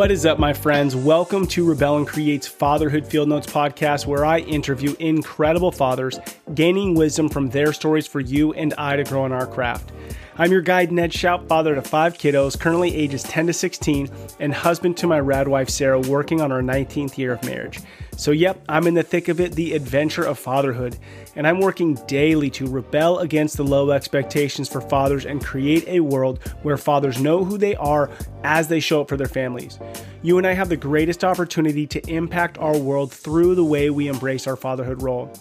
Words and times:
What 0.00 0.10
is 0.10 0.24
up, 0.24 0.38
my 0.38 0.54
friends? 0.54 0.96
Welcome 0.96 1.46
to 1.48 1.68
Rebel 1.68 1.98
and 1.98 2.06
Create's 2.06 2.46
Fatherhood 2.46 3.06
Field 3.06 3.28
Notes 3.28 3.46
podcast, 3.46 4.06
where 4.06 4.24
I 4.24 4.38
interview 4.38 4.96
incredible 4.98 5.70
fathers, 5.70 6.18
gaining 6.54 6.94
wisdom 6.94 7.28
from 7.28 7.50
their 7.50 7.74
stories 7.74 8.06
for 8.06 8.18
you 8.18 8.54
and 8.54 8.72
I 8.78 8.96
to 8.96 9.04
grow 9.04 9.26
in 9.26 9.32
our 9.32 9.46
craft. 9.46 9.92
I'm 10.38 10.50
your 10.50 10.62
guide, 10.62 10.90
Ned 10.90 11.12
Schaut, 11.12 11.46
father 11.48 11.74
to 11.74 11.82
five 11.82 12.16
kiddos, 12.16 12.58
currently 12.58 12.96
ages 12.96 13.22
10 13.24 13.48
to 13.48 13.52
16, 13.52 14.08
and 14.38 14.54
husband 14.54 14.96
to 14.96 15.06
my 15.06 15.20
rad 15.20 15.48
wife, 15.48 15.68
Sarah, 15.68 16.00
working 16.00 16.40
on 16.40 16.50
our 16.50 16.62
19th 16.62 17.18
year 17.18 17.34
of 17.34 17.44
marriage. 17.44 17.80
So, 18.20 18.32
yep, 18.32 18.62
I'm 18.68 18.86
in 18.86 18.92
the 18.92 19.02
thick 19.02 19.28
of 19.28 19.40
it, 19.40 19.52
the 19.52 19.72
adventure 19.72 20.24
of 20.24 20.38
fatherhood, 20.38 20.98
and 21.36 21.46
I'm 21.46 21.58
working 21.58 21.94
daily 22.06 22.50
to 22.50 22.66
rebel 22.66 23.20
against 23.20 23.56
the 23.56 23.64
low 23.64 23.92
expectations 23.92 24.68
for 24.68 24.82
fathers 24.82 25.24
and 25.24 25.42
create 25.42 25.88
a 25.88 26.00
world 26.00 26.38
where 26.60 26.76
fathers 26.76 27.18
know 27.18 27.46
who 27.46 27.56
they 27.56 27.74
are 27.76 28.10
as 28.44 28.68
they 28.68 28.78
show 28.78 29.00
up 29.00 29.08
for 29.08 29.16
their 29.16 29.26
families. 29.26 29.78
You 30.20 30.36
and 30.36 30.46
I 30.46 30.52
have 30.52 30.68
the 30.68 30.76
greatest 30.76 31.24
opportunity 31.24 31.86
to 31.86 32.10
impact 32.10 32.58
our 32.58 32.76
world 32.76 33.10
through 33.10 33.54
the 33.54 33.64
way 33.64 33.88
we 33.88 34.08
embrace 34.08 34.46
our 34.46 34.56
fatherhood 34.56 35.00
role. 35.00 35.32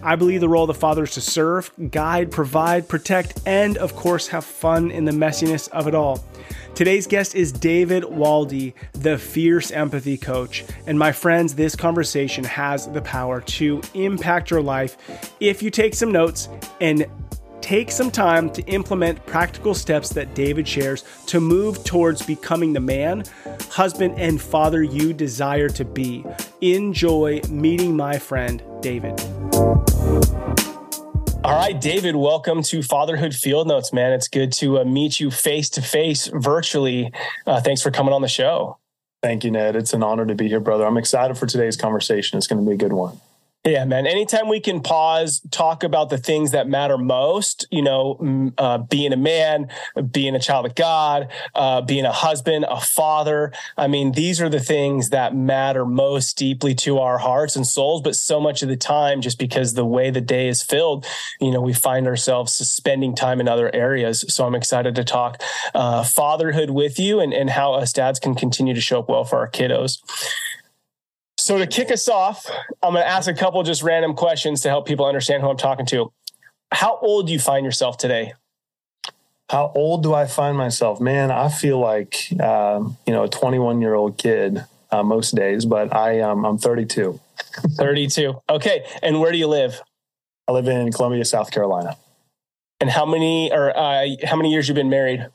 I 0.00 0.14
believe 0.14 0.40
the 0.40 0.48
role 0.48 0.62
of 0.62 0.68
the 0.68 0.74
father 0.74 1.02
is 1.02 1.14
to 1.14 1.20
serve, 1.20 1.72
guide, 1.90 2.30
provide, 2.30 2.88
protect, 2.88 3.40
and 3.46 3.76
of 3.78 3.96
course, 3.96 4.28
have 4.28 4.44
fun 4.44 4.92
in 4.92 5.04
the 5.04 5.10
messiness 5.10 5.68
of 5.70 5.88
it 5.88 5.94
all. 5.96 6.24
Today's 6.74 7.06
guest 7.06 7.34
is 7.34 7.52
David 7.52 8.04
Waldy, 8.04 8.74
the 8.92 9.18
fierce 9.18 9.70
empathy 9.70 10.16
coach. 10.16 10.64
And 10.86 10.98
my 10.98 11.12
friends, 11.12 11.54
this 11.54 11.74
conversation 11.74 12.44
has 12.44 12.86
the 12.88 13.02
power 13.02 13.40
to 13.40 13.80
impact 13.94 14.50
your 14.50 14.62
life 14.62 14.96
if 15.40 15.62
you 15.62 15.70
take 15.70 15.94
some 15.94 16.12
notes 16.12 16.48
and 16.80 17.06
take 17.60 17.90
some 17.90 18.10
time 18.10 18.48
to 18.48 18.62
implement 18.62 19.24
practical 19.26 19.74
steps 19.74 20.08
that 20.10 20.34
David 20.34 20.66
shares 20.66 21.04
to 21.26 21.40
move 21.40 21.84
towards 21.84 22.24
becoming 22.24 22.72
the 22.72 22.80
man, 22.80 23.24
husband, 23.70 24.18
and 24.18 24.40
father 24.40 24.82
you 24.82 25.12
desire 25.12 25.68
to 25.68 25.84
be. 25.84 26.24
Enjoy 26.60 27.40
meeting 27.50 27.96
my 27.96 28.18
friend, 28.18 28.62
David. 28.80 29.18
All 31.44 31.54
right, 31.54 31.80
David, 31.80 32.16
welcome 32.16 32.64
to 32.64 32.82
Fatherhood 32.82 33.32
Field 33.32 33.68
Notes, 33.68 33.92
man. 33.92 34.12
It's 34.12 34.26
good 34.26 34.52
to 34.54 34.80
uh, 34.80 34.84
meet 34.84 35.20
you 35.20 35.30
face 35.30 35.70
to 35.70 35.82
face 35.82 36.26
virtually. 36.26 37.12
Uh, 37.46 37.60
thanks 37.60 37.80
for 37.80 37.92
coming 37.92 38.12
on 38.12 38.22
the 38.22 38.28
show. 38.28 38.76
Thank 39.22 39.44
you, 39.44 39.52
Ned. 39.52 39.76
It's 39.76 39.92
an 39.92 40.02
honor 40.02 40.26
to 40.26 40.34
be 40.34 40.48
here, 40.48 40.58
brother. 40.58 40.84
I'm 40.84 40.96
excited 40.96 41.38
for 41.38 41.46
today's 41.46 41.76
conversation. 41.76 42.38
It's 42.38 42.48
going 42.48 42.62
to 42.62 42.68
be 42.68 42.74
a 42.74 42.76
good 42.76 42.92
one. 42.92 43.20
Yeah, 43.68 43.84
man. 43.84 44.06
Anytime 44.06 44.48
we 44.48 44.60
can 44.60 44.80
pause, 44.80 45.42
talk 45.50 45.84
about 45.84 46.08
the 46.08 46.16
things 46.16 46.52
that 46.52 46.66
matter 46.66 46.96
most, 46.96 47.66
you 47.70 47.82
know, 47.82 48.50
uh, 48.56 48.78
being 48.78 49.12
a 49.12 49.16
man, 49.16 49.68
being 50.10 50.34
a 50.34 50.40
child 50.40 50.64
of 50.64 50.74
God, 50.74 51.28
uh, 51.54 51.82
being 51.82 52.06
a 52.06 52.12
husband, 52.12 52.64
a 52.66 52.80
father. 52.80 53.52
I 53.76 53.86
mean, 53.86 54.12
these 54.12 54.40
are 54.40 54.48
the 54.48 54.58
things 54.58 55.10
that 55.10 55.34
matter 55.34 55.84
most 55.84 56.38
deeply 56.38 56.74
to 56.76 56.98
our 56.98 57.18
hearts 57.18 57.56
and 57.56 57.66
souls. 57.66 58.00
But 58.00 58.16
so 58.16 58.40
much 58.40 58.62
of 58.62 58.70
the 58.70 58.76
time, 58.76 59.20
just 59.20 59.38
because 59.38 59.74
the 59.74 59.84
way 59.84 60.08
the 60.08 60.22
day 60.22 60.48
is 60.48 60.62
filled, 60.62 61.04
you 61.38 61.50
know, 61.50 61.60
we 61.60 61.74
find 61.74 62.06
ourselves 62.06 62.54
spending 62.54 63.14
time 63.14 63.38
in 63.38 63.48
other 63.48 63.74
areas. 63.74 64.24
So 64.28 64.46
I'm 64.46 64.54
excited 64.54 64.94
to 64.94 65.04
talk 65.04 65.42
uh, 65.74 66.04
fatherhood 66.04 66.70
with 66.70 66.98
you 66.98 67.20
and, 67.20 67.34
and 67.34 67.50
how 67.50 67.74
us 67.74 67.92
dads 67.92 68.18
can 68.18 68.34
continue 68.34 68.72
to 68.72 68.80
show 68.80 69.00
up 69.00 69.10
well 69.10 69.24
for 69.24 69.40
our 69.40 69.50
kiddos. 69.50 69.98
So 71.38 71.56
to 71.56 71.66
kick 71.66 71.92
us 71.92 72.08
off, 72.08 72.44
I'm 72.82 72.92
going 72.92 73.04
to 73.04 73.08
ask 73.08 73.30
a 73.30 73.34
couple 73.34 73.62
just 73.62 73.82
random 73.82 74.14
questions 74.14 74.60
to 74.62 74.68
help 74.68 74.86
people 74.86 75.06
understand 75.06 75.42
who 75.42 75.48
I'm 75.48 75.56
talking 75.56 75.86
to. 75.86 76.12
How 76.72 76.98
old 76.98 77.28
do 77.28 77.32
you 77.32 77.38
find 77.38 77.64
yourself 77.64 77.96
today? 77.96 78.34
How 79.48 79.72
old 79.74 80.02
do 80.02 80.12
I 80.12 80.26
find 80.26 80.58
myself? 80.58 81.00
Man, 81.00 81.30
I 81.30 81.48
feel 81.48 81.78
like 81.78 82.28
um, 82.38 82.98
you 83.06 83.14
know 83.14 83.22
a 83.22 83.28
21 83.28 83.80
year 83.80 83.94
old 83.94 84.18
kid 84.18 84.62
uh, 84.90 85.02
most 85.02 85.34
days, 85.34 85.64
but 85.64 85.94
I 85.94 86.20
um, 86.20 86.44
I'm 86.44 86.58
32. 86.58 87.18
32. 87.78 88.42
Okay, 88.50 88.84
and 89.02 89.20
where 89.20 89.32
do 89.32 89.38
you 89.38 89.46
live? 89.46 89.80
I 90.48 90.52
live 90.52 90.68
in 90.68 90.92
Columbia, 90.92 91.24
South 91.24 91.50
Carolina. 91.50 91.96
And 92.80 92.90
how 92.90 93.06
many 93.06 93.50
or 93.50 93.74
uh, 93.74 94.06
how 94.24 94.36
many 94.36 94.50
years 94.52 94.68
you've 94.68 94.74
been 94.74 94.90
married? 94.90 95.26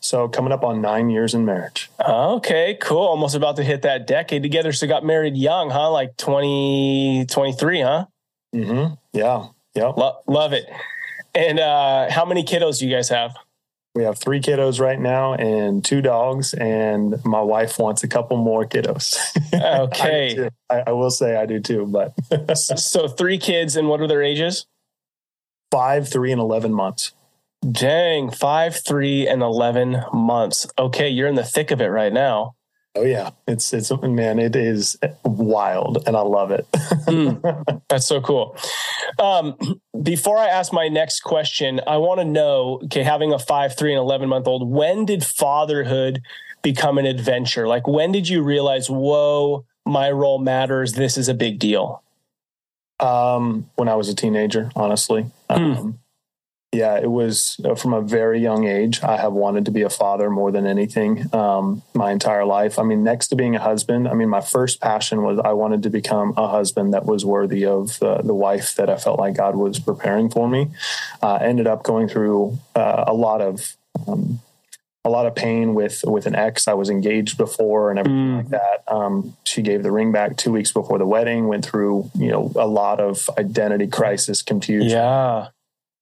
So 0.00 0.28
coming 0.28 0.52
up 0.52 0.64
on 0.64 0.80
nine 0.80 1.10
years 1.10 1.34
in 1.34 1.44
marriage. 1.44 1.90
Okay, 2.00 2.76
cool. 2.80 2.98
Almost 2.98 3.34
about 3.34 3.56
to 3.56 3.64
hit 3.64 3.82
that 3.82 4.06
decade 4.06 4.42
together. 4.42 4.72
So 4.72 4.86
got 4.86 5.04
married 5.04 5.36
young, 5.36 5.70
huh? 5.70 5.90
Like 5.90 6.16
20, 6.16 7.26
23, 7.28 7.80
huh? 7.80 8.06
Mm-hmm. 8.54 8.94
Yeah. 9.12 9.46
Yeah. 9.74 9.92
Lo- 9.96 10.18
love 10.26 10.52
it. 10.52 10.66
And 11.34 11.58
uh, 11.58 12.10
how 12.10 12.24
many 12.24 12.44
kiddos 12.44 12.78
do 12.78 12.86
you 12.86 12.94
guys 12.94 13.08
have? 13.08 13.34
We 13.94 14.02
have 14.02 14.18
three 14.18 14.40
kiddos 14.40 14.80
right 14.80 14.98
now 14.98 15.34
and 15.34 15.84
two 15.84 16.02
dogs, 16.02 16.52
and 16.52 17.24
my 17.24 17.40
wife 17.40 17.78
wants 17.78 18.02
a 18.02 18.08
couple 18.08 18.36
more 18.36 18.66
kiddos. 18.66 19.16
Okay. 19.54 20.48
I, 20.68 20.74
I, 20.74 20.82
I, 20.88 20.92
will 20.92 21.10
say 21.12 21.36
I 21.36 21.46
do 21.46 21.60
too, 21.60 21.86
but 21.86 22.12
so 22.56 23.06
three 23.06 23.38
kids, 23.38 23.76
and 23.76 23.88
what 23.88 24.00
are 24.00 24.08
their 24.08 24.22
ages? 24.22 24.66
Five, 25.70 26.08
three, 26.08 26.32
and 26.32 26.40
11 26.40 26.74
months. 26.74 27.12
Dang, 27.70 28.30
five, 28.30 28.76
three, 28.76 29.26
and 29.26 29.42
11 29.42 30.04
months. 30.12 30.66
Okay, 30.78 31.08
you're 31.08 31.28
in 31.28 31.34
the 31.34 31.44
thick 31.44 31.70
of 31.70 31.80
it 31.80 31.86
right 31.86 32.12
now. 32.12 32.54
Oh 32.96 33.02
yeah, 33.02 33.30
it's 33.48 33.72
it's 33.72 33.90
man, 34.02 34.38
it 34.38 34.54
is 34.54 34.96
wild, 35.24 36.06
and 36.06 36.16
I 36.16 36.20
love 36.20 36.52
it. 36.52 36.64
mm, 36.72 37.82
that's 37.88 38.06
so 38.06 38.20
cool. 38.20 38.56
Um, 39.18 39.56
before 40.00 40.38
I 40.38 40.46
ask 40.46 40.72
my 40.72 40.86
next 40.86 41.20
question, 41.20 41.80
I 41.88 41.96
want 41.96 42.20
to 42.20 42.24
know, 42.24 42.80
okay, 42.84 43.02
having 43.02 43.32
a 43.32 43.38
five, 43.38 43.76
three, 43.76 43.92
and 43.92 43.98
eleven 43.98 44.28
month 44.28 44.46
old, 44.46 44.70
when 44.70 45.06
did 45.06 45.24
fatherhood 45.24 46.22
become 46.62 46.98
an 46.98 47.06
adventure? 47.06 47.66
Like, 47.66 47.88
when 47.88 48.12
did 48.12 48.28
you 48.28 48.42
realize, 48.42 48.88
whoa, 48.88 49.64
my 49.84 50.12
role 50.12 50.38
matters? 50.38 50.92
This 50.92 51.18
is 51.18 51.28
a 51.28 51.34
big 51.34 51.58
deal. 51.58 52.00
Um, 53.00 53.68
when 53.74 53.88
I 53.88 53.96
was 53.96 54.08
a 54.08 54.14
teenager, 54.14 54.70
honestly. 54.76 55.26
Mm. 55.50 55.76
Um, 55.76 55.98
yeah, 56.74 56.98
it 56.98 57.10
was 57.10 57.58
uh, 57.64 57.74
from 57.74 57.94
a 57.94 58.02
very 58.02 58.40
young 58.40 58.66
age. 58.66 59.02
I 59.02 59.16
have 59.16 59.32
wanted 59.32 59.64
to 59.66 59.70
be 59.70 59.82
a 59.82 59.90
father 59.90 60.28
more 60.28 60.50
than 60.50 60.66
anything 60.66 61.32
um, 61.32 61.82
my 61.94 62.10
entire 62.10 62.44
life. 62.44 62.78
I 62.78 62.82
mean, 62.82 63.04
next 63.04 63.28
to 63.28 63.36
being 63.36 63.54
a 63.54 63.60
husband, 63.60 64.08
I 64.08 64.14
mean, 64.14 64.28
my 64.28 64.40
first 64.40 64.80
passion 64.80 65.22
was 65.22 65.38
I 65.38 65.52
wanted 65.52 65.84
to 65.84 65.90
become 65.90 66.34
a 66.36 66.48
husband 66.48 66.92
that 66.92 67.06
was 67.06 67.24
worthy 67.24 67.64
of 67.64 68.02
uh, 68.02 68.22
the 68.22 68.34
wife 68.34 68.74
that 68.74 68.90
I 68.90 68.96
felt 68.96 69.18
like 69.18 69.36
God 69.36 69.54
was 69.54 69.78
preparing 69.78 70.28
for 70.28 70.48
me. 70.48 70.70
Uh, 71.22 71.36
ended 71.36 71.66
up 71.66 71.84
going 71.84 72.08
through 72.08 72.58
uh, 72.74 73.04
a 73.06 73.14
lot 73.14 73.40
of 73.40 73.76
um, 74.08 74.40
a 75.06 75.10
lot 75.10 75.26
of 75.26 75.34
pain 75.34 75.74
with 75.74 76.02
with 76.06 76.26
an 76.26 76.34
ex. 76.34 76.66
I 76.66 76.74
was 76.74 76.90
engaged 76.90 77.38
before 77.38 77.90
and 77.90 77.98
everything 78.00 78.30
mm. 78.30 78.36
like 78.38 78.48
that. 78.48 78.82
Um, 78.88 79.36
she 79.44 79.62
gave 79.62 79.82
the 79.82 79.92
ring 79.92 80.10
back 80.10 80.36
two 80.36 80.50
weeks 80.50 80.72
before 80.72 80.98
the 80.98 81.06
wedding. 81.06 81.46
Went 81.46 81.64
through 81.64 82.10
you 82.18 82.30
know 82.30 82.50
a 82.56 82.66
lot 82.66 83.00
of 83.00 83.30
identity 83.38 83.86
crisis, 83.86 84.42
confusion. 84.42 84.90
Yeah 84.90 85.48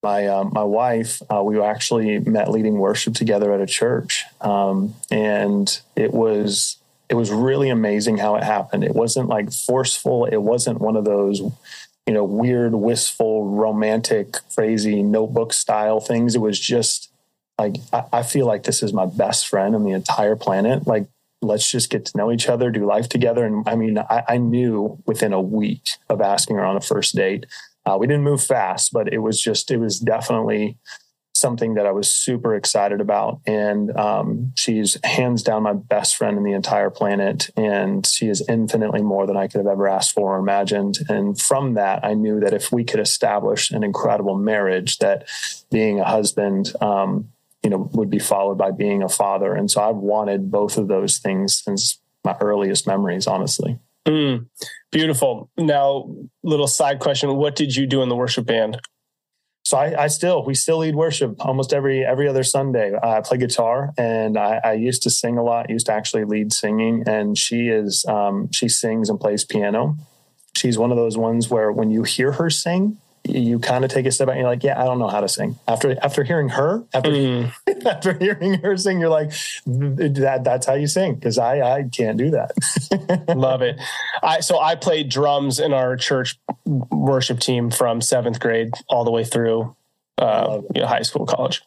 my 0.02 0.26
um, 0.26 0.50
my 0.52 0.64
wife, 0.64 1.22
uh, 1.30 1.42
we 1.42 1.60
actually 1.60 2.18
met 2.18 2.50
leading 2.50 2.78
worship 2.78 3.14
together 3.14 3.52
at 3.52 3.60
a 3.60 3.66
church, 3.66 4.24
um, 4.40 4.94
and 5.10 5.80
it 5.96 6.12
was 6.12 6.78
it 7.08 7.14
was 7.14 7.30
really 7.30 7.68
amazing 7.68 8.16
how 8.16 8.36
it 8.36 8.42
happened. 8.42 8.84
It 8.84 8.94
wasn't 8.94 9.28
like 9.28 9.52
forceful. 9.52 10.24
It 10.24 10.38
wasn't 10.38 10.80
one 10.80 10.96
of 10.96 11.04
those, 11.04 11.40
you 11.40 12.14
know, 12.14 12.24
weird, 12.24 12.74
wistful, 12.74 13.50
romantic, 13.50 14.38
crazy 14.54 15.02
notebook 15.02 15.52
style 15.52 16.00
things. 16.00 16.34
It 16.34 16.40
was 16.40 16.58
just 16.58 17.10
like 17.58 17.76
I, 17.92 18.04
I 18.12 18.22
feel 18.22 18.46
like 18.46 18.64
this 18.64 18.82
is 18.82 18.92
my 18.92 19.06
best 19.06 19.46
friend 19.46 19.74
on 19.74 19.84
the 19.84 19.92
entire 19.92 20.36
planet. 20.36 20.86
Like 20.86 21.06
let's 21.42 21.70
just 21.70 21.90
get 21.90 22.06
to 22.06 22.16
know 22.16 22.32
each 22.32 22.48
other, 22.48 22.70
do 22.70 22.86
life 22.86 23.08
together. 23.08 23.44
And 23.44 23.68
I 23.68 23.74
mean, 23.74 23.98
I, 23.98 24.22
I 24.28 24.36
knew 24.38 24.98
within 25.06 25.32
a 25.32 25.40
week 25.40 25.90
of 26.08 26.20
asking 26.20 26.56
her 26.56 26.64
on 26.64 26.76
a 26.76 26.80
first 26.80 27.14
date 27.14 27.46
uh, 27.84 27.96
we 27.98 28.06
didn't 28.06 28.24
move 28.24 28.42
fast, 28.42 28.92
but 28.92 29.12
it 29.12 29.18
was 29.18 29.40
just, 29.40 29.70
it 29.70 29.78
was 29.78 29.98
definitely 29.98 30.78
something 31.34 31.74
that 31.74 31.86
I 31.86 31.92
was 31.92 32.12
super 32.12 32.54
excited 32.54 33.00
about. 33.00 33.40
And 33.46 33.94
um, 33.96 34.52
she's 34.54 34.98
hands 35.02 35.42
down 35.42 35.62
my 35.62 35.72
best 35.72 36.16
friend 36.16 36.36
in 36.36 36.44
the 36.44 36.52
entire 36.52 36.90
planet. 36.90 37.50
And 37.56 38.06
she 38.06 38.28
is 38.28 38.46
infinitely 38.48 39.02
more 39.02 39.26
than 39.26 39.36
I 39.36 39.48
could 39.48 39.58
have 39.58 39.66
ever 39.66 39.88
asked 39.88 40.12
for 40.12 40.36
or 40.36 40.38
imagined. 40.38 40.98
And 41.08 41.38
from 41.38 41.74
that, 41.74 42.04
I 42.04 42.14
knew 42.14 42.40
that 42.40 42.54
if 42.54 42.70
we 42.70 42.84
could 42.84 43.00
establish 43.00 43.70
an 43.70 43.82
incredible 43.82 44.36
marriage, 44.36 44.98
that 44.98 45.28
being 45.70 46.00
a 46.00 46.04
husband, 46.04 46.72
um, 46.80 47.28
you 47.62 47.70
know, 47.70 47.90
would 47.92 48.10
be 48.10 48.18
followed 48.18 48.58
by 48.58 48.70
being 48.70 49.02
a 49.02 49.08
father. 49.08 49.54
And 49.54 49.70
so 49.70 49.82
I've 49.82 49.96
wanted 49.96 50.50
both 50.50 50.76
of 50.76 50.88
those 50.88 51.18
things 51.18 51.62
since 51.62 52.00
my 52.24 52.36
earliest 52.40 52.86
memories, 52.86 53.26
honestly. 53.26 53.78
Mm, 54.06 54.48
beautiful. 54.90 55.50
Now, 55.56 56.14
little 56.42 56.66
side 56.66 56.98
question: 56.98 57.34
What 57.36 57.56
did 57.56 57.76
you 57.76 57.86
do 57.86 58.02
in 58.02 58.08
the 58.08 58.16
worship 58.16 58.46
band? 58.46 58.78
So 59.64 59.76
I, 59.76 60.04
I 60.04 60.06
still, 60.08 60.44
we 60.44 60.54
still 60.54 60.78
lead 60.78 60.96
worship 60.96 61.36
almost 61.38 61.72
every 61.72 62.04
every 62.04 62.28
other 62.28 62.42
Sunday. 62.42 62.92
I 63.00 63.20
play 63.20 63.38
guitar, 63.38 63.92
and 63.96 64.36
I, 64.36 64.60
I, 64.64 64.72
used 64.72 65.04
to 65.04 65.10
sing 65.10 65.38
a 65.38 65.42
lot. 65.42 65.70
Used 65.70 65.86
to 65.86 65.92
actually 65.92 66.24
lead 66.24 66.52
singing, 66.52 67.04
and 67.06 67.38
she 67.38 67.68
is 67.68 68.04
um, 68.06 68.50
she 68.52 68.68
sings 68.68 69.08
and 69.08 69.20
plays 69.20 69.44
piano. 69.44 69.96
She's 70.56 70.78
one 70.78 70.90
of 70.90 70.96
those 70.96 71.16
ones 71.16 71.48
where 71.48 71.70
when 71.70 71.90
you 71.90 72.02
hear 72.02 72.32
her 72.32 72.50
sing, 72.50 72.98
you 73.24 73.58
kind 73.58 73.84
of 73.84 73.90
take 73.90 74.06
a 74.06 74.10
step 74.10 74.26
back 74.26 74.34
and 74.34 74.40
you're 74.40 74.50
like, 74.50 74.64
yeah, 74.64 74.80
I 74.80 74.84
don't 74.84 74.98
know 74.98 75.08
how 75.08 75.20
to 75.20 75.28
sing. 75.28 75.58
After 75.68 75.96
after 76.02 76.24
hearing 76.24 76.48
her, 76.50 76.84
after 76.92 77.10
mm. 77.10 77.52
after 77.86 78.14
hearing 78.14 78.54
her 78.54 78.76
sing, 78.76 79.00
you're 79.00 79.08
like, 79.08 79.30
that 79.66 80.42
that's 80.44 80.66
how 80.66 80.74
you 80.74 80.86
sing 80.86 81.14
because 81.14 81.38
I 81.38 81.60
I 81.60 81.82
can't 81.84 82.18
do 82.18 82.30
that. 82.30 82.52
Love 83.36 83.62
it. 83.62 83.80
I 84.22 84.40
so 84.40 84.58
I 84.58 84.74
played 84.74 85.08
drums 85.08 85.60
in 85.60 85.72
our 85.72 85.96
church 85.96 86.38
worship 86.64 87.38
team 87.40 87.70
from 87.70 88.00
seventh 88.00 88.40
grade 88.40 88.72
all 88.88 89.04
the 89.04 89.12
way 89.12 89.24
through 89.24 89.74
uh, 90.18 90.60
you 90.74 90.82
know, 90.82 90.86
high 90.86 91.02
school, 91.02 91.26
college. 91.26 91.62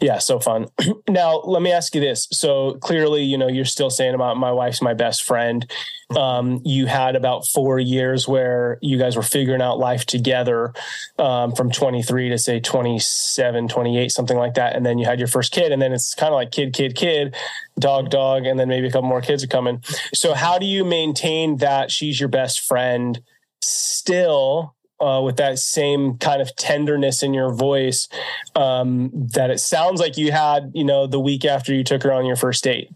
Yeah, 0.00 0.18
so 0.18 0.40
fun. 0.40 0.66
now, 1.08 1.38
let 1.38 1.62
me 1.62 1.72
ask 1.72 1.94
you 1.94 2.00
this. 2.00 2.28
So 2.32 2.74
clearly, 2.74 3.22
you 3.22 3.38
know, 3.38 3.48
you're 3.48 3.64
still 3.64 3.90
saying 3.90 4.14
about 4.14 4.36
my 4.36 4.52
wife's 4.52 4.82
my 4.82 4.94
best 4.94 5.22
friend. 5.22 5.70
Um, 6.14 6.60
you 6.64 6.86
had 6.86 7.16
about 7.16 7.46
four 7.46 7.78
years 7.78 8.28
where 8.28 8.78
you 8.82 8.98
guys 8.98 9.16
were 9.16 9.22
figuring 9.22 9.62
out 9.62 9.78
life 9.78 10.04
together 10.04 10.74
um, 11.18 11.54
from 11.54 11.70
23 11.70 12.28
to 12.30 12.38
say 12.38 12.60
27, 12.60 13.68
28, 13.68 14.08
something 14.10 14.36
like 14.36 14.54
that. 14.54 14.76
And 14.76 14.84
then 14.84 14.98
you 14.98 15.06
had 15.06 15.18
your 15.18 15.28
first 15.28 15.52
kid. 15.52 15.72
And 15.72 15.80
then 15.80 15.92
it's 15.92 16.14
kind 16.14 16.32
of 16.32 16.36
like 16.36 16.50
kid, 16.50 16.74
kid, 16.74 16.96
kid, 16.96 17.34
dog, 17.78 18.10
dog. 18.10 18.44
And 18.44 18.58
then 18.58 18.68
maybe 18.68 18.88
a 18.88 18.90
couple 18.90 19.08
more 19.08 19.22
kids 19.22 19.42
are 19.44 19.48
coming. 19.48 19.82
So, 20.12 20.34
how 20.34 20.58
do 20.58 20.66
you 20.66 20.84
maintain 20.84 21.58
that 21.58 21.90
she's 21.90 22.20
your 22.20 22.28
best 22.28 22.60
friend 22.60 23.20
still 23.62 24.74
uh, 25.04 25.20
with 25.20 25.36
that 25.36 25.58
same 25.58 26.18
kind 26.18 26.40
of 26.40 26.54
tenderness 26.56 27.22
in 27.22 27.34
your 27.34 27.52
voice 27.52 28.08
um, 28.54 29.10
that 29.12 29.50
it 29.50 29.60
sounds 29.60 30.00
like 30.00 30.16
you 30.16 30.32
had, 30.32 30.72
you 30.74 30.84
know, 30.84 31.06
the 31.06 31.20
week 31.20 31.44
after 31.44 31.74
you 31.74 31.84
took 31.84 32.02
her 32.02 32.12
on 32.12 32.26
your 32.26 32.36
first 32.36 32.64
date? 32.64 32.90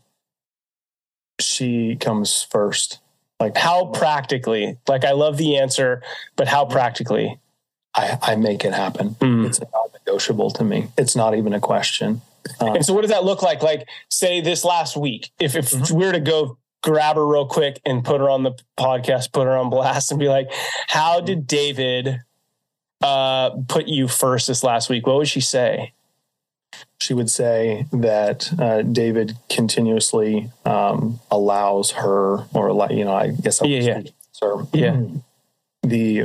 She 1.40 1.96
comes 1.96 2.42
first. 2.42 2.98
Like 3.38 3.56
how 3.56 3.86
practically? 3.86 4.78
Like 4.88 5.04
I 5.04 5.12
love 5.12 5.36
the 5.36 5.56
answer, 5.56 6.02
but 6.36 6.48
how 6.48 6.64
practically? 6.64 7.38
I, 7.94 8.18
I 8.22 8.36
make 8.36 8.64
it 8.64 8.72
happen. 8.72 9.10
Mm. 9.20 9.46
It's 9.46 9.60
not 9.60 9.92
negotiable 9.92 10.50
to 10.52 10.64
me. 10.64 10.88
It's 10.96 11.14
not 11.14 11.36
even 11.36 11.52
a 11.52 11.60
question. 11.60 12.20
Um, 12.60 12.76
and 12.76 12.84
so, 12.84 12.94
what 12.94 13.02
does 13.02 13.10
that 13.10 13.24
look 13.24 13.42
like? 13.42 13.62
Like, 13.62 13.86
say 14.10 14.40
this 14.40 14.64
last 14.64 14.96
week, 14.96 15.30
if 15.38 15.54
if 15.54 15.70
mm-hmm. 15.70 15.96
we 15.96 16.06
were 16.06 16.12
to 16.12 16.20
go 16.20 16.56
grab 16.82 17.16
her 17.16 17.26
real 17.26 17.46
quick 17.46 17.80
and 17.84 18.04
put 18.04 18.20
her 18.20 18.30
on 18.30 18.42
the 18.42 18.52
podcast, 18.78 19.32
put 19.32 19.46
her 19.46 19.56
on 19.56 19.70
blast, 19.70 20.10
and 20.10 20.20
be 20.20 20.28
like, 20.28 20.50
"How 20.88 21.20
did 21.20 21.46
David 21.46 22.20
uh, 23.02 23.50
put 23.68 23.88
you 23.88 24.08
first 24.08 24.46
this 24.48 24.62
last 24.62 24.88
week?" 24.88 25.06
What 25.06 25.16
would 25.16 25.28
she 25.28 25.40
say? 25.40 25.92
She 27.00 27.14
would 27.14 27.30
say 27.30 27.86
that 27.92 28.52
uh, 28.58 28.82
David 28.82 29.36
continuously 29.48 30.50
um, 30.64 31.20
allows 31.30 31.92
her, 31.92 32.44
or 32.52 32.88
you 32.90 33.04
know, 33.04 33.14
I 33.14 33.30
guess 33.30 33.62
I 33.62 33.66
yeah, 33.66 33.80
yeah. 33.80 34.02
Yeah, 34.72 35.02
the 35.82 36.24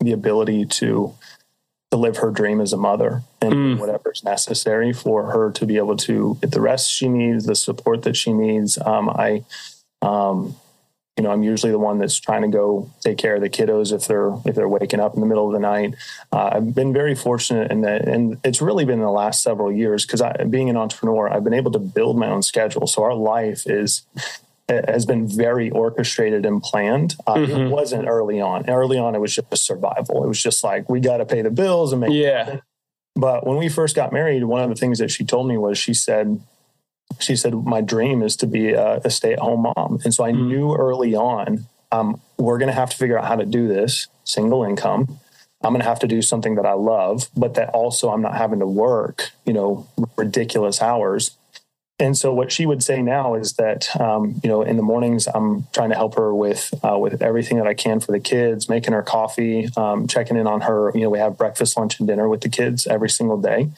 the 0.00 0.12
ability 0.12 0.66
to 0.66 1.14
to 1.92 1.98
live 1.98 2.16
her 2.16 2.30
dream 2.30 2.60
as 2.60 2.72
a 2.72 2.76
mother 2.76 3.22
and 3.42 3.52
mm. 3.52 3.78
whatever's 3.78 4.24
necessary 4.24 4.94
for 4.94 5.30
her 5.30 5.50
to 5.50 5.66
be 5.66 5.76
able 5.76 5.96
to 5.96 6.38
get 6.40 6.50
the 6.50 6.60
rest 6.60 6.90
she 6.90 7.06
needs, 7.06 7.44
the 7.44 7.54
support 7.54 8.02
that 8.02 8.16
she 8.16 8.32
needs. 8.32 8.78
Um, 8.78 9.10
I 9.10 9.44
um, 10.02 10.56
you 11.16 11.24
know, 11.24 11.30
I'm 11.30 11.42
usually 11.42 11.72
the 11.72 11.78
one 11.78 11.98
that's 11.98 12.18
trying 12.18 12.42
to 12.42 12.48
go 12.48 12.90
take 13.00 13.18
care 13.18 13.34
of 13.34 13.42
the 13.42 13.50
kiddos 13.50 13.92
if 13.92 14.06
they're 14.06 14.32
if 14.46 14.54
they're 14.54 14.68
waking 14.68 14.98
up 14.98 15.14
in 15.14 15.20
the 15.20 15.26
middle 15.26 15.46
of 15.46 15.52
the 15.52 15.60
night. 15.60 15.94
Uh, 16.32 16.50
I've 16.54 16.74
been 16.74 16.92
very 16.92 17.14
fortunate 17.14 17.70
in 17.70 17.82
that, 17.82 18.08
and 18.08 18.38
it's 18.44 18.62
really 18.62 18.84
been 18.84 19.00
the 19.00 19.10
last 19.10 19.42
several 19.42 19.70
years 19.70 20.06
because 20.06 20.22
being 20.48 20.70
an 20.70 20.76
entrepreneur, 20.76 21.30
I've 21.30 21.44
been 21.44 21.54
able 21.54 21.70
to 21.72 21.78
build 21.78 22.18
my 22.18 22.28
own 22.28 22.42
schedule. 22.42 22.86
So 22.86 23.02
our 23.02 23.14
life 23.14 23.66
is 23.66 24.02
has 24.68 25.04
been 25.04 25.28
very 25.28 25.70
orchestrated 25.70 26.46
and 26.46 26.62
planned. 26.62 27.16
Uh, 27.26 27.34
mm-hmm. 27.34 27.52
It 27.52 27.68
wasn't 27.68 28.08
early 28.08 28.40
on. 28.40 28.68
Early 28.68 28.98
on, 28.98 29.14
it 29.14 29.18
was 29.18 29.34
just 29.34 29.54
survival. 29.64 30.24
It 30.24 30.28
was 30.28 30.42
just 30.42 30.64
like 30.64 30.88
we 30.88 31.00
got 31.00 31.18
to 31.18 31.26
pay 31.26 31.42
the 31.42 31.50
bills 31.50 31.92
and 31.92 32.00
make. 32.00 32.12
Yeah. 32.12 32.60
But 33.14 33.46
when 33.46 33.58
we 33.58 33.68
first 33.68 33.94
got 33.94 34.12
married, 34.12 34.44
one 34.44 34.62
of 34.62 34.70
the 34.70 34.76
things 34.76 34.98
that 34.98 35.10
she 35.10 35.24
told 35.24 35.46
me 35.46 35.58
was 35.58 35.76
she 35.76 35.92
said, 35.92 36.40
she 37.20 37.36
said, 37.36 37.54
My 37.54 37.80
dream 37.80 38.22
is 38.22 38.36
to 38.36 38.46
be 38.46 38.70
a, 38.70 38.96
a 38.98 39.10
stay 39.10 39.32
at 39.32 39.38
home 39.38 39.72
mom. 39.76 40.00
And 40.04 40.12
so 40.12 40.24
I 40.24 40.32
mm-hmm. 40.32 40.48
knew 40.48 40.74
early 40.74 41.14
on, 41.14 41.66
um, 41.90 42.20
we're 42.38 42.58
going 42.58 42.68
to 42.68 42.74
have 42.74 42.90
to 42.90 42.96
figure 42.96 43.18
out 43.18 43.26
how 43.26 43.36
to 43.36 43.46
do 43.46 43.68
this 43.68 44.08
single 44.24 44.64
income. 44.64 45.18
I'm 45.62 45.72
going 45.72 45.82
to 45.82 45.88
have 45.88 46.00
to 46.00 46.08
do 46.08 46.22
something 46.22 46.56
that 46.56 46.66
I 46.66 46.72
love, 46.72 47.28
but 47.36 47.54
that 47.54 47.68
also 47.70 48.10
I'm 48.10 48.22
not 48.22 48.34
having 48.34 48.58
to 48.58 48.66
work, 48.66 49.30
you 49.46 49.52
know, 49.52 49.86
ridiculous 50.16 50.82
hours. 50.82 51.36
And 51.98 52.18
so 52.18 52.34
what 52.34 52.50
she 52.50 52.66
would 52.66 52.82
say 52.82 53.00
now 53.00 53.36
is 53.36 53.52
that, 53.54 53.94
um, 54.00 54.40
you 54.42 54.48
know, 54.48 54.62
in 54.62 54.76
the 54.76 54.82
mornings 54.82 55.28
I'm 55.32 55.68
trying 55.72 55.90
to 55.90 55.94
help 55.94 56.16
her 56.16 56.34
with 56.34 56.74
uh, 56.82 56.98
with 56.98 57.22
everything 57.22 57.58
that 57.58 57.68
I 57.68 57.74
can 57.74 58.00
for 58.00 58.10
the 58.10 58.18
kids, 58.18 58.68
making 58.68 58.92
her 58.92 59.04
coffee, 59.04 59.68
um, 59.76 60.08
checking 60.08 60.36
in 60.36 60.48
on 60.48 60.62
her. 60.62 60.90
You 60.94 61.02
know, 61.02 61.10
we 61.10 61.20
have 61.20 61.38
breakfast, 61.38 61.76
lunch, 61.76 62.00
and 62.00 62.08
dinner 62.08 62.28
with 62.28 62.40
the 62.40 62.48
kids 62.48 62.88
every 62.88 63.08
single 63.08 63.40
day. 63.40 63.68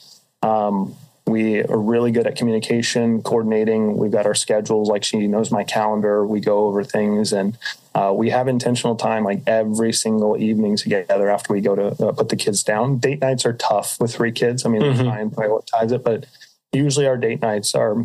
Um, 0.41 0.97
we 1.27 1.63
are 1.63 1.79
really 1.79 2.11
good 2.11 2.27
at 2.27 2.37
communication, 2.37 3.23
coordinating. 3.23 3.97
We've 3.97 4.11
got 4.11 4.27
our 4.27 4.35
schedules. 4.35 4.89
Like 4.89 5.05
she 5.05 5.27
knows 5.27 5.51
my 5.51 5.65
calendar. 5.65 6.27
We 6.27 6.41
go 6.41 6.67
over 6.67 6.85
things, 6.85 7.33
and 7.33 7.57
uh, 7.95 8.13
we 8.15 8.29
have 8.31 8.47
intentional 8.47 8.95
time 8.95 9.25
like 9.25 9.43
every 9.47 9.93
single 9.93 10.37
evening 10.37 10.77
together 10.77 11.31
after 11.31 11.55
we 11.55 11.63
go 11.63 11.75
to 11.75 12.07
uh, 12.07 12.13
put 12.13 12.29
the 12.29 12.37
kids 12.37 12.63
down. 12.63 12.99
Date 12.99 13.21
nights 13.21 13.47
are 13.47 13.55
tough 13.55 13.99
with 13.99 14.15
three 14.15 14.33
kids. 14.33 14.67
I 14.67 14.69
mean, 14.69 14.83
mm-hmm. 14.83 15.03
try 15.03 15.21
and 15.21 15.31
prioritize 15.33 15.93
it, 15.93 16.05
but 16.05 16.27
usually 16.73 17.07
our 17.07 17.17
date 17.17 17.41
nights 17.41 17.75
are 17.75 18.05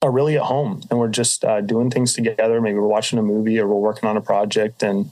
are 0.00 0.10
really 0.10 0.36
at 0.36 0.44
home, 0.44 0.82
and 0.90 0.98
we're 0.98 1.08
just 1.08 1.44
uh, 1.44 1.60
doing 1.60 1.90
things 1.90 2.14
together. 2.14 2.62
Maybe 2.62 2.78
we're 2.78 2.86
watching 2.86 3.18
a 3.18 3.22
movie 3.22 3.58
or 3.58 3.66
we're 3.66 3.74
working 3.74 4.08
on 4.08 4.16
a 4.16 4.22
project, 4.22 4.82
and 4.82 5.10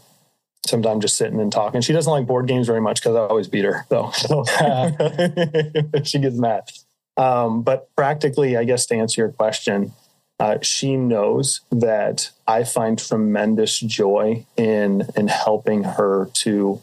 sometimes 0.67 1.03
just 1.03 1.17
sitting 1.17 1.41
and 1.41 1.53
talking. 1.53 1.83
She 1.83 1.93
doesn't 1.93 2.11
like 2.11 2.27
board 2.27 2.47
games 2.47 2.67
very 2.67 2.81
much 2.81 3.01
because 3.03 3.17
I 3.17 3.21
always 3.21 3.49
beat 3.49 3.65
her, 3.65 3.85
though. 3.91 4.11
So 4.23 4.45
she 6.05 6.19
gets 6.19 6.37
mad. 6.37 6.71
Um, 7.17 7.63
but 7.63 7.95
practically, 7.95 8.57
I 8.57 8.65
guess 8.65 8.87
to 8.87 8.95
answer 8.95 9.23
your 9.23 9.31
question, 9.31 9.93
uh, 10.41 10.59
she 10.63 10.97
knows 10.97 11.61
that 11.71 12.31
I 12.49 12.65
find 12.65 12.99
tremendous 12.99 13.79
joy 13.79 14.45
in 14.57 15.07
in 15.15 15.29
helping 15.29 15.85
her 15.85 16.31
to 16.35 16.81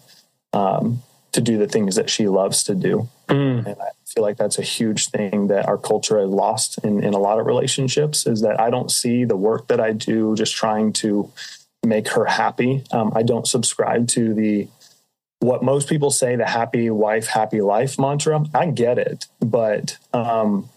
um, 0.53 1.03
to 1.33 1.41
do 1.41 1.57
the 1.57 1.67
things 1.67 1.95
that 1.95 2.09
she 2.09 2.27
loves 2.27 2.63
to 2.63 2.75
do, 2.75 3.09
mm. 3.27 3.65
and 3.65 3.75
I 3.81 3.89
feel 4.05 4.23
like 4.23 4.37
that's 4.37 4.59
a 4.59 4.63
huge 4.63 5.09
thing 5.09 5.47
that 5.47 5.67
our 5.67 5.77
culture 5.77 6.19
has 6.19 6.29
lost 6.29 6.77
in 6.83 7.03
in 7.03 7.13
a 7.13 7.19
lot 7.19 7.39
of 7.39 7.47
relationships. 7.47 8.25
Is 8.25 8.41
that 8.41 8.59
I 8.59 8.69
don't 8.69 8.91
see 8.91 9.25
the 9.25 9.35
work 9.35 9.67
that 9.67 9.81
I 9.81 9.91
do 9.91 10.35
just 10.35 10.55
trying 10.55 10.93
to 10.93 11.31
make 11.85 12.07
her 12.09 12.25
happy. 12.25 12.83
Um, 12.91 13.11
I 13.15 13.23
don't 13.23 13.47
subscribe 13.47 14.07
to 14.09 14.33
the 14.33 14.67
what 15.39 15.63
most 15.63 15.87
people 15.87 16.11
say 16.11 16.35
the 16.35 16.45
happy 16.45 16.89
wife 16.89 17.27
happy 17.27 17.61
life 17.61 17.97
mantra 17.97 18.45
i 18.53 18.65
get 18.65 18.97
it 18.97 19.25
but 19.39 19.97
um, 20.13 20.69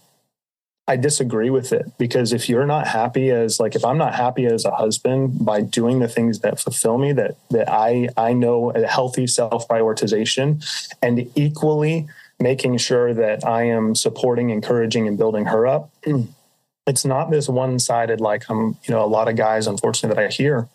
i 0.87 0.97
disagree 0.97 1.51
with 1.51 1.73
it 1.73 1.87
because 1.99 2.33
if 2.33 2.49
you're 2.49 2.67
not 2.67 2.87
happy 2.87 3.31
as 3.31 3.59
like 3.59 3.75
if 3.75 3.85
i'm 3.85 3.99
not 3.99 4.15
happy 4.15 4.47
as 4.47 4.65
a 4.65 4.71
husband 4.71 5.45
by 5.45 5.61
doing 5.61 5.99
the 5.99 6.09
things 6.09 6.41
that 6.41 6.61
fulfill 6.61 6.97
me 6.97 7.13
that 7.13 7.37
that 7.51 7.69
i 7.69 8.09
i 8.17 8.33
know 8.33 8.71
a 8.71 8.87
healthy 8.87 9.27
self 9.27 9.67
prioritization 9.69 10.65
and 11.03 11.31
equally 11.35 12.07
making 12.39 12.77
sure 12.77 13.13
that 13.13 13.45
i 13.45 13.65
am 13.65 13.95
supporting 13.95 14.51
encouraging 14.51 15.09
and 15.09 15.19
building 15.19 15.47
her 15.47 15.67
up 15.67 15.91
it's 16.87 17.05
not 17.05 17.31
this 17.31 17.49
one 17.49 17.79
sided 17.79 18.21
like 18.21 18.49
i'm 18.49 18.77
you 18.85 18.91
know 18.91 19.05
a 19.05 19.07
lot 19.07 19.29
of 19.29 19.35
guys 19.35 19.67
unfortunately 19.67 20.15
that 20.15 20.25
i 20.25 20.29
hear 20.29 20.69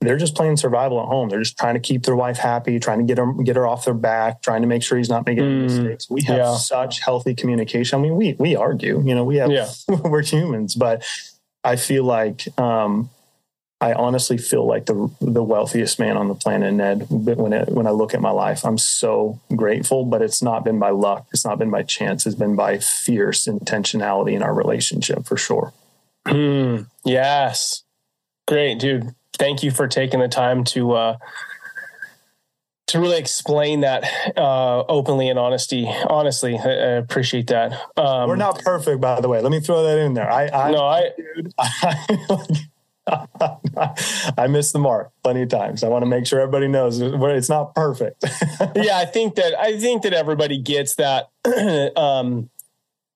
they're 0.00 0.16
just 0.16 0.34
playing 0.34 0.56
survival 0.56 1.00
at 1.00 1.06
home. 1.06 1.28
They're 1.28 1.40
just 1.40 1.58
trying 1.58 1.74
to 1.74 1.80
keep 1.80 2.04
their 2.04 2.16
wife 2.16 2.38
happy, 2.38 2.78
trying 2.80 2.98
to 2.98 3.04
get 3.04 3.18
her 3.18 3.32
get 3.42 3.56
her 3.56 3.66
off 3.66 3.84
their 3.84 3.94
back, 3.94 4.42
trying 4.42 4.62
to 4.62 4.68
make 4.68 4.82
sure 4.82 4.96
he's 4.96 5.10
not 5.10 5.26
making 5.26 5.44
mm, 5.44 5.62
mistakes. 5.62 6.08
We 6.08 6.22
have 6.22 6.38
yeah. 6.38 6.56
such 6.56 7.00
healthy 7.00 7.34
communication. 7.34 7.98
I 7.98 8.02
mean, 8.02 8.16
we 8.16 8.34
we 8.38 8.56
argue, 8.56 9.02
you 9.04 9.14
know, 9.14 9.24
we 9.24 9.36
have 9.36 9.50
yeah. 9.50 9.70
we're 9.88 10.22
humans, 10.22 10.74
but 10.74 11.04
I 11.62 11.76
feel 11.76 12.04
like 12.04 12.48
um, 12.58 13.10
I 13.82 13.92
honestly 13.92 14.38
feel 14.38 14.66
like 14.66 14.86
the 14.86 15.10
the 15.20 15.42
wealthiest 15.42 15.98
man 15.98 16.16
on 16.16 16.28
the 16.28 16.34
planet, 16.34 16.72
Ned. 16.72 17.06
When 17.10 17.52
it, 17.52 17.68
when 17.68 17.86
I 17.86 17.90
look 17.90 18.14
at 18.14 18.22
my 18.22 18.30
life, 18.30 18.64
I'm 18.64 18.78
so 18.78 19.38
grateful. 19.54 20.06
But 20.06 20.22
it's 20.22 20.42
not 20.42 20.64
been 20.64 20.78
by 20.78 20.90
luck. 20.90 21.26
It's 21.30 21.44
not 21.44 21.58
been 21.58 21.70
by 21.70 21.82
chance. 21.82 22.24
It's 22.24 22.36
been 22.36 22.56
by 22.56 22.78
fierce 22.78 23.46
intentionality 23.46 24.32
in 24.32 24.42
our 24.42 24.54
relationship, 24.54 25.26
for 25.26 25.36
sure. 25.36 25.74
Mm, 26.26 26.86
yes, 27.04 27.84
great, 28.48 28.78
dude 28.78 29.14
thank 29.40 29.64
you 29.64 29.72
for 29.72 29.88
taking 29.88 30.20
the 30.20 30.28
time 30.28 30.62
to 30.62 30.92
uh, 30.92 31.16
to 32.88 33.00
really 33.00 33.18
explain 33.18 33.80
that 33.80 34.04
uh, 34.36 34.84
openly 34.88 35.28
and 35.28 35.38
honesty. 35.38 35.88
Honestly, 36.08 36.58
I, 36.58 36.68
I 36.68 36.92
appreciate 36.98 37.48
that. 37.48 37.72
Um, 37.96 38.28
We're 38.28 38.36
not 38.36 38.60
perfect, 38.60 39.00
by 39.00 39.20
the 39.20 39.28
way. 39.28 39.40
Let 39.40 39.50
me 39.50 39.60
throw 39.60 39.82
that 39.82 39.98
in 39.98 40.14
there. 40.14 40.30
I, 40.30 40.46
I 40.46 40.70
no, 40.70 40.84
I. 40.84 41.10
Dude, 41.16 41.52
I, 43.06 44.34
I 44.38 44.46
missed 44.46 44.72
the 44.72 44.78
mark 44.78 45.10
plenty 45.24 45.42
of 45.42 45.48
times. 45.48 45.82
I 45.82 45.88
want 45.88 46.02
to 46.02 46.06
make 46.06 46.26
sure 46.26 46.38
everybody 46.38 46.68
knows 46.68 47.00
it's 47.00 47.48
not 47.48 47.74
perfect. 47.74 48.24
yeah, 48.76 48.98
I 48.98 49.06
think 49.06 49.34
that 49.36 49.58
I 49.58 49.80
think 49.80 50.02
that 50.02 50.12
everybody 50.12 50.58
gets 50.58 50.96
that. 50.96 51.30
um, 51.96 52.50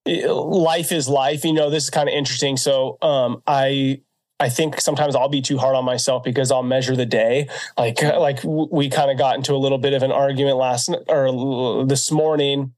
life 0.06 0.90
is 0.90 1.08
life. 1.08 1.44
You 1.44 1.52
know, 1.52 1.70
this 1.70 1.84
is 1.84 1.90
kind 1.90 2.08
of 2.08 2.14
interesting. 2.14 2.56
So, 2.56 2.98
um, 3.02 3.42
I 3.46 4.00
I 4.44 4.50
think 4.50 4.78
sometimes 4.78 5.16
I'll 5.16 5.30
be 5.30 5.40
too 5.40 5.56
hard 5.56 5.74
on 5.74 5.86
myself 5.86 6.22
because 6.22 6.52
I'll 6.52 6.62
measure 6.62 6.94
the 6.94 7.06
day. 7.06 7.48
Like 7.78 8.02
like 8.02 8.40
we 8.44 8.90
kind 8.90 9.10
of 9.10 9.16
got 9.16 9.36
into 9.36 9.54
a 9.54 9.56
little 9.56 9.78
bit 9.78 9.94
of 9.94 10.02
an 10.02 10.12
argument 10.12 10.58
last 10.58 10.94
or 11.08 11.86
this 11.86 12.10
morning 12.10 12.74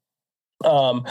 um, 0.65 1.05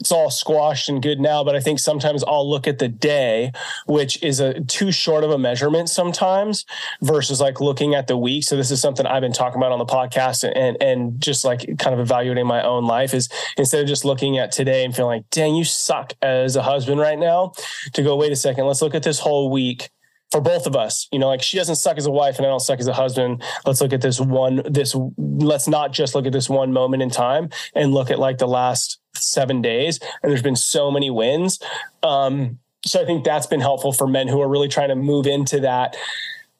it's 0.00 0.12
all 0.12 0.30
squashed 0.30 0.88
and 0.88 1.02
good 1.02 1.20
now 1.20 1.44
but 1.44 1.54
i 1.54 1.60
think 1.60 1.78
sometimes 1.78 2.24
i'll 2.24 2.48
look 2.48 2.66
at 2.66 2.78
the 2.78 2.88
day 2.88 3.52
which 3.86 4.22
is 4.22 4.40
a 4.40 4.60
too 4.62 4.90
short 4.90 5.24
of 5.24 5.30
a 5.30 5.38
measurement 5.38 5.88
sometimes 5.88 6.64
versus 7.02 7.40
like 7.40 7.60
looking 7.60 7.94
at 7.94 8.06
the 8.06 8.16
week. 8.16 8.44
So 8.44 8.56
this 8.56 8.70
is 8.70 8.80
something 8.80 9.06
i've 9.06 9.20
been 9.20 9.32
talking 9.32 9.58
about 9.58 9.72
on 9.72 9.78
the 9.78 9.86
podcast 9.86 10.50
and 10.54 10.76
and 10.82 11.20
just 11.20 11.44
like 11.44 11.78
kind 11.78 11.94
of 11.94 12.00
evaluating 12.00 12.46
my 12.46 12.62
own 12.62 12.84
life 12.86 13.14
is 13.14 13.28
instead 13.56 13.80
of 13.80 13.88
just 13.88 14.04
looking 14.04 14.38
at 14.38 14.52
today 14.52 14.84
and 14.84 14.94
feeling 14.94 15.18
like 15.18 15.30
dang 15.30 15.54
you 15.54 15.64
suck 15.64 16.12
as 16.22 16.56
a 16.56 16.62
husband 16.62 17.00
right 17.00 17.18
now 17.18 17.52
to 17.92 18.02
go 18.02 18.16
wait 18.16 18.32
a 18.32 18.36
second 18.36 18.66
let's 18.66 18.82
look 18.82 18.94
at 18.94 19.02
this 19.02 19.18
whole 19.18 19.50
week 19.50 19.90
for 20.30 20.40
both 20.40 20.66
of 20.66 20.74
us. 20.74 21.08
You 21.12 21.18
know, 21.18 21.28
like 21.28 21.42
she 21.42 21.56
doesn't 21.56 21.76
suck 21.76 21.96
as 21.96 22.06
a 22.06 22.10
wife 22.10 22.38
and 22.38 22.46
I 22.46 22.50
don't 22.50 22.60
suck 22.60 22.80
as 22.80 22.88
a 22.88 22.92
husband. 22.92 23.42
Let's 23.64 23.80
look 23.80 23.92
at 23.92 24.00
this 24.00 24.20
one, 24.20 24.62
this, 24.68 24.96
let's 25.16 25.68
not 25.68 25.92
just 25.92 26.14
look 26.14 26.26
at 26.26 26.32
this 26.32 26.50
one 26.50 26.72
moment 26.72 27.02
in 27.02 27.10
time 27.10 27.50
and 27.74 27.92
look 27.92 28.10
at 28.10 28.18
like 28.18 28.38
the 28.38 28.48
last 28.48 28.98
seven 29.14 29.62
days. 29.62 30.00
And 30.22 30.30
there's 30.30 30.42
been 30.42 30.56
so 30.56 30.90
many 30.90 31.08
wins. 31.08 31.60
Um, 32.02 32.58
so 32.84 33.00
I 33.00 33.06
think 33.06 33.24
that's 33.24 33.46
been 33.46 33.60
helpful 33.60 33.92
for 33.92 34.06
men 34.06 34.28
who 34.28 34.40
are 34.42 34.48
really 34.48 34.68
trying 34.68 34.88
to 34.88 34.96
move 34.96 35.26
into 35.26 35.60
that. 35.60 35.96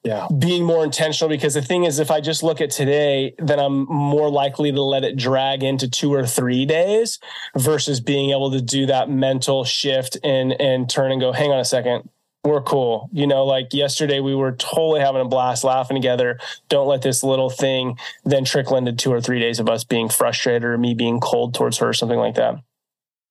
Yeah. 0.04 0.28
Being 0.38 0.64
more 0.64 0.84
intentional 0.84 1.30
because 1.30 1.54
the 1.54 1.62
thing 1.62 1.84
is, 1.84 1.98
if 1.98 2.10
I 2.10 2.20
just 2.20 2.42
look 2.42 2.60
at 2.60 2.70
today, 2.70 3.34
then 3.38 3.58
I'm 3.58 3.86
more 3.86 4.30
likely 4.30 4.70
to 4.70 4.82
let 4.82 5.02
it 5.02 5.16
drag 5.16 5.62
into 5.62 5.88
two 5.88 6.12
or 6.12 6.26
three 6.26 6.66
days 6.66 7.18
versus 7.56 8.00
being 8.00 8.30
able 8.30 8.50
to 8.50 8.60
do 8.60 8.86
that 8.86 9.08
mental 9.08 9.64
shift 9.64 10.18
and 10.22 10.52
and 10.60 10.90
turn 10.90 11.10
and 11.10 11.22
go, 11.22 11.32
hang 11.32 11.52
on 11.52 11.58
a 11.58 11.64
second 11.64 12.08
we're 12.44 12.60
cool. 12.60 13.08
You 13.12 13.26
know, 13.26 13.44
like 13.44 13.72
yesterday 13.72 14.20
we 14.20 14.34
were 14.34 14.52
totally 14.52 15.00
having 15.00 15.22
a 15.22 15.24
blast 15.24 15.64
laughing 15.64 15.96
together. 15.96 16.38
Don't 16.68 16.86
let 16.86 17.02
this 17.02 17.22
little 17.22 17.50
thing 17.50 17.98
then 18.24 18.44
trickle 18.44 18.76
into 18.76 18.92
two 18.92 19.12
or 19.12 19.20
three 19.20 19.40
days 19.40 19.58
of 19.58 19.68
us 19.68 19.82
being 19.82 20.08
frustrated 20.08 20.64
or 20.64 20.76
me 20.76 20.94
being 20.94 21.20
cold 21.20 21.54
towards 21.54 21.78
her 21.78 21.88
or 21.88 21.94
something 21.94 22.18
like 22.18 22.34
that. 22.34 22.56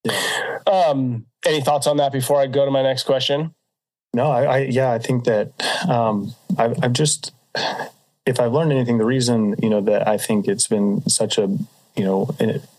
Yeah. 0.03 0.59
Um, 0.65 1.27
any 1.45 1.61
thoughts 1.61 1.87
on 1.87 1.97
that 1.97 2.11
before 2.11 2.41
I 2.41 2.47
go 2.47 2.65
to 2.65 2.71
my 2.71 2.81
next 2.81 3.03
question? 3.03 3.53
No, 4.13 4.29
I, 4.29 4.43
I 4.43 4.57
yeah, 4.59 4.91
I 4.91 4.99
think 4.99 5.25
that 5.25 5.51
um, 5.87 6.33
I've, 6.57 6.83
I've 6.83 6.93
just 6.93 7.31
if 8.25 8.39
I've 8.39 8.51
learned 8.51 8.71
anything, 8.71 8.97
the 8.97 9.05
reason 9.05 9.55
you 9.61 9.69
know 9.69 9.81
that 9.81 10.07
I 10.07 10.17
think 10.17 10.47
it's 10.47 10.67
been 10.67 11.07
such 11.07 11.37
a 11.37 11.47
you 11.95 12.03
know 12.03 12.35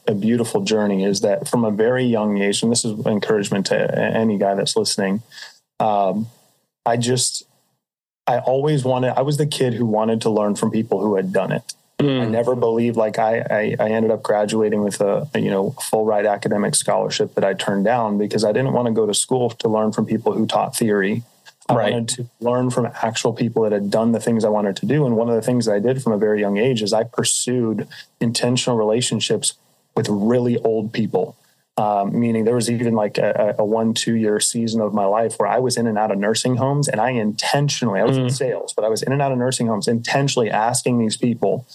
a 0.07 0.15
beautiful 0.15 0.63
journey 0.63 1.05
is 1.05 1.21
that 1.21 1.49
from 1.49 1.65
a 1.65 1.71
very 1.71 2.05
young 2.05 2.39
age, 2.39 2.63
and 2.63 2.71
this 2.71 2.85
is 2.85 3.05
encouragement 3.07 3.67
to 3.67 3.99
any 3.99 4.37
guy 4.37 4.55
that's 4.55 4.77
listening 4.77 5.23
um, 5.81 6.29
I 6.87 6.97
just, 6.97 7.45
I 8.27 8.39
always 8.39 8.85
wanted, 8.85 9.17
I 9.17 9.23
was 9.23 9.37
the 9.37 9.47
kid 9.47 9.75
who 9.75 9.87
wanted 9.87 10.21
to 10.23 10.31
learn 10.31 10.55
from 10.55 10.71
people 10.71 11.01
who 11.01 11.17
had 11.17 11.33
done 11.33 11.53
it. 11.53 11.75
Mm. 11.99 12.23
I 12.23 12.27
never 12.27 12.57
believed 12.57 12.97
like 12.97 13.19
I, 13.19 13.39
I, 13.39 13.77
I 13.79 13.89
ended 13.91 14.11
up 14.11 14.23
graduating 14.23 14.83
with 14.83 15.01
a, 15.01 15.29
a, 15.33 15.39
you 15.39 15.51
know 15.51 15.71
full 15.71 16.05
ride 16.05 16.27
academic 16.27 16.75
scholarship 16.75 17.35
that 17.35 17.45
I 17.45 17.55
turned 17.55 17.85
down 17.85 18.19
because 18.19 18.45
I 18.45 18.53
didn't 18.53 18.73
want 18.73 18.87
to 18.87 18.93
go 18.93 19.07
to 19.07 19.15
school 19.15 19.51
to 19.51 19.69
learn 19.69 19.93
from 19.93 20.05
people 20.05 20.33
who 20.33 20.47
taught 20.47 20.77
theory. 20.77 21.23
I 21.69 21.75
right. 21.75 21.93
wanted 21.93 22.09
to 22.17 22.27
learn 22.41 22.71
from 22.71 22.91
actual 23.03 23.33
people 23.33 23.63
that 23.63 23.73
had 23.73 23.91
done 23.91 24.13
the 24.13 24.21
things 24.21 24.45
I 24.45 24.49
wanted 24.49 24.77
to 24.77 24.87
do. 24.87 25.07
And 25.07 25.17
one 25.17 25.31
of 25.31 25.35
the 25.35 25.41
things 25.41 25.67
that 25.67 25.75
I 25.75 25.79
did 25.79 26.03
from 26.03 26.13
a 26.13 26.19
very 26.19 26.41
young 26.41 26.59
age 26.59 26.83
is 26.83 26.93
I 26.93 27.05
pursued 27.05 27.89
intentional 28.21 28.77
relationships 28.77 29.55
with 29.97 30.09
really 30.11 30.59
old 30.59 30.93
people. 30.93 31.37
Um, 31.77 32.21
meaning 32.21 32.45
there 32.45 32.55
was 32.55 32.71
even 32.71 32.95
like 32.95 33.19
a, 33.19 33.57
a, 33.59 33.65
one, 33.65 33.95
two 33.95 34.15
year 34.15 34.39
season 34.39 34.81
of 34.81 34.95
my 34.95 35.07
life 35.07 35.35
where 35.39 35.49
I 35.49 35.59
was 35.59 35.77
in 35.77 35.89
and 35.89 35.99
out 35.99 36.13
of 36.13 36.19
nursing 36.19 36.55
homes 36.55 36.87
and 36.87 37.01
I 37.01 37.11
intentionally, 37.11 37.99
I 37.99 38.05
was 38.05 38.17
mm. 38.17 38.23
in 38.23 38.31
sales, 38.31 38.73
but 38.73 38.85
I 38.85 38.89
was 38.89 39.03
in 39.03 39.13
and 39.13 39.21
out 39.21 39.33
of 39.33 39.39
nursing 39.39 39.67
homes 39.67 39.89
intentionally 39.89 40.51
asking 40.51 40.99
these 40.99 41.17
people 41.17 41.67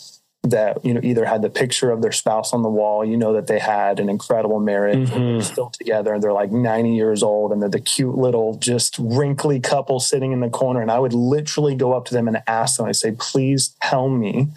that, 0.43 0.83
you 0.85 0.93
know, 0.93 1.01
either 1.03 1.25
had 1.25 1.41
the 1.41 1.49
picture 1.49 1.91
of 1.91 2.01
their 2.01 2.13
spouse 2.13 2.53
on 2.53 2.63
the 2.63 2.69
wall, 2.69 3.03
you 3.03 3.17
know, 3.17 3.33
that 3.33 3.47
they 3.47 3.59
had 3.59 3.99
an 3.99 4.07
incredible 4.07 4.59
marriage, 4.59 5.09
mm-hmm. 5.09 5.19
they're 5.19 5.41
still 5.41 5.69
together 5.69 6.13
and 6.13 6.23
they're 6.23 6.31
like 6.31 6.51
90 6.51 6.95
years 6.95 7.21
old 7.21 7.51
and 7.51 7.61
they're 7.61 7.69
the 7.69 7.81
cute 7.81 8.17
little, 8.17 8.55
just 8.55 8.97
wrinkly 8.99 9.59
couple 9.59 9.99
sitting 9.99 10.31
in 10.31 10.39
the 10.39 10.49
corner. 10.49 10.81
And 10.81 10.89
I 10.89 10.99
would 10.99 11.13
literally 11.13 11.75
go 11.75 11.93
up 11.93 12.05
to 12.05 12.13
them 12.13 12.27
and 12.27 12.41
ask 12.47 12.77
them, 12.77 12.85
I 12.85 12.93
say, 12.93 13.11
please 13.11 13.75
tell 13.81 14.09
me 14.09 14.47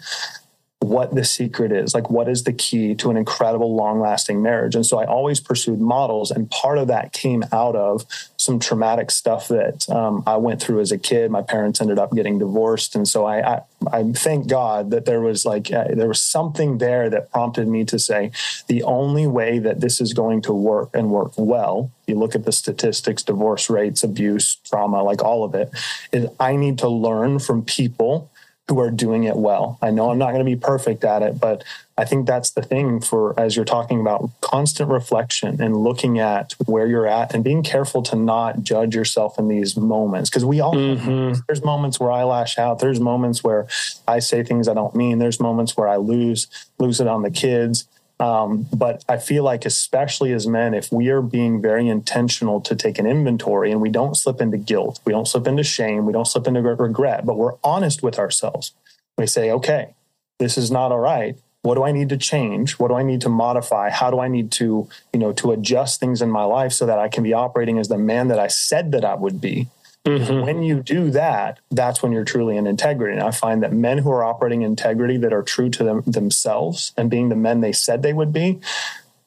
what 0.83 1.15
the 1.15 1.23
secret 1.23 1.71
is 1.71 1.93
like 1.93 2.09
what 2.09 2.27
is 2.27 2.43
the 2.43 2.53
key 2.53 2.93
to 2.93 3.09
an 3.09 3.17
incredible 3.17 3.75
long 3.75 3.99
lasting 3.99 4.41
marriage. 4.41 4.75
And 4.75 4.85
so 4.85 4.99
i 4.99 5.05
always 5.05 5.39
pursued 5.39 5.79
models 5.79 6.29
and 6.31 6.49
part 6.49 6.77
of 6.77 6.87
that 6.87 7.13
came 7.13 7.43
out 7.51 7.75
of 7.75 8.05
some 8.37 8.59
traumatic 8.59 9.09
stuff 9.09 9.47
that 9.47 9.89
um, 9.89 10.23
i 10.27 10.35
went 10.37 10.61
through 10.61 10.81
as 10.81 10.91
a 10.91 10.97
kid. 10.97 11.31
My 11.31 11.41
parents 11.41 11.81
ended 11.81 11.99
up 11.99 12.11
getting 12.11 12.37
divorced. 12.39 12.95
And 12.95 13.07
so 13.07 13.25
i 13.25 13.55
i, 13.55 13.61
I 13.91 14.03
thank 14.11 14.47
god 14.47 14.91
that 14.91 15.05
there 15.05 15.21
was 15.21 15.45
like 15.45 15.71
uh, 15.71 15.85
there 15.89 16.07
was 16.07 16.21
something 16.21 16.77
there 16.77 17.09
that 17.09 17.31
prompted 17.31 17.67
me 17.67 17.85
to 17.85 17.97
say 17.97 18.31
the 18.67 18.83
only 18.83 19.27
way 19.27 19.59
that 19.59 19.79
this 19.79 20.01
is 20.01 20.13
going 20.13 20.41
to 20.43 20.53
work 20.53 20.89
and 20.93 21.09
work 21.09 21.33
well 21.37 21.91
you 22.07 22.15
look 22.15 22.35
at 22.35 22.45
the 22.45 22.51
statistics 22.51 23.23
divorce 23.23 23.69
rates 23.69 24.03
abuse 24.03 24.55
trauma 24.55 25.03
like 25.03 25.23
all 25.23 25.43
of 25.43 25.55
it 25.55 25.69
is 26.11 26.27
i 26.39 26.55
need 26.55 26.77
to 26.77 26.89
learn 26.89 27.39
from 27.39 27.63
people 27.63 28.29
who 28.69 28.79
are 28.79 28.89
doing 28.89 29.25
it 29.25 29.35
well. 29.35 29.77
I 29.81 29.91
know 29.91 30.09
I'm 30.09 30.17
not 30.17 30.31
going 30.31 30.39
to 30.39 30.49
be 30.49 30.55
perfect 30.55 31.03
at 31.03 31.21
it, 31.21 31.39
but 31.39 31.63
I 31.97 32.05
think 32.05 32.25
that's 32.25 32.51
the 32.51 32.61
thing 32.61 33.01
for 33.01 33.37
as 33.37 33.55
you're 33.55 33.65
talking 33.65 33.99
about 33.99 34.29
constant 34.39 34.89
reflection 34.89 35.61
and 35.61 35.75
looking 35.77 36.17
at 36.17 36.53
where 36.65 36.87
you're 36.87 37.05
at 37.05 37.33
and 37.33 37.43
being 37.43 37.61
careful 37.61 38.01
to 38.03 38.15
not 38.15 38.63
judge 38.63 38.95
yourself 38.95 39.37
in 39.37 39.49
these 39.49 39.75
moments 39.75 40.29
because 40.29 40.45
we 40.45 40.61
all 40.61 40.73
mm-hmm. 40.73 41.39
there's 41.47 41.63
moments 41.63 41.99
where 41.99 42.11
I 42.11 42.23
lash 42.23 42.57
out, 42.57 42.79
there's 42.79 43.01
moments 43.01 43.43
where 43.43 43.67
I 44.07 44.19
say 44.19 44.43
things 44.43 44.69
I 44.69 44.73
don't 44.73 44.95
mean, 44.95 45.19
there's 45.19 45.41
moments 45.41 45.75
where 45.75 45.89
I 45.89 45.97
lose 45.97 46.47
lose 46.79 47.01
it 47.01 47.07
on 47.07 47.21
the 47.21 47.31
kids. 47.31 47.85
Um, 48.19 48.67
but 48.73 49.03
I 49.09 49.17
feel 49.17 49.43
like, 49.43 49.65
especially 49.65 50.31
as 50.33 50.47
men, 50.47 50.73
if 50.73 50.91
we 50.91 51.09
are 51.09 51.21
being 51.21 51.61
very 51.61 51.87
intentional 51.87 52.61
to 52.61 52.75
take 52.75 52.99
an 52.99 53.05
inventory 53.05 53.71
and 53.71 53.81
we 53.81 53.89
don't 53.89 54.15
slip 54.15 54.39
into 54.39 54.57
guilt, 54.57 54.99
we 55.05 55.11
don't 55.11 55.27
slip 55.27 55.47
into 55.47 55.63
shame, 55.63 56.05
we 56.05 56.13
don't 56.13 56.27
slip 56.27 56.47
into 56.47 56.61
regret, 56.61 57.25
but 57.25 57.37
we're 57.37 57.55
honest 57.63 58.03
with 58.03 58.19
ourselves. 58.19 58.71
We 59.17 59.27
say, 59.27 59.51
okay, 59.51 59.95
this 60.39 60.57
is 60.57 60.71
not 60.71 60.91
all 60.91 60.99
right. 60.99 61.37
What 61.63 61.75
do 61.75 61.83
I 61.83 61.91
need 61.91 62.09
to 62.09 62.17
change? 62.17 62.73
What 62.73 62.89
do 62.89 62.95
I 62.95 63.03
need 63.03 63.21
to 63.21 63.29
modify? 63.29 63.89
How 63.89 64.11
do 64.11 64.19
I 64.19 64.27
need 64.27 64.51
to, 64.53 64.87
you 65.13 65.19
know, 65.19 65.31
to 65.33 65.51
adjust 65.51 65.99
things 65.99 66.21
in 66.21 66.29
my 66.29 66.43
life 66.43 66.73
so 66.73 66.85
that 66.85 66.99
I 66.99 67.07
can 67.07 67.23
be 67.23 67.33
operating 67.33 67.79
as 67.79 67.87
the 67.87 67.97
man 67.97 68.27
that 68.27 68.39
I 68.39 68.47
said 68.47 68.91
that 68.91 69.05
I 69.05 69.15
would 69.15 69.39
be? 69.39 69.67
Mm-hmm. 70.05 70.41
When 70.41 70.63
you 70.63 70.83
do 70.83 71.11
that, 71.11 71.59
that's 71.71 72.03
when 72.03 72.11
you're 72.11 72.25
truly 72.25 72.57
in 72.57 72.67
integrity. 72.67 73.13
And 73.13 73.23
I 73.23 73.31
find 73.31 73.63
that 73.63 73.71
men 73.71 73.99
who 73.99 74.11
are 74.11 74.23
operating 74.23 74.61
integrity 74.61 75.15
that 75.17 75.31
are 75.31 75.43
true 75.43 75.69
to 75.69 75.83
them, 75.83 76.03
themselves 76.05 76.91
and 76.97 77.09
being 77.09 77.29
the 77.29 77.35
men 77.35 77.61
they 77.61 77.71
said 77.71 78.01
they 78.01 78.11
would 78.11 78.33
be 78.33 78.59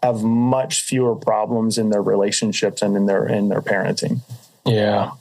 have 0.02 0.22
much 0.22 0.82
fewer 0.82 1.16
problems 1.16 1.78
in 1.78 1.88
their 1.88 2.02
relationships 2.02 2.82
and 2.82 2.94
in 2.94 3.06
their 3.06 3.26
in 3.26 3.48
their 3.48 3.62
parenting. 3.62 4.20
Yeah. 4.66 5.12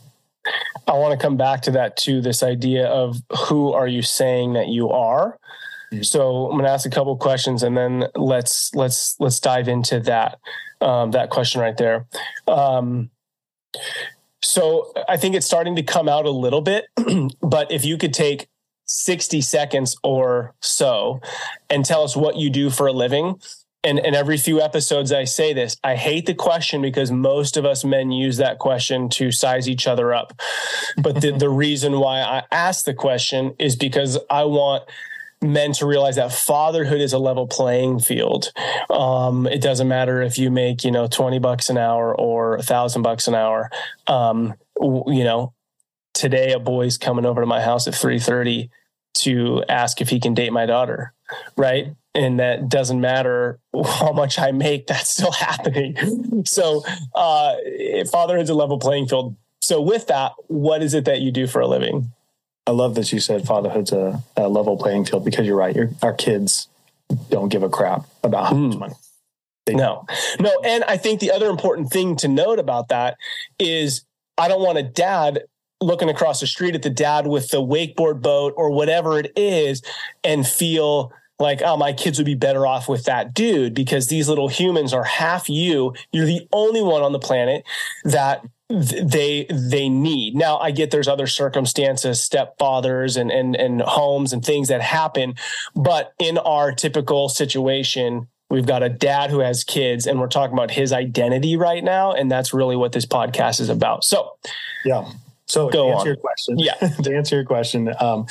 I 0.88 0.92
want 0.94 1.18
to 1.20 1.24
come 1.24 1.38
back 1.38 1.62
to 1.64 1.72
that 1.72 1.96
too 1.96 2.22
this 2.22 2.44
idea 2.44 2.88
of 2.88 3.22
who 3.48 3.72
are 3.72 3.88
you 3.88 4.02
saying 4.02 4.54
that 4.54 4.68
you 4.68 4.90
are? 4.90 5.40
Mm-hmm. 5.92 6.04
So 6.04 6.48
I'm 6.48 6.52
going 6.52 6.66
to 6.66 6.72
ask 6.72 6.86
a 6.86 6.90
couple 6.90 7.16
questions 7.16 7.64
and 7.64 7.78
then 7.78 8.06
let's 8.16 8.76
let's 8.76 9.16
let's 9.20 9.40
dive 9.40 9.70
into 9.70 10.02
that 10.02 10.38
um, 10.82 11.12
that 11.12 11.30
question 11.30 11.62
right 11.62 11.78
there. 11.78 12.06
Um, 12.48 13.10
so 14.46 14.94
I 15.10 15.18
think 15.18 15.36
it's 15.36 15.46
starting 15.46 15.76
to 15.76 15.84
come 15.84 16.08
out 16.08 16.26
a 16.26 16.32
little 16.32 16.62
bit, 16.62 16.86
but 17.42 17.72
if 17.72 17.84
you 17.84 17.98
could 17.98 18.14
take 18.14 18.48
60 18.86 19.42
seconds 19.42 19.98
or 20.04 20.54
so 20.62 21.20
and 21.70 21.84
tell 21.84 22.04
us 22.04 22.16
what 22.16 22.36
you 22.36 22.50
do 22.50 22.70
for 22.70 22.88
a 22.88 22.94
living. 22.94 23.40
And, 23.84 24.00
and 24.00 24.16
every 24.16 24.38
few 24.38 24.62
episodes, 24.62 25.12
I 25.12 25.26
say 25.26 25.54
this 25.54 25.78
I 25.84 25.96
hate 25.96 26.26
the 26.26 26.34
question 26.34 26.82
because 26.82 27.12
most 27.12 27.56
of 27.56 27.66
us 27.66 27.84
men 27.84 28.12
use 28.12 28.38
that 28.38 28.58
question 28.58 29.10
to 29.10 29.32
size 29.32 29.70
each 29.70 29.86
other 29.88 30.14
up. 30.14 30.40
But 30.98 31.22
the, 31.22 31.32
the 31.38 31.50
reason 31.50 32.00
why 32.00 32.22
I 32.22 32.44
ask 32.52 32.86
the 32.86 32.96
question 32.96 33.54
is 33.60 33.76
because 33.76 34.18
I 34.30 34.44
want 34.46 34.84
men 35.52 35.74
to 35.74 35.86
realize 35.86 36.16
that 36.16 36.32
fatherhood 36.32 37.02
is 37.02 37.14
a 37.14 37.20
level 37.20 37.48
playing 37.48 38.00
field. 38.00 38.52
Um, 38.90 39.48
it 39.48 39.62
doesn't 39.62 39.88
matter 39.88 40.22
if 40.22 40.38
you 40.38 40.52
make, 40.52 40.84
you 40.84 40.92
know, 40.92 41.08
20 41.08 41.40
bucks 41.40 41.70
an 41.70 41.78
hour 41.78 42.16
or 42.16 42.56
a 42.56 42.64
thousand 42.64 43.02
bucks 43.02 43.28
an 43.28 43.36
hour. 43.36 43.70
Um, 44.08 44.56
you 44.80 45.24
know, 45.24 45.54
today 46.14 46.54
a 46.54 46.60
boy's 46.60 46.98
coming 46.98 47.26
over 47.26 47.42
to 47.42 47.48
my 47.48 47.62
house 47.62 47.88
at 47.88 47.94
3.30 47.94 48.70
to 49.16 49.64
ask 49.70 50.02
if 50.02 50.10
he 50.10 50.20
can 50.20 50.34
date 50.34 50.52
my 50.52 50.66
daughter. 50.66 51.14
Right. 51.58 51.96
And 52.14 52.40
that 52.40 52.70
doesn't 52.70 53.02
matter 53.02 53.60
how 53.86 54.14
much 54.14 54.40
I 54.40 54.52
make, 54.52 54.88
that's 54.88 55.10
still 55.10 55.32
happening. 55.34 56.46
so, 56.46 56.84
uh, 57.14 57.56
fatherhood's 58.12 58.50
a 58.50 58.56
level 58.56 58.80
playing 58.80 59.08
field. 59.08 59.36
So 59.62 59.82
with 59.82 60.08
that, 60.08 60.34
what 60.48 60.84
is 60.84 60.94
it 60.94 61.06
that 61.06 61.22
you 61.22 61.32
do 61.32 61.48
for 61.48 61.60
a 61.60 61.68
living? 61.68 62.12
I 62.68 62.72
love 62.72 62.96
that 62.96 63.12
you 63.14 63.20
said 63.20 63.46
fatherhood's 63.46 63.92
a, 63.92 64.24
a 64.36 64.50
level 64.50 64.78
playing 64.78 65.06
field 65.06 65.24
because 65.24 65.46
you're 65.46 65.58
right. 65.58 65.78
our 66.02 66.14
kids 66.14 66.68
don't 67.30 67.50
give 67.50 67.64
a 67.64 67.70
crap 67.70 68.06
about 68.24 68.48
how 68.48 68.56
much 68.56 68.76
mm. 68.76 68.80
money. 68.80 68.96
They 69.66 69.74
no, 69.74 70.06
no. 70.40 70.52
And 70.64 70.84
I 70.84 70.98
think 70.98 71.20
the 71.20 71.32
other 71.32 71.50
important 71.50 71.90
thing 71.90 72.16
to 72.18 72.28
note 72.28 72.60
about 72.60 72.90
that 72.90 73.18
is 73.60 74.06
I 74.38 74.48
don't 74.48 74.62
want 74.62 74.78
a 74.78 74.84
dad 74.84 75.44
looking 75.82 76.10
across 76.10 76.40
the 76.40 76.48
street 76.48 76.76
at 76.76 76.84
the 76.84 76.90
dad 76.90 77.28
with 77.28 77.50
the 77.50 77.62
wakeboard 77.62 78.22
boat 78.22 78.54
or 78.58 78.72
whatever 78.72 79.20
it 79.20 79.32
is 79.36 79.82
and 80.24 80.46
feel 80.46 81.12
like, 81.40 81.62
oh, 81.64 81.76
my 81.78 81.94
kids 81.94 82.18
would 82.18 82.26
be 82.26 82.36
better 82.36 82.66
off 82.66 82.88
with 82.88 83.06
that 83.06 83.34
dude 83.34 83.74
because 83.74 84.08
these 84.08 84.30
little 84.30 84.48
humans 84.48 84.94
are 84.94 85.04
half 85.04 85.50
you. 85.50 85.94
You're 86.12 86.26
the 86.26 86.48
only 86.54 86.82
one 86.82 87.02
on 87.02 87.12
the 87.12 87.20
planet 87.20 87.66
that 88.06 88.42
they 88.70 89.46
they 89.50 89.88
need 89.88 90.36
now 90.36 90.58
i 90.58 90.72
get 90.72 90.90
there's 90.90 91.08
other 91.08 91.28
circumstances 91.28 92.28
stepfathers 92.28 93.16
and 93.20 93.32
and 93.32 93.56
and 93.56 93.82
homes 93.82 94.34
and 94.34 94.44
things 94.44 94.70
that 94.70 94.82
happen 94.82 95.36
but 95.76 96.14
in 96.18 96.40
our 96.40 96.72
typical 96.72 97.30
situation 97.30 98.28
we've 98.50 98.66
got 98.66 98.82
a 98.82 98.90
dad 98.90 99.30
who 99.30 99.40
has 99.40 99.64
kids 99.64 100.08
and 100.08 100.20
we're 100.20 100.28
talking 100.28 100.54
about 100.54 100.72
his 100.72 100.92
identity 100.92 101.56
right 101.56 101.84
now 101.84 102.12
and 102.12 102.32
that's 102.32 102.54
really 102.54 102.76
what 102.76 102.92
this 102.92 103.06
podcast 103.06 103.60
is 103.60 103.70
about 103.70 104.04
so 104.04 104.36
yeah 104.84 105.08
so 105.46 105.70
Go 105.70 105.90
to 105.90 105.94
answer 105.94 106.00
on. 106.00 106.06
your 106.08 106.16
question 106.16 106.58
yeah 106.58 106.74
to 107.04 107.16
answer 107.16 107.36
your 107.36 107.46
question 107.46 107.94
um, 108.00 108.26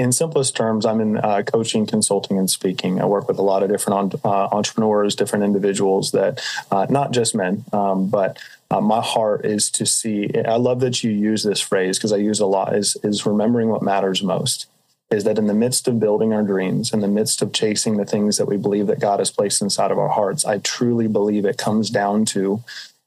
in 0.00 0.12
simplest 0.12 0.56
terms, 0.56 0.86
I'm 0.86 0.98
in 1.02 1.18
uh, 1.18 1.42
coaching, 1.42 1.84
consulting, 1.84 2.38
and 2.38 2.48
speaking. 2.48 3.02
I 3.02 3.04
work 3.04 3.28
with 3.28 3.38
a 3.38 3.42
lot 3.42 3.62
of 3.62 3.68
different 3.68 4.14
uh, 4.24 4.48
entrepreneurs, 4.50 5.14
different 5.14 5.44
individuals 5.44 6.12
that, 6.12 6.40
uh, 6.70 6.86
not 6.88 7.10
just 7.10 7.34
men, 7.34 7.66
um, 7.74 8.08
but 8.08 8.38
uh, 8.70 8.80
my 8.80 9.00
heart 9.00 9.44
is 9.44 9.70
to 9.72 9.86
see. 9.86 10.30
I 10.46 10.56
love 10.56 10.80
that 10.80 11.02
you 11.02 11.10
use 11.10 11.42
this 11.42 11.60
phrase 11.60 11.98
because 11.98 12.12
I 12.12 12.16
use 12.16 12.40
a 12.40 12.46
lot. 12.46 12.74
Is 12.74 12.96
is 13.02 13.26
remembering 13.26 13.68
what 13.68 13.82
matters 13.82 14.22
most. 14.22 14.66
Is 15.10 15.24
that 15.24 15.38
in 15.38 15.48
the 15.48 15.54
midst 15.54 15.88
of 15.88 15.98
building 15.98 16.32
our 16.32 16.44
dreams, 16.44 16.92
in 16.92 17.00
the 17.00 17.08
midst 17.08 17.42
of 17.42 17.52
chasing 17.52 17.96
the 17.96 18.04
things 18.04 18.36
that 18.36 18.46
we 18.46 18.56
believe 18.56 18.86
that 18.86 19.00
God 19.00 19.18
has 19.18 19.30
placed 19.30 19.60
inside 19.60 19.90
of 19.90 19.98
our 19.98 20.08
hearts, 20.08 20.44
I 20.44 20.58
truly 20.58 21.08
believe 21.08 21.44
it 21.44 21.58
comes 21.58 21.90
down 21.90 22.26
to 22.26 22.62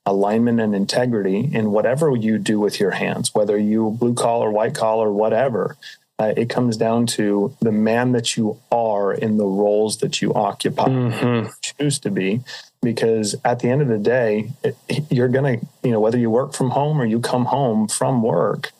alignment 0.05 0.59
and 0.59 0.75
integrity 0.75 1.49
in 1.53 1.71
whatever 1.71 2.13
you 2.13 2.37
do 2.37 2.59
with 2.59 2.77
your 2.77 2.91
hands, 2.91 3.33
whether 3.33 3.57
you 3.57 3.91
blue 3.91 4.13
collar, 4.13 4.51
white 4.51 4.75
collar, 4.75 5.09
whatever 5.13 5.77
uh, 6.19 6.33
it 6.37 6.49
comes 6.49 6.77
down 6.77 7.05
to 7.05 7.55
the 7.59 7.71
man 7.71 8.11
that 8.11 8.37
you 8.37 8.59
are 8.71 9.13
in 9.13 9.37
the 9.37 9.45
roles 9.45 9.97
that 9.97 10.21
you 10.21 10.33
occupy, 10.33 10.85
mm-hmm. 10.85 11.47
choose 11.61 11.99
to 11.99 12.11
be. 12.11 12.41
Because 12.83 13.35
at 13.45 13.59
the 13.59 13.69
end 13.69 13.81
of 13.81 13.87
the 13.87 13.97
day, 13.97 14.51
it, 14.63 14.75
you're 15.09 15.29
going 15.29 15.59
to, 15.59 15.65
you 15.83 15.91
know, 15.91 15.99
whether 15.99 16.17
you 16.17 16.29
work 16.29 16.53
from 16.53 16.71
home 16.71 16.99
or 17.01 17.05
you 17.05 17.19
come 17.19 17.45
home 17.45 17.87
from 17.87 18.21
work, 18.21 18.71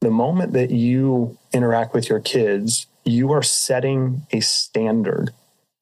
the 0.00 0.10
moment 0.10 0.52
that 0.52 0.70
you 0.70 1.36
interact 1.52 1.92
with 1.92 2.08
your 2.08 2.20
kids, 2.20 2.86
you 3.04 3.32
are 3.32 3.42
setting 3.42 4.26
a 4.30 4.40
standard, 4.40 5.32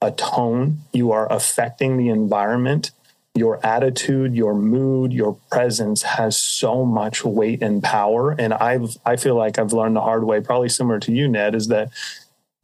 a 0.01 0.11
tone, 0.11 0.79
you 0.93 1.13
are 1.13 1.31
affecting 1.31 1.99
the 1.99 2.09
environment 2.09 2.93
your 3.37 3.65
attitude, 3.65 4.35
your 4.35 4.55
mood, 4.55 5.13
your 5.13 5.39
presence 5.51 6.03
has 6.03 6.37
so 6.37 6.85
much 6.85 7.25
weight 7.25 7.63
and 7.63 7.83
power. 7.83 8.33
And 8.33 8.55
I've, 8.55 8.97
I 9.05 9.17
feel 9.17 9.37
like 9.37 9.59
I've 9.59 9.73
learned 9.73 9.97
the 9.97 10.01
hard 10.01 10.25
way, 10.25 10.41
probably 10.41 10.71
similar 10.71 10.99
to 11.01 11.13
you, 11.13 11.29
Ned, 11.29 11.55
is 11.55 11.69
that 11.69 11.91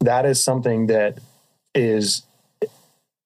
that 0.01 0.25
is 0.25 0.43
something 0.43 0.87
that 0.87 1.19
is, 1.75 2.23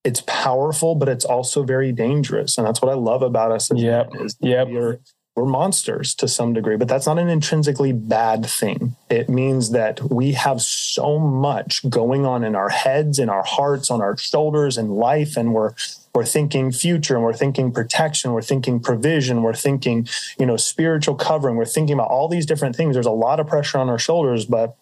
it's 0.07 0.21
powerful, 0.25 0.95
but 0.95 1.09
it's 1.09 1.25
also 1.25 1.63
very 1.63 1.91
dangerous. 1.91 2.57
And 2.57 2.65
that's 2.65 2.81
what 2.81 2.89
I 2.89 2.95
love 2.95 3.21
about 3.21 3.51
us. 3.51 3.69
Yeah. 3.75 4.05
Yep. 4.39 4.67
We're, 4.69 4.99
we're 5.35 5.45
monsters 5.45 6.15
to 6.15 6.29
some 6.29 6.53
degree, 6.53 6.77
but 6.77 6.87
that's 6.87 7.05
not 7.05 7.19
an 7.19 7.27
intrinsically 7.27 7.91
bad 7.91 8.45
thing. 8.45 8.95
It 9.09 9.27
means 9.27 9.71
that 9.71 10.01
we 10.09 10.31
have 10.31 10.61
so 10.61 11.19
much 11.19 11.87
going 11.89 12.25
on 12.25 12.45
in 12.45 12.55
our 12.55 12.69
heads, 12.69 13.19
in 13.19 13.27
our 13.27 13.43
hearts, 13.43 13.91
on 13.91 14.01
our 14.01 14.15
shoulders, 14.17 14.77
in 14.77 14.91
life, 14.91 15.35
and 15.35 15.53
we're 15.53 15.73
we're 16.15 16.25
thinking 16.25 16.71
future 16.71 17.13
and 17.13 17.23
we're 17.23 17.31
thinking 17.31 17.71
protection 17.71 18.31
we're 18.31 18.41
thinking 18.41 18.79
provision 18.79 19.43
we're 19.43 19.53
thinking 19.53 20.07
you 20.39 20.47
know 20.47 20.57
spiritual 20.57 21.13
covering 21.13 21.57
we're 21.57 21.63
thinking 21.63 21.93
about 21.93 22.09
all 22.09 22.27
these 22.27 22.47
different 22.47 22.75
things 22.75 22.95
there's 22.95 23.05
a 23.05 23.11
lot 23.11 23.39
of 23.39 23.45
pressure 23.45 23.77
on 23.77 23.87
our 23.87 23.99
shoulders 23.99 24.43
but 24.43 24.75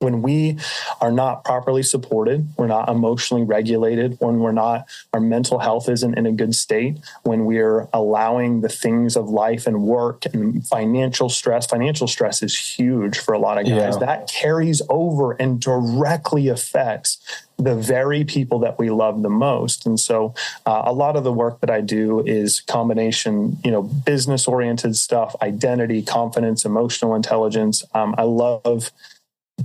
when 0.00 0.22
we 0.22 0.56
are 1.00 1.10
not 1.10 1.44
properly 1.44 1.82
supported, 1.82 2.48
we're 2.56 2.68
not 2.68 2.88
emotionally 2.88 3.42
regulated, 3.42 4.16
when 4.20 4.38
we're 4.38 4.52
not, 4.52 4.86
our 5.12 5.20
mental 5.20 5.58
health 5.58 5.88
isn't 5.88 6.16
in 6.16 6.24
a 6.24 6.32
good 6.32 6.54
state, 6.54 6.98
when 7.24 7.46
we're 7.46 7.88
allowing 7.92 8.60
the 8.60 8.68
things 8.68 9.16
of 9.16 9.28
life 9.28 9.66
and 9.66 9.82
work 9.82 10.24
and 10.32 10.64
financial 10.66 11.28
stress, 11.28 11.66
financial 11.66 12.06
stress 12.06 12.42
is 12.42 12.56
huge 12.56 13.18
for 13.18 13.34
a 13.34 13.38
lot 13.40 13.58
of 13.58 13.64
guys. 13.64 13.94
Yeah. 13.94 13.98
That 13.98 14.28
carries 14.28 14.82
over 14.88 15.32
and 15.32 15.60
directly 15.60 16.48
affects 16.48 17.18
the 17.58 17.74
very 17.74 18.22
people 18.22 18.60
that 18.60 18.78
we 18.78 18.90
love 18.90 19.22
the 19.22 19.28
most. 19.28 19.84
And 19.84 19.98
so 19.98 20.32
uh, 20.64 20.82
a 20.84 20.92
lot 20.92 21.16
of 21.16 21.24
the 21.24 21.32
work 21.32 21.58
that 21.58 21.70
I 21.70 21.80
do 21.80 22.20
is 22.24 22.60
combination, 22.60 23.58
you 23.64 23.72
know, 23.72 23.82
business 23.82 24.46
oriented 24.46 24.94
stuff, 24.94 25.34
identity, 25.42 26.02
confidence, 26.02 26.64
emotional 26.64 27.16
intelligence. 27.16 27.82
Um, 27.94 28.14
I 28.16 28.22
love 28.22 28.92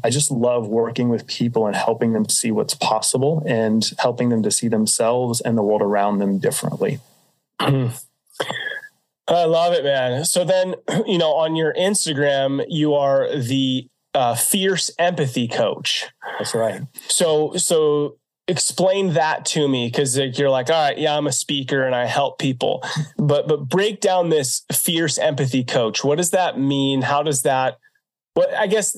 I 0.03 0.09
just 0.09 0.31
love 0.31 0.67
working 0.67 1.09
with 1.09 1.27
people 1.27 1.67
and 1.67 1.75
helping 1.75 2.13
them 2.13 2.27
see 2.29 2.51
what's 2.51 2.73
possible 2.73 3.43
and 3.45 3.89
helping 3.99 4.29
them 4.29 4.43
to 4.43 4.51
see 4.51 4.67
themselves 4.67 5.41
and 5.41 5.57
the 5.57 5.61
world 5.61 5.81
around 5.81 6.19
them 6.19 6.39
differently. 6.39 6.99
I 9.27 9.45
love 9.45 9.73
it, 9.73 9.83
man. 9.83 10.25
So 10.25 10.43
then, 10.43 10.75
you 11.05 11.17
know, 11.17 11.33
on 11.33 11.55
your 11.55 11.73
Instagram, 11.73 12.65
you 12.67 12.93
are 12.93 13.35
the 13.35 13.87
uh, 14.13 14.35
fierce 14.35 14.91
empathy 14.99 15.47
coach. 15.47 16.07
That's 16.37 16.53
right. 16.53 16.81
So, 17.07 17.53
so 17.55 18.17
explain 18.47 19.13
that 19.13 19.45
to 19.45 19.67
me 19.67 19.87
because 19.87 20.17
you're 20.17 20.49
like, 20.49 20.69
all 20.69 20.87
right, 20.89 20.97
yeah, 20.97 21.15
I'm 21.17 21.27
a 21.27 21.31
speaker 21.31 21.83
and 21.83 21.95
I 21.95 22.05
help 22.05 22.39
people, 22.39 22.83
but 23.17 23.47
but 23.47 23.69
break 23.69 24.01
down 24.01 24.29
this 24.29 24.63
fierce 24.71 25.17
empathy 25.17 25.63
coach. 25.63 26.03
What 26.03 26.17
does 26.17 26.31
that 26.31 26.59
mean? 26.59 27.03
How 27.03 27.23
does 27.23 27.43
that? 27.43 27.77
What 28.33 28.53
I 28.53 28.67
guess 28.67 28.97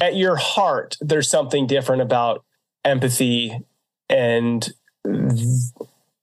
at 0.00 0.16
your 0.16 0.36
heart, 0.36 0.96
there's 1.00 1.28
something 1.28 1.66
different 1.66 2.02
about 2.02 2.44
empathy. 2.84 3.58
And 4.08 4.68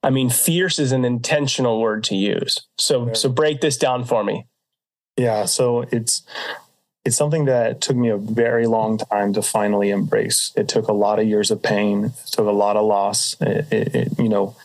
I 0.04 0.10
mean, 0.10 0.30
fierce 0.30 0.80
is 0.80 0.92
an 0.92 1.06
intentional 1.06 1.80
word 1.80 2.04
to 2.06 2.16
use. 2.16 2.60
So, 2.78 3.08
yeah. 3.08 3.14
so 3.14 3.30
break 3.30 3.62
this 3.62 3.78
down 3.78 4.04
for 4.04 4.24
me. 4.24 4.46
Yeah. 5.16 5.46
So 5.46 5.82
it's, 5.92 6.24
it's 7.06 7.16
something 7.16 7.46
that 7.46 7.82
took 7.82 7.96
me 7.96 8.10
a 8.10 8.18
very 8.18 8.68
long 8.68 8.98
time 8.98 9.34
to 9.34 9.42
finally 9.42 9.92
embrace. 9.92 10.52
It 10.56 10.68
took 10.68 10.88
a 10.88 10.94
lot 10.94 11.20
of 11.20 11.28
years 11.28 11.52
of 11.52 11.64
pain. 11.64 12.06
It 12.06 12.32
took 12.32 12.48
a 12.48 12.52
lot 12.52 12.76
of 12.76 12.86
loss. 12.86 13.36
It, 13.40 13.72
it, 13.72 13.96
it, 13.96 14.20
you 14.20 14.30
know, 14.30 14.56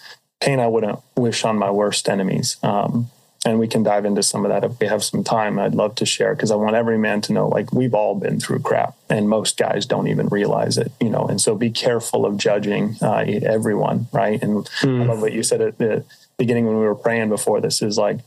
pain 0.40 0.58
I 0.58 0.66
wouldn't 0.66 0.98
wish 1.16 1.44
on 1.44 1.56
my 1.56 1.70
worst 1.70 2.08
enemies. 2.08 2.56
Um, 2.62 3.10
and 3.44 3.58
we 3.58 3.66
can 3.66 3.82
dive 3.82 4.04
into 4.04 4.22
some 4.22 4.44
of 4.44 4.50
that 4.50 4.64
if 4.64 4.78
we 4.78 4.86
have 4.86 5.02
some 5.02 5.24
time. 5.24 5.58
I'd 5.58 5.74
love 5.74 5.96
to 5.96 6.06
share 6.06 6.34
because 6.34 6.50
I 6.50 6.54
want 6.54 6.76
every 6.76 6.98
man 6.98 7.20
to 7.22 7.32
know 7.32 7.48
like 7.48 7.72
we've 7.72 7.94
all 7.94 8.14
been 8.14 8.38
through 8.38 8.60
crap, 8.60 8.96
and 9.10 9.28
most 9.28 9.56
guys 9.56 9.84
don't 9.86 10.08
even 10.08 10.28
realize 10.28 10.78
it, 10.78 10.92
you 11.00 11.10
know. 11.10 11.26
And 11.26 11.40
so 11.40 11.54
be 11.54 11.70
careful 11.70 12.24
of 12.24 12.36
judging 12.36 12.96
uh, 13.02 13.24
everyone, 13.26 14.06
right? 14.12 14.40
And 14.42 14.64
mm. 14.64 15.02
I 15.02 15.06
love 15.06 15.20
what 15.20 15.32
you 15.32 15.42
said 15.42 15.60
at 15.60 15.78
the 15.78 16.04
beginning 16.38 16.66
when 16.66 16.78
we 16.78 16.84
were 16.84 16.94
praying 16.94 17.28
before 17.28 17.60
this 17.60 17.82
is 17.82 17.98
like 17.98 18.20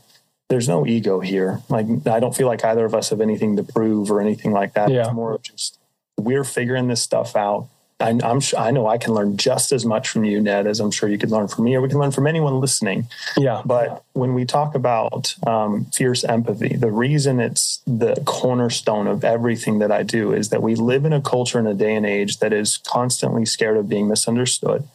there's 0.48 0.68
no 0.68 0.86
ego 0.86 1.20
here. 1.20 1.60
Like 1.68 1.86
I 2.06 2.20
don't 2.20 2.36
feel 2.36 2.46
like 2.46 2.64
either 2.64 2.84
of 2.84 2.94
us 2.94 3.10
have 3.10 3.20
anything 3.20 3.56
to 3.56 3.62
prove 3.62 4.10
or 4.10 4.20
anything 4.20 4.52
like 4.52 4.74
that. 4.74 4.90
Yeah. 4.90 5.00
It's 5.06 5.12
more 5.12 5.34
of 5.34 5.42
just 5.42 5.78
we're 6.18 6.44
figuring 6.44 6.88
this 6.88 7.02
stuff 7.02 7.36
out. 7.36 7.68
I, 7.98 8.10
am 8.10 8.40
I 8.58 8.70
know 8.72 8.86
I 8.86 8.98
can 8.98 9.14
learn 9.14 9.38
just 9.38 9.72
as 9.72 9.86
much 9.86 10.10
from 10.10 10.24
you, 10.24 10.40
Ned, 10.40 10.66
as 10.66 10.80
I'm 10.80 10.90
sure 10.90 11.08
you 11.08 11.16
could 11.16 11.30
learn 11.30 11.48
from 11.48 11.64
me, 11.64 11.74
or 11.74 11.80
we 11.80 11.88
can 11.88 11.98
learn 11.98 12.10
from 12.10 12.26
anyone 12.26 12.60
listening. 12.60 13.08
Yeah. 13.38 13.62
But 13.64 14.04
when 14.12 14.34
we 14.34 14.44
talk 14.44 14.74
about 14.74 15.34
um, 15.46 15.86
fierce 15.86 16.22
empathy, 16.22 16.76
the 16.76 16.90
reason 16.90 17.40
it's 17.40 17.80
the 17.86 18.22
cornerstone 18.26 19.06
of 19.06 19.24
everything 19.24 19.78
that 19.78 19.90
I 19.90 20.02
do 20.02 20.32
is 20.32 20.50
that 20.50 20.62
we 20.62 20.74
live 20.74 21.06
in 21.06 21.14
a 21.14 21.22
culture 21.22 21.58
in 21.58 21.66
a 21.66 21.72
day 21.72 21.94
and 21.94 22.04
age 22.04 22.38
that 22.38 22.52
is 22.52 22.76
constantly 22.76 23.46
scared 23.46 23.78
of 23.78 23.88
being 23.88 24.08
misunderstood. 24.08 24.86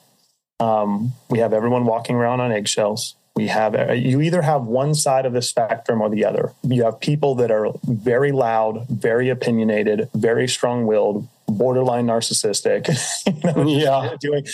Um, 0.59 1.13
we 1.27 1.39
have 1.39 1.53
everyone 1.53 1.85
walking 1.85 2.15
around 2.15 2.39
on 2.39 2.51
eggshells. 2.51 3.15
We 3.35 3.47
have 3.47 3.73
uh, 3.75 3.93
you 3.93 4.21
either 4.21 4.43
have 4.43 4.63
one 4.63 4.93
side 4.93 5.25
of 5.25 5.33
the 5.33 5.41
spectrum 5.41 6.01
or 6.01 6.09
the 6.09 6.25
other. 6.25 6.53
You 6.61 6.83
have 6.83 6.99
people 6.99 7.33
that 7.35 7.49
are 7.49 7.69
very 7.83 8.31
loud, 8.31 8.87
very 8.89 9.29
opinionated, 9.29 10.09
very 10.13 10.47
strong-willed, 10.47 11.27
borderline 11.57 12.07
narcissistic. 12.07 12.87
you 13.25 13.63
know, 13.63 13.67
yeah, 13.67 14.15
doing 14.19 14.45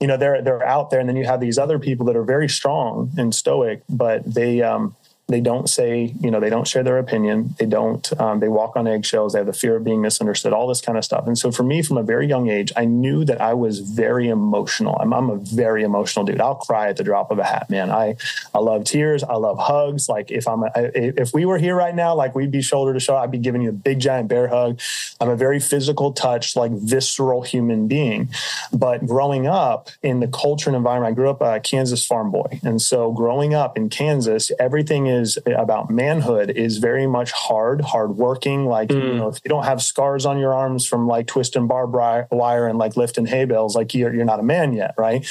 you 0.00 0.06
know 0.06 0.16
they're 0.16 0.42
they're 0.42 0.66
out 0.66 0.90
there, 0.90 1.00
and 1.00 1.08
then 1.08 1.16
you 1.16 1.24
have 1.24 1.40
these 1.40 1.58
other 1.58 1.78
people 1.78 2.06
that 2.06 2.16
are 2.16 2.24
very 2.24 2.48
strong 2.48 3.10
and 3.16 3.34
stoic, 3.34 3.82
but 3.88 4.22
they 4.32 4.62
um, 4.62 4.96
they 5.28 5.40
don't 5.40 5.68
say, 5.68 6.14
you 6.20 6.30
know, 6.30 6.40
they 6.40 6.50
don't 6.50 6.66
share 6.66 6.82
their 6.82 6.98
opinion. 6.98 7.54
They 7.58 7.64
don't, 7.64 8.20
um, 8.20 8.40
they 8.40 8.48
walk 8.48 8.76
on 8.76 8.86
eggshells. 8.86 9.32
They 9.32 9.38
have 9.38 9.46
the 9.46 9.52
fear 9.52 9.76
of 9.76 9.84
being 9.84 10.02
misunderstood, 10.02 10.52
all 10.52 10.66
this 10.66 10.82
kind 10.82 10.98
of 10.98 11.04
stuff. 11.04 11.26
And 11.26 11.38
so 11.38 11.50
for 11.50 11.62
me, 11.62 11.80
from 11.80 11.96
a 11.96 12.02
very 12.02 12.26
young 12.26 12.50
age, 12.50 12.70
I 12.76 12.84
knew 12.84 13.24
that 13.24 13.40
I 13.40 13.54
was 13.54 13.78
very 13.78 14.28
emotional. 14.28 14.96
I'm, 15.00 15.14
I'm 15.14 15.30
a 15.30 15.36
very 15.36 15.84
emotional 15.84 16.26
dude. 16.26 16.40
I'll 16.40 16.56
cry 16.56 16.88
at 16.88 16.98
the 16.98 17.04
drop 17.04 17.30
of 17.30 17.38
a 17.38 17.44
hat, 17.44 17.70
man. 17.70 17.90
I, 17.90 18.16
I 18.52 18.58
love 18.58 18.84
tears. 18.84 19.22
I 19.22 19.36
love 19.36 19.58
hugs. 19.58 20.08
Like 20.08 20.30
if 20.30 20.46
I'm, 20.46 20.64
a, 20.64 20.70
if 20.94 21.32
we 21.32 21.46
were 21.46 21.58
here 21.58 21.76
right 21.76 21.94
now, 21.94 22.14
like 22.14 22.34
we'd 22.34 22.50
be 22.50 22.60
shoulder 22.60 22.92
to 22.92 23.00
shoulder, 23.00 23.22
I'd 23.22 23.30
be 23.30 23.38
giving 23.38 23.62
you 23.62 23.70
a 23.70 23.72
big 23.72 24.00
giant 24.00 24.28
bear 24.28 24.48
hug. 24.48 24.80
I'm 25.18 25.30
a 25.30 25.36
very 25.36 25.60
physical 25.60 26.12
touch, 26.12 26.56
like 26.56 26.72
visceral 26.72 27.42
human 27.42 27.88
being. 27.88 28.28
But 28.72 29.06
growing 29.06 29.46
up 29.46 29.88
in 30.02 30.20
the 30.20 30.28
culture 30.28 30.68
and 30.68 30.76
environment, 30.76 31.12
I 31.12 31.14
grew 31.14 31.30
up 31.30 31.40
a 31.40 31.60
Kansas 31.60 32.04
farm 32.04 32.30
boy. 32.30 32.60
And 32.62 32.82
so 32.82 33.12
growing 33.12 33.54
up 33.54 33.78
in 33.78 33.88
Kansas, 33.88 34.50
everything 34.58 35.06
is, 35.06 35.21
is 35.22 35.38
about 35.46 35.90
manhood 35.90 36.50
is 36.50 36.78
very 36.78 37.06
much 37.06 37.32
hard, 37.32 37.80
hard 37.80 38.10
working. 38.16 38.66
Like, 38.66 38.90
mm. 38.90 39.02
you 39.02 39.14
know, 39.14 39.28
if 39.28 39.38
you 39.44 39.48
don't 39.48 39.64
have 39.64 39.80
scars 39.82 40.26
on 40.26 40.38
your 40.38 40.52
arms 40.52 40.86
from 40.86 41.06
like 41.06 41.26
twisting 41.26 41.66
barbed 41.66 41.94
wire 42.30 42.66
and 42.66 42.78
like 42.78 42.96
lifting 42.96 43.26
hay 43.26 43.46
bales, 43.46 43.74
like 43.74 43.94
you're, 43.94 44.14
you're 44.14 44.24
not 44.24 44.40
a 44.40 44.42
man 44.42 44.74
yet. 44.74 44.94
Right. 44.98 45.26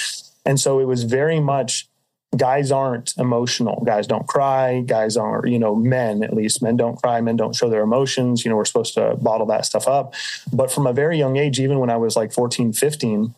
And 0.45 0.59
so 0.59 0.79
it 0.79 0.85
was 0.85 1.03
very 1.03 1.39
much 1.39 1.87
guys 2.37 2.71
aren't 2.71 3.13
emotional. 3.17 3.83
Guys 3.85 4.07
don't 4.07 4.27
cry. 4.27 4.81
Guys 4.81 5.17
aren't, 5.17 5.47
you 5.47 5.59
know, 5.59 5.75
men 5.75 6.23
at 6.23 6.33
least. 6.33 6.61
Men 6.61 6.77
don't 6.77 6.95
cry. 7.01 7.19
Men 7.21 7.35
don't 7.35 7.55
show 7.55 7.69
their 7.69 7.83
emotions. 7.83 8.45
You 8.45 8.49
know, 8.49 8.57
we're 8.57 8.65
supposed 8.65 8.93
to 8.93 9.15
bottle 9.21 9.47
that 9.47 9.65
stuff 9.65 9.87
up. 9.87 10.13
But 10.51 10.71
from 10.71 10.87
a 10.87 10.93
very 10.93 11.17
young 11.17 11.37
age, 11.37 11.59
even 11.59 11.79
when 11.79 11.89
I 11.89 11.97
was 11.97 12.15
like 12.15 12.31
14, 12.31 12.73
15, 12.73 13.35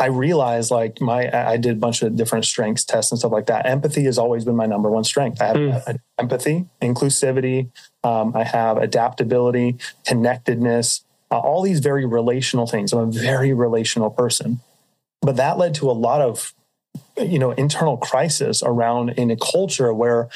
I 0.00 0.06
realized 0.06 0.70
like 0.70 0.98
my, 1.02 1.30
I 1.30 1.58
did 1.58 1.76
a 1.76 1.78
bunch 1.78 2.00
of 2.00 2.16
different 2.16 2.46
strengths 2.46 2.86
tests 2.86 3.12
and 3.12 3.18
stuff 3.18 3.32
like 3.32 3.46
that. 3.46 3.66
Empathy 3.66 4.04
has 4.04 4.16
always 4.16 4.46
been 4.46 4.56
my 4.56 4.64
number 4.64 4.88
one 4.88 5.04
strength. 5.04 5.42
I 5.42 5.46
have 5.48 5.56
mm. 5.56 5.98
empathy, 6.18 6.64
inclusivity. 6.80 7.70
Um, 8.02 8.34
I 8.34 8.44
have 8.44 8.78
adaptability, 8.78 9.76
connectedness, 10.06 11.04
uh, 11.30 11.38
all 11.38 11.60
these 11.60 11.80
very 11.80 12.06
relational 12.06 12.66
things. 12.66 12.94
I'm 12.94 13.10
a 13.10 13.12
very 13.12 13.52
relational 13.52 14.08
person. 14.08 14.60
But 15.20 15.36
that 15.36 15.58
led 15.58 15.74
to 15.76 15.90
a 15.90 15.92
lot 15.92 16.22
of 16.22 16.54
you 17.18 17.38
know 17.38 17.50
internal 17.50 17.98
crisis 17.98 18.62
around 18.62 19.10
in 19.10 19.30
a 19.30 19.36
culture 19.36 19.92
where 19.92 20.30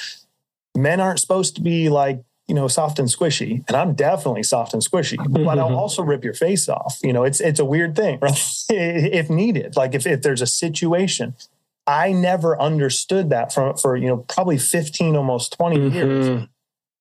men 0.76 1.00
aren't 1.00 1.20
supposed 1.20 1.56
to 1.56 1.62
be 1.62 1.88
like 1.88 2.22
you 2.48 2.54
know 2.54 2.68
soft 2.68 2.98
and 2.98 3.08
squishy 3.08 3.64
and 3.68 3.76
i'm 3.76 3.94
definitely 3.94 4.42
soft 4.42 4.74
and 4.74 4.82
squishy 4.82 5.16
but 5.32 5.58
i'll 5.58 5.76
also 5.84 6.02
rip 6.02 6.24
your 6.24 6.34
face 6.34 6.68
off 6.68 6.98
you 7.02 7.12
know 7.12 7.24
it's 7.24 7.40
it's 7.40 7.60
a 7.60 7.64
weird 7.64 7.96
thing 7.96 8.18
right 8.22 8.64
if 8.68 9.30
needed 9.30 9.76
like 9.76 9.94
if, 9.94 10.06
if 10.06 10.22
there's 10.22 10.42
a 10.42 10.46
situation 10.46 11.34
i 11.86 12.12
never 12.12 12.60
understood 12.60 13.30
that 13.30 13.52
from 13.52 13.76
for 13.76 13.96
you 13.96 14.08
know 14.08 14.18
probably 14.28 14.58
15 14.58 15.16
almost 15.16 15.52
20 15.56 15.76
mm-hmm. 15.76 15.94
years 15.94 16.48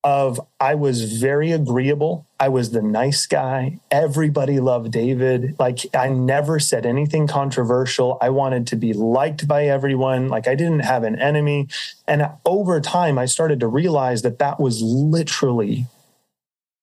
of 0.03 0.41
I 0.59 0.75
was 0.75 1.19
very 1.19 1.51
agreeable. 1.51 2.27
I 2.43 2.49
was 2.49 2.71
the 2.71 2.81
nice 2.81 3.25
guy. 3.25 3.79
Everybody 3.89 4.59
loved 4.59 4.91
David. 4.91 5.55
Like 5.59 5.85
I 5.95 6.09
never 6.09 6.59
said 6.59 6.85
anything 6.85 7.25
controversial. 7.25 8.17
I 8.19 8.31
wanted 8.31 8.67
to 8.67 8.75
be 8.75 8.91
liked 8.91 9.47
by 9.47 9.67
everyone. 9.67 10.27
Like 10.27 10.45
I 10.45 10.53
didn't 10.53 10.81
have 10.81 11.05
an 11.05 11.17
enemy. 11.17 11.69
And 12.05 12.29
over 12.45 12.81
time, 12.81 13.17
I 13.17 13.27
started 13.27 13.61
to 13.61 13.67
realize 13.67 14.23
that 14.23 14.39
that 14.39 14.59
was 14.59 14.81
literally 14.81 15.85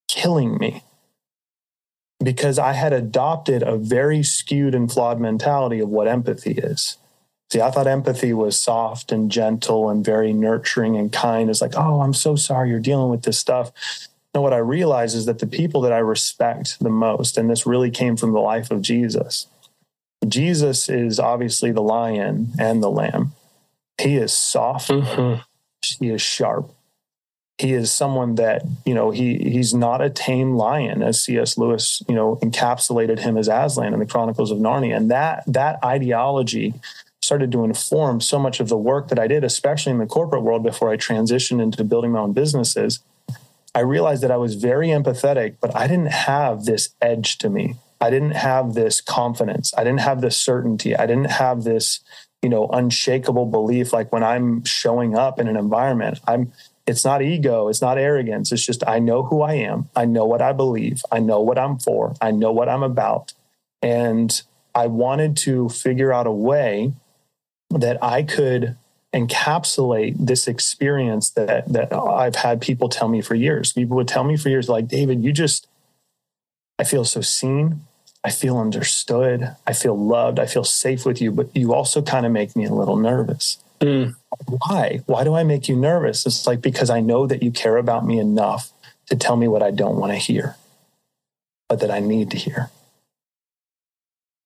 killing 0.07 0.57
me 0.57 0.81
because 2.23 2.57
I 2.57 2.73
had 2.73 2.91
adopted 2.91 3.61
a 3.61 3.77
very 3.77 4.23
skewed 4.23 4.73
and 4.73 4.91
flawed 4.91 5.19
mentality 5.19 5.79
of 5.79 5.89
what 5.89 6.07
empathy 6.07 6.53
is. 6.53 6.97
See, 7.51 7.61
I 7.61 7.69
thought 7.69 7.85
empathy 7.85 8.33
was 8.33 8.59
soft 8.59 9.11
and 9.11 9.29
gentle 9.29 9.89
and 9.91 10.03
very 10.03 10.33
nurturing 10.33 10.95
and 10.97 11.11
kind. 11.11 11.51
It's 11.51 11.61
like, 11.61 11.75
oh, 11.75 12.01
I'm 12.01 12.13
so 12.13 12.35
sorry 12.35 12.69
you're 12.69 12.79
dealing 12.79 13.11
with 13.11 13.23
this 13.23 13.37
stuff. 13.37 13.71
And 14.33 14.43
what 14.43 14.53
I 14.53 14.57
realize 14.57 15.13
is 15.13 15.25
that 15.25 15.39
the 15.39 15.47
people 15.47 15.81
that 15.81 15.91
I 15.91 15.99
respect 15.99 16.79
the 16.79 16.89
most, 16.89 17.37
and 17.37 17.49
this 17.49 17.65
really 17.65 17.91
came 17.91 18.15
from 18.15 18.31
the 18.31 18.39
life 18.39 18.71
of 18.71 18.81
Jesus, 18.81 19.47
Jesus 20.27 20.87
is 20.87 21.19
obviously 21.19 21.71
the 21.71 21.81
lion 21.81 22.51
and 22.57 22.81
the 22.81 22.89
lamb. 22.89 23.33
He 23.99 24.15
is 24.15 24.33
soft, 24.33 24.89
mm-hmm. 24.89 25.41
he 25.99 26.09
is 26.09 26.21
sharp. 26.21 26.71
He 27.57 27.73
is 27.73 27.91
someone 27.91 28.35
that, 28.35 28.63
you 28.85 28.95
know, 28.95 29.11
he 29.11 29.37
he's 29.37 29.71
not 29.71 30.01
a 30.01 30.09
tame 30.09 30.55
lion, 30.55 31.03
as 31.03 31.23
C.S. 31.23 31.59
Lewis, 31.59 32.01
you 32.07 32.15
know, 32.15 32.37
encapsulated 32.37 33.19
him 33.19 33.37
as 33.37 33.47
Aslan 33.47 33.93
in 33.93 33.99
the 33.99 34.05
Chronicles 34.07 34.49
of 34.49 34.57
Narnia. 34.57 34.97
And 34.97 35.11
that 35.11 35.43
that 35.45 35.83
ideology 35.83 36.73
started 37.21 37.51
to 37.51 37.63
inform 37.63 38.19
so 38.19 38.39
much 38.39 38.59
of 38.59 38.67
the 38.67 38.77
work 38.77 39.09
that 39.09 39.19
I 39.19 39.27
did, 39.27 39.43
especially 39.43 39.91
in 39.91 39.99
the 39.99 40.07
corporate 40.07 40.41
world 40.41 40.63
before 40.63 40.89
I 40.89 40.97
transitioned 40.97 41.61
into 41.61 41.83
building 41.83 42.13
my 42.13 42.19
own 42.19 42.33
businesses. 42.33 42.99
I 43.73 43.79
realized 43.79 44.23
that 44.23 44.31
I 44.31 44.37
was 44.37 44.55
very 44.55 44.89
empathetic, 44.89 45.55
but 45.61 45.75
I 45.75 45.87
didn't 45.87 46.11
have 46.11 46.65
this 46.65 46.89
edge 47.01 47.37
to 47.39 47.49
me. 47.49 47.75
I 48.01 48.09
didn't 48.09 48.31
have 48.31 48.73
this 48.73 48.99
confidence. 48.99 49.73
I 49.77 49.83
didn't 49.83 50.01
have 50.01 50.21
this 50.21 50.35
certainty. 50.35 50.95
I 50.95 51.05
didn't 51.05 51.31
have 51.31 51.63
this, 51.63 51.99
you 52.41 52.49
know, 52.49 52.67
unshakable 52.67 53.45
belief. 53.45 53.93
Like 53.93 54.11
when 54.11 54.23
I'm 54.23 54.65
showing 54.65 55.15
up 55.15 55.39
in 55.39 55.47
an 55.47 55.55
environment, 55.55 56.19
I'm, 56.27 56.51
it's 56.87 57.05
not 57.05 57.21
ego. 57.21 57.69
It's 57.69 57.81
not 57.81 57.97
arrogance. 57.97 58.51
It's 58.51 58.65
just, 58.65 58.85
I 58.87 58.99
know 58.99 59.23
who 59.23 59.41
I 59.41 59.53
am. 59.53 59.89
I 59.95 60.05
know 60.05 60.25
what 60.25 60.41
I 60.41 60.51
believe. 60.51 61.03
I 61.11 61.19
know 61.19 61.39
what 61.39 61.59
I'm 61.59 61.77
for. 61.77 62.15
I 62.19 62.31
know 62.31 62.51
what 62.51 62.67
I'm 62.67 62.83
about. 62.83 63.33
And 63.81 64.41
I 64.73 64.87
wanted 64.87 65.37
to 65.37 65.69
figure 65.69 66.11
out 66.11 66.27
a 66.27 66.31
way 66.31 66.93
that 67.69 68.03
I 68.03 68.23
could 68.23 68.75
encapsulate 69.13 70.15
this 70.17 70.47
experience 70.47 71.31
that 71.31 71.67
that 71.71 71.93
I've 71.93 72.35
had 72.35 72.61
people 72.61 72.89
tell 72.89 73.09
me 73.09 73.21
for 73.21 73.35
years. 73.35 73.73
People 73.73 73.97
would 73.97 74.07
tell 74.07 74.23
me 74.23 74.37
for 74.37 74.49
years, 74.49 74.69
like, 74.69 74.87
David, 74.87 75.23
you 75.23 75.31
just 75.31 75.67
I 76.79 76.83
feel 76.83 77.05
so 77.05 77.21
seen. 77.21 77.81
I 78.23 78.29
feel 78.29 78.57
understood. 78.57 79.55
I 79.67 79.73
feel 79.73 79.97
loved. 79.97 80.39
I 80.39 80.45
feel 80.45 80.63
safe 80.63 81.05
with 81.05 81.21
you, 81.21 81.31
but 81.31 81.55
you 81.55 81.73
also 81.73 82.01
kind 82.01 82.25
of 82.25 82.31
make 82.31 82.55
me 82.55 82.65
a 82.65 82.73
little 82.73 82.95
nervous. 82.95 83.57
Mm. 83.79 84.15
Why? 84.47 85.01
Why 85.07 85.23
do 85.23 85.33
I 85.33 85.43
make 85.43 85.67
you 85.67 85.75
nervous? 85.75 86.25
It's 86.25 86.45
like 86.45 86.61
because 86.61 86.89
I 86.89 86.99
know 86.99 87.25
that 87.27 87.43
you 87.43 87.51
care 87.51 87.77
about 87.77 88.05
me 88.05 88.19
enough 88.19 88.71
to 89.09 89.15
tell 89.15 89.35
me 89.35 89.47
what 89.47 89.63
I 89.63 89.71
don't 89.71 89.97
want 89.97 90.11
to 90.11 90.17
hear, 90.17 90.55
but 91.67 91.79
that 91.79 91.91
I 91.91 91.99
need 91.99 92.31
to 92.31 92.37
hear. 92.37 92.69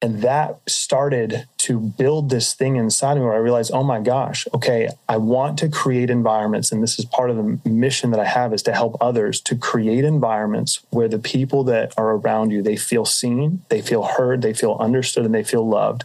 And 0.05 0.21
that 0.21 0.59
started 0.67 1.47
to 1.57 1.79
build 1.79 2.29
this 2.29 2.53
thing 2.53 2.75
inside 2.75 3.15
me 3.15 3.23
where 3.23 3.33
I 3.33 3.37
realized, 3.37 3.71
oh 3.73 3.81
my 3.81 3.99
gosh, 3.99 4.47
okay, 4.53 4.87
I 5.09 5.17
want 5.17 5.57
to 5.57 5.67
create 5.67 6.11
environments. 6.11 6.71
And 6.71 6.83
this 6.83 6.99
is 6.99 7.05
part 7.05 7.31
of 7.31 7.37
the 7.37 7.59
mission 7.67 8.11
that 8.11 8.19
I 8.19 8.25
have 8.25 8.53
is 8.53 8.61
to 8.63 8.71
help 8.71 8.97
others 9.01 9.41
to 9.41 9.55
create 9.55 10.05
environments 10.05 10.79
where 10.91 11.07
the 11.07 11.17
people 11.17 11.63
that 11.63 11.91
are 11.97 12.11
around 12.11 12.51
you, 12.51 12.61
they 12.61 12.75
feel 12.75 13.03
seen, 13.03 13.63
they 13.69 13.81
feel 13.81 14.03
heard, 14.03 14.43
they 14.43 14.53
feel 14.53 14.77
understood, 14.79 15.25
and 15.25 15.33
they 15.33 15.43
feel 15.43 15.67
loved. 15.67 16.03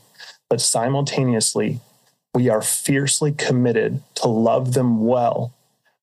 But 0.49 0.63
simultaneously, 0.63 1.81
we 2.33 2.49
are 2.49 2.63
fiercely 2.63 3.33
committed 3.33 4.03
to 4.15 4.29
love 4.29 4.73
them 4.73 5.05
well 5.05 5.53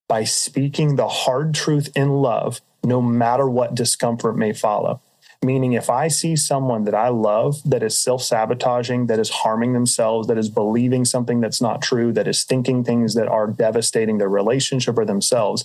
by 0.06 0.22
speaking 0.22 0.94
the 0.94 1.08
hard 1.08 1.52
truth 1.52 1.90
in 1.96 2.10
love, 2.10 2.60
no 2.84 3.02
matter 3.02 3.50
what 3.50 3.74
discomfort 3.74 4.36
may 4.36 4.52
follow. 4.52 5.00
Meaning, 5.44 5.74
if 5.74 5.88
I 5.88 6.08
see 6.08 6.34
someone 6.34 6.82
that 6.84 6.96
I 6.96 7.08
love 7.08 7.62
that 7.64 7.84
is 7.84 7.96
self 7.96 8.22
sabotaging, 8.22 9.06
that 9.06 9.20
is 9.20 9.30
harming 9.30 9.72
themselves, 9.72 10.26
that 10.26 10.36
is 10.36 10.48
believing 10.48 11.04
something 11.04 11.40
that's 11.40 11.62
not 11.62 11.80
true, 11.80 12.12
that 12.12 12.26
is 12.26 12.42
thinking 12.42 12.82
things 12.82 13.14
that 13.14 13.28
are 13.28 13.46
devastating 13.46 14.18
their 14.18 14.28
relationship 14.28 14.98
or 14.98 15.04
themselves, 15.04 15.64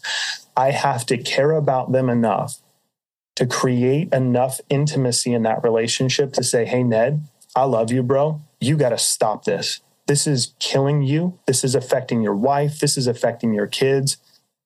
I 0.56 0.72
have 0.72 1.08
to 1.08 1.18
care 1.18 1.52
about 1.52 1.92
them 1.92 2.08
enough 2.08 2.60
to 3.36 3.48
create 3.48 4.14
enough 4.14 4.62
intimacy 4.70 5.34
in 5.34 5.42
that 5.42 5.64
relationship 5.64 6.34
to 6.34 6.44
say, 6.44 6.66
Hey, 6.66 6.84
Ned, 6.84 7.28
I 7.56 7.64
love 7.64 7.92
you, 7.92 8.04
bro. 8.04 8.42
You 8.60 8.78
got 8.78 8.90
to 8.90 8.98
stop 9.00 9.46
this. 9.46 9.82
This 10.06 10.28
is 10.28 10.54
killing 10.60 11.02
you. 11.02 11.40
This 11.48 11.64
is 11.64 11.74
affecting 11.74 12.22
your 12.22 12.36
wife. 12.36 12.80
This 12.80 12.96
is 12.96 13.08
affecting 13.08 13.54
your 13.54 13.68
kids 13.68 14.18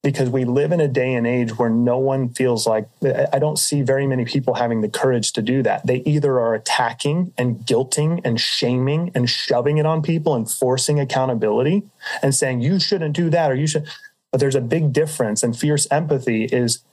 because 0.03 0.29
we 0.29 0.45
live 0.45 0.71
in 0.71 0.79
a 0.79 0.88
day 0.88 1.13
and 1.15 1.27
age 1.27 1.57
where 1.57 1.69
no 1.69 1.97
one 1.97 2.29
feels 2.29 2.65
like 2.65 2.88
I 3.33 3.39
don't 3.39 3.60
see 3.60 3.81
very 3.81 4.07
many 4.07 4.25
people 4.25 4.53
having 4.53 4.81
the 4.81 4.89
courage 4.89 5.33
to 5.33 5.41
do 5.41 5.63
that. 5.63 5.86
They 5.86 5.97
either 5.97 6.39
are 6.39 6.53
attacking 6.53 7.33
and 7.38 7.57
guilting 7.60 8.21
and 8.23 8.39
shaming 8.39 9.12
and 9.13 9.29
shoving 9.29 9.77
it 9.77 9.86
on 9.86 10.01
people 10.01 10.36
and 10.36 10.49
forcing 10.49 10.99
accountability 10.99 11.83
and 12.21 12.33
saying 12.33 12.62
you 12.62 12.79
shouldn't 12.79 13.15
do 13.15 13.29
that 13.31 13.51
or 13.51 13.55
you 13.55 13.67
should 13.67 13.88
but 14.31 14.39
there's 14.39 14.55
a 14.55 14.62
big 14.62 14.93
difference 14.93 15.41
and 15.41 15.57
fierce 15.57 15.88
empathy 15.89 16.45
is 16.45 16.83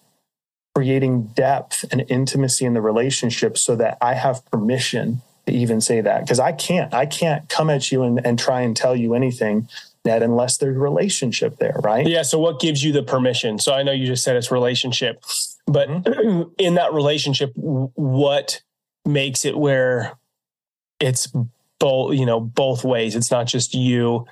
creating 0.75 1.25
depth 1.29 1.85
and 1.93 2.05
intimacy 2.09 2.65
in 2.65 2.75
the 2.75 2.81
relationship 2.81 3.57
so 3.57 3.77
that 3.77 3.97
I 4.01 4.15
have 4.15 4.45
permission 4.47 5.23
to 5.47 5.53
even 5.53 5.81
say 5.81 6.01
that 6.01 6.23
because 6.23 6.41
I 6.41 6.53
can't 6.53 6.93
I 6.93 7.07
can't 7.07 7.49
come 7.49 7.71
at 7.71 7.93
you 7.93 8.03
and, 8.03 8.25
and 8.25 8.39
try 8.39 8.63
and 8.63 8.77
tell 8.77 8.97
you 8.97 9.15
anything 9.15 9.69
that 10.05 10.23
unless 10.23 10.59
there's 10.59 10.77
relationship 10.77 11.59
there, 11.59 11.81
right? 11.83 12.07
Yeah. 12.07 12.23
So 12.23 12.39
what 12.39 12.61
gives 12.61 12.85
you 12.85 12.93
the 12.93 13.03
permission? 13.03 13.59
So 13.59 13.73
I 13.73 13.83
know 13.83 13.93
you 13.93 14.07
just 14.07 14.23
said 14.23 14.37
it's 14.37 14.51
relationship, 14.51 15.23
but 15.67 15.89
mm-hmm. 15.89 16.43
in 16.59 16.75
that 16.75 16.93
relationship, 16.93 17.53
what 17.55 18.61
makes 19.05 19.45
it 19.45 19.57
where 19.57 20.13
it's 21.01 21.33
both, 21.79 22.15
you 22.15 22.27
know, 22.27 22.39
both 22.39 22.85
ways? 22.85 23.17
It's 23.17 23.31
not 23.31 23.47
just 23.47 23.75
you 23.75 24.27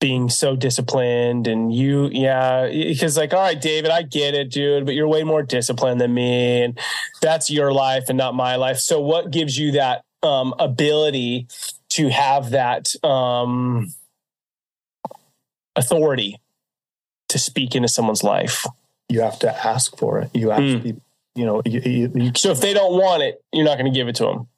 being 0.00 0.30
so 0.30 0.56
disciplined 0.56 1.46
and 1.46 1.74
you, 1.74 2.08
yeah, 2.10 2.66
because 2.68 3.16
like, 3.16 3.34
all 3.34 3.40
right, 3.40 3.60
David, 3.60 3.90
I 3.90 4.02
get 4.02 4.34
it, 4.34 4.50
dude, 4.50 4.86
but 4.86 4.94
you're 4.94 5.08
way 5.08 5.24
more 5.24 5.42
disciplined 5.42 6.00
than 6.00 6.14
me. 6.14 6.62
And 6.62 6.78
that's 7.20 7.50
your 7.50 7.72
life 7.72 8.04
and 8.08 8.16
not 8.16 8.34
my 8.34 8.56
life. 8.56 8.78
So 8.78 9.00
what 9.00 9.30
gives 9.30 9.58
you 9.58 9.72
that 9.72 10.02
um, 10.22 10.54
ability 10.58 11.48
to 11.90 12.08
have 12.08 12.50
that, 12.50 12.94
um, 13.04 13.92
authority 15.76 16.40
to 17.28 17.38
speak 17.38 17.74
into 17.74 17.88
someone's 17.88 18.22
life. 18.22 18.66
You 19.08 19.22
have 19.22 19.38
to 19.40 19.66
ask 19.66 19.96
for 19.96 20.20
it. 20.20 20.30
You 20.34 20.50
have 20.50 20.58
to 20.58 20.78
be, 20.78 21.00
you 21.34 21.44
know, 21.44 21.62
you, 21.64 21.80
you, 21.80 22.12
you, 22.14 22.32
so 22.36 22.50
if 22.50 22.60
they 22.60 22.74
don't 22.74 22.92
want 22.92 23.22
it, 23.22 23.42
you're 23.52 23.64
not 23.64 23.78
going 23.78 23.92
to 23.92 23.96
give 23.96 24.08
it 24.08 24.16
to 24.16 24.24
them. 24.24 24.48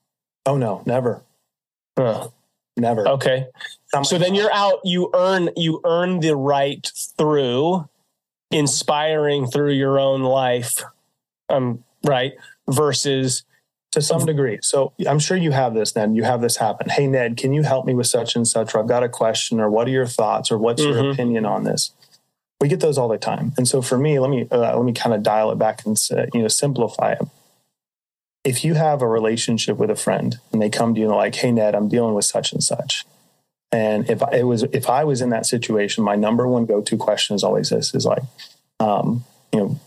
Oh 0.47 0.57
no, 0.57 0.83
never. 0.87 1.23
Huh. 1.97 2.29
Never. 2.77 3.07
Okay. 3.07 3.47
So 4.05 4.17
then 4.17 4.35
you're 4.35 4.53
out, 4.53 4.81
you 4.83 5.11
earn, 5.15 5.51
you 5.57 5.81
earn 5.85 6.21
the 6.21 6.35
right 6.35 6.91
through 7.19 7.87
inspiring 8.51 9.47
through 9.47 9.73
your 9.73 9.99
own 9.99 10.23
life, 10.23 10.77
um, 11.49 11.85
right? 12.05 12.33
Versus 12.69 13.45
to 13.93 14.01
some 14.01 14.25
degree. 14.25 14.59
So 14.63 14.93
I'm 15.07 15.19
sure 15.19 15.37
you 15.37 15.53
have 15.53 15.75
this, 15.75 15.95
Ned. 15.95 16.17
You 16.17 16.25
have 16.25 16.41
this 16.41 16.57
happen. 16.57 16.89
Hey, 16.89 17.07
Ned, 17.07 17.37
can 17.37 17.53
you 17.53 17.63
help 17.63 17.87
me 17.87 17.95
with 17.95 18.07
such 18.07 18.35
and 18.35 18.49
such? 18.49 18.75
Or 18.75 18.81
I've 18.81 18.89
got 18.89 19.03
a 19.03 19.09
question, 19.09 19.61
or 19.61 19.71
what 19.71 19.87
are 19.87 19.91
your 19.91 20.07
thoughts, 20.07 20.51
or 20.51 20.59
what's 20.59 20.83
mm-hmm. 20.83 21.03
your 21.03 21.13
opinion 21.13 21.45
on 21.45 21.65
this? 21.65 21.93
We 22.61 22.69
get 22.69 22.81
those 22.81 22.97
all 22.97 23.09
the 23.09 23.19
time. 23.19 23.53
And 23.59 23.69
so 23.69 23.83
for 23.83 23.99
me, 23.99 24.19
let 24.19 24.31
me 24.31 24.49
uh, 24.51 24.77
let 24.77 24.85
me 24.85 24.93
kind 24.93 25.15
of 25.15 25.23
dial 25.23 25.53
it 25.53 25.59
back 25.59 25.85
and 25.85 25.97
you 26.33 26.43
know 26.43 26.49
simplify 26.49 27.13
it. 27.13 27.29
If 28.45 28.65
you 28.65 28.75
have 28.75 29.03
a 29.03 29.07
relationship 29.07 29.77
with 29.77 29.91
a 29.91 29.97
friend 29.97 30.39
and 30.53 30.61
they 30.61 30.71
come 30.71 30.95
to 30.95 31.01
you 31.01 31.07
and 31.07 31.13
they're 31.13 31.19
like, 31.19 31.35
"Hey, 31.35 31.53
Ned, 31.53 31.75
I'm 31.75 31.89
dealing 31.89 32.15
with 32.15 32.25
such 32.25 32.53
and 32.53 32.63
such," 32.63 33.05
and 33.71 34.09
if 34.09 34.23
it 34.33 34.45
was 34.45 34.63
if 34.63 34.89
I 34.89 35.05
was 35.05 35.21
in 35.21 35.31
that 35.31 35.45
situation, 35.45 36.03
my 36.03 36.17
number 36.17 36.49
one 36.49 36.65
go 36.65 36.81
to 36.81 36.97
question 36.97 37.37
is 37.37 37.45
always 37.45 37.69
this: 37.69 37.95
is 37.95 38.07
like, 38.07 38.23
um, 38.81 39.25
you 39.53 39.61
know, 39.61 39.81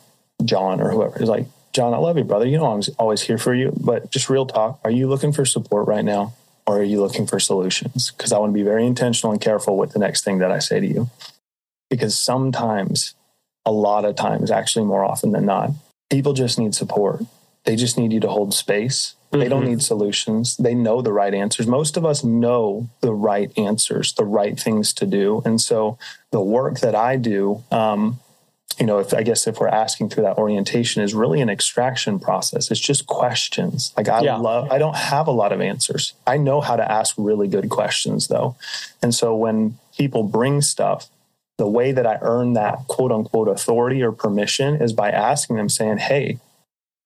John 0.44 0.80
or 0.80 0.92
whoever 0.92 1.22
is 1.22 1.30
like, 1.30 1.48
John, 1.76 1.94
I 1.94 1.98
love 1.98 2.18
you, 2.18 2.24
brother. 2.24 2.48
You 2.48 2.58
know, 2.58 2.72
I'm 2.72 2.82
always 2.98 3.22
here 3.22 3.38
for 3.38 3.54
you. 3.54 3.74
But 3.76 4.10
just 4.10 4.30
real 4.30 4.46
talk, 4.46 4.80
are 4.86 4.90
you 4.90 5.10
looking 5.10 5.34
for 5.34 5.44
support 5.44 5.90
right 5.90 6.06
now? 6.06 6.34
Or 6.66 6.80
are 6.80 6.84
you 6.84 7.02
looking 7.02 7.28
for 7.28 7.38
solutions? 7.38 8.12
Because 8.12 8.32
I 8.32 8.40
want 8.40 8.52
to 8.52 8.54
be 8.54 8.64
very 8.64 8.86
intentional 8.88 9.34
and 9.34 9.42
careful 9.42 9.76
with 9.78 9.92
the 9.92 10.00
next 10.00 10.24
thing 10.24 10.38
that 10.38 10.54
I 10.54 10.60
say 10.60 10.80
to 10.80 10.88
you. 10.88 11.10
Because 11.90 12.18
sometimes, 12.18 13.14
a 13.66 13.74
lot 13.74 14.06
of 14.06 14.16
times, 14.16 14.52
actually 14.52 14.86
more 14.86 15.04
often 15.04 15.34
than 15.34 15.46
not, 15.46 15.72
people 16.10 16.32
just 16.32 16.58
need 16.58 16.74
support. 16.74 17.24
They 17.66 17.76
just 17.76 17.98
need 17.98 18.14
you 18.14 18.22
to 18.22 18.30
hold 18.30 18.54
space. 18.54 19.16
Mm-hmm. 19.34 19.40
They 19.42 19.50
don't 19.50 19.64
mm-hmm. 19.64 19.72
need 19.72 19.84
solutions. 19.84 20.56
They 20.56 20.76
know 20.76 21.02
the 21.02 21.12
right 21.12 21.34
answers. 21.34 21.68
Most 21.68 21.98
of 21.98 22.06
us 22.06 22.24
know 22.24 22.90
the 23.02 23.14
right 23.14 23.52
answers, 23.58 24.14
the 24.14 24.24
right 24.24 24.58
things 24.58 24.94
to 24.94 25.06
do. 25.06 25.42
And 25.44 25.60
so 25.60 25.98
the 26.32 26.42
work 26.42 26.80
that 26.80 26.96
I 26.96 27.18
do, 27.18 27.66
um, 27.70 28.22
you 28.80 28.86
know, 28.86 29.00
if 29.00 29.14
I 29.14 29.24
guess 29.24 29.48
if 29.48 29.60
we're 29.60 29.68
asking 29.68 30.10
through 30.10 30.24
that 30.24 30.38
orientation 30.38 31.02
is 31.02 31.14
really 31.14 31.42
an 31.42 31.50
extraction 31.50 32.20
process. 32.20 32.70
It's 32.70 32.80
just 32.80 33.08
questions. 33.08 33.94
Like 33.96 34.10
I 34.10 34.22
yeah. 34.22 34.38
love, 34.38 34.70
I 34.72 34.78
don't 34.78 34.96
have 34.96 35.28
a 35.28 35.32
lot 35.32 35.52
of 35.52 35.62
answers. 35.62 36.14
I 36.28 36.38
know 36.38 36.62
how 36.62 36.76
to 36.76 36.92
ask 36.92 37.16
really 37.18 37.48
good 37.48 37.70
questions 37.70 38.28
though. 38.28 38.56
And 39.02 39.14
so 39.14 39.36
when 39.36 39.78
people 39.98 40.24
bring 40.24 40.62
stuff, 40.62 41.08
the 41.58 41.68
way 41.68 41.94
that 41.94 42.06
I 42.06 42.18
earn 42.22 42.54
that 42.54 42.88
quote 42.88 43.12
unquote 43.12 43.48
authority 43.48 44.04
or 44.04 44.12
permission 44.12 44.82
is 44.82 44.92
by 44.92 45.10
asking 45.10 45.56
them 45.56 45.70
saying, 45.70 46.00
Hey, 46.00 46.40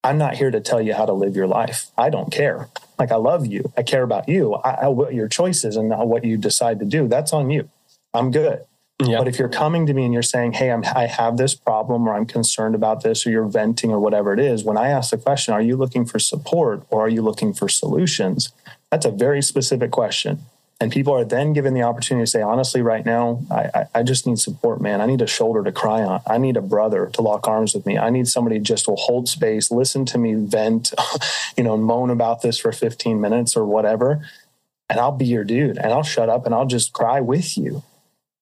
I'm 0.02 0.18
not 0.18 0.36
here 0.36 0.50
to 0.50 0.60
tell 0.60 0.80
you 0.80 0.94
how 0.94 1.06
to 1.06 1.12
live 1.12 1.36
your 1.36 1.46
life. 1.46 1.86
I 1.96 2.10
don't 2.10 2.32
care. 2.32 2.68
Like 2.98 3.12
I 3.12 3.16
love 3.16 3.46
you. 3.46 3.72
I 3.76 3.82
care 3.82 4.02
about 4.02 4.28
you. 4.28 4.54
I, 4.54 4.70
I, 4.70 4.88
what 4.88 5.14
your 5.14 5.28
choices 5.28 5.76
and 5.76 5.90
what 5.90 6.24
you 6.24 6.36
decide 6.36 6.78
to 6.80 6.84
do, 6.84 7.06
that's 7.06 7.32
on 7.32 7.50
you. 7.50 7.68
I'm 8.12 8.30
good. 8.30 8.64
Yeah. 9.02 9.18
But 9.18 9.28
if 9.28 9.38
you're 9.38 9.48
coming 9.48 9.86
to 9.86 9.94
me 9.94 10.04
and 10.04 10.12
you're 10.12 10.22
saying, 10.22 10.52
Hey, 10.52 10.70
I'm, 10.70 10.84
I 10.84 11.06
have 11.06 11.36
this 11.36 11.54
problem 11.54 12.08
or 12.08 12.14
I'm 12.14 12.26
concerned 12.26 12.74
about 12.74 13.02
this 13.02 13.26
or 13.26 13.30
you're 13.30 13.48
venting 13.48 13.90
or 13.90 13.98
whatever 13.98 14.32
it 14.32 14.40
is, 14.40 14.64
when 14.64 14.76
I 14.76 14.88
ask 14.88 15.10
the 15.10 15.18
question, 15.18 15.54
Are 15.54 15.62
you 15.62 15.76
looking 15.76 16.04
for 16.04 16.18
support 16.18 16.82
or 16.90 17.00
are 17.00 17.08
you 17.08 17.22
looking 17.22 17.52
for 17.52 17.68
solutions? 17.68 18.52
That's 18.90 19.06
a 19.06 19.10
very 19.10 19.42
specific 19.42 19.90
question. 19.90 20.40
And 20.82 20.90
people 20.90 21.14
are 21.14 21.26
then 21.26 21.52
given 21.52 21.74
the 21.74 21.82
opportunity 21.82 22.24
to 22.24 22.30
say, 22.30 22.40
honestly, 22.40 22.80
right 22.80 23.04
now, 23.04 23.42
I, 23.50 23.84
I, 23.94 24.02
just 24.02 24.26
need 24.26 24.38
support, 24.38 24.80
man. 24.80 25.02
I 25.02 25.06
need 25.06 25.20
a 25.20 25.26
shoulder 25.26 25.62
to 25.62 25.72
cry 25.72 26.02
on. 26.02 26.22
I 26.26 26.38
need 26.38 26.56
a 26.56 26.62
brother 26.62 27.10
to 27.12 27.20
lock 27.20 27.46
arms 27.46 27.74
with 27.74 27.84
me. 27.84 27.98
I 27.98 28.08
need 28.08 28.28
somebody 28.28 28.58
just 28.60 28.88
will 28.88 28.96
hold 28.96 29.28
space, 29.28 29.70
listen 29.70 30.06
to 30.06 30.16
me 30.16 30.34
vent, 30.34 30.94
you 31.58 31.64
know, 31.64 31.76
moan 31.76 32.08
about 32.08 32.40
this 32.40 32.58
for 32.58 32.72
15 32.72 33.20
minutes 33.20 33.58
or 33.58 33.66
whatever. 33.66 34.26
And 34.88 34.98
I'll 34.98 35.12
be 35.12 35.26
your 35.26 35.44
dude 35.44 35.76
and 35.76 35.92
I'll 35.92 36.02
shut 36.02 36.30
up 36.30 36.46
and 36.46 36.54
I'll 36.54 36.66
just 36.66 36.94
cry 36.94 37.20
with 37.20 37.58
you. 37.58 37.82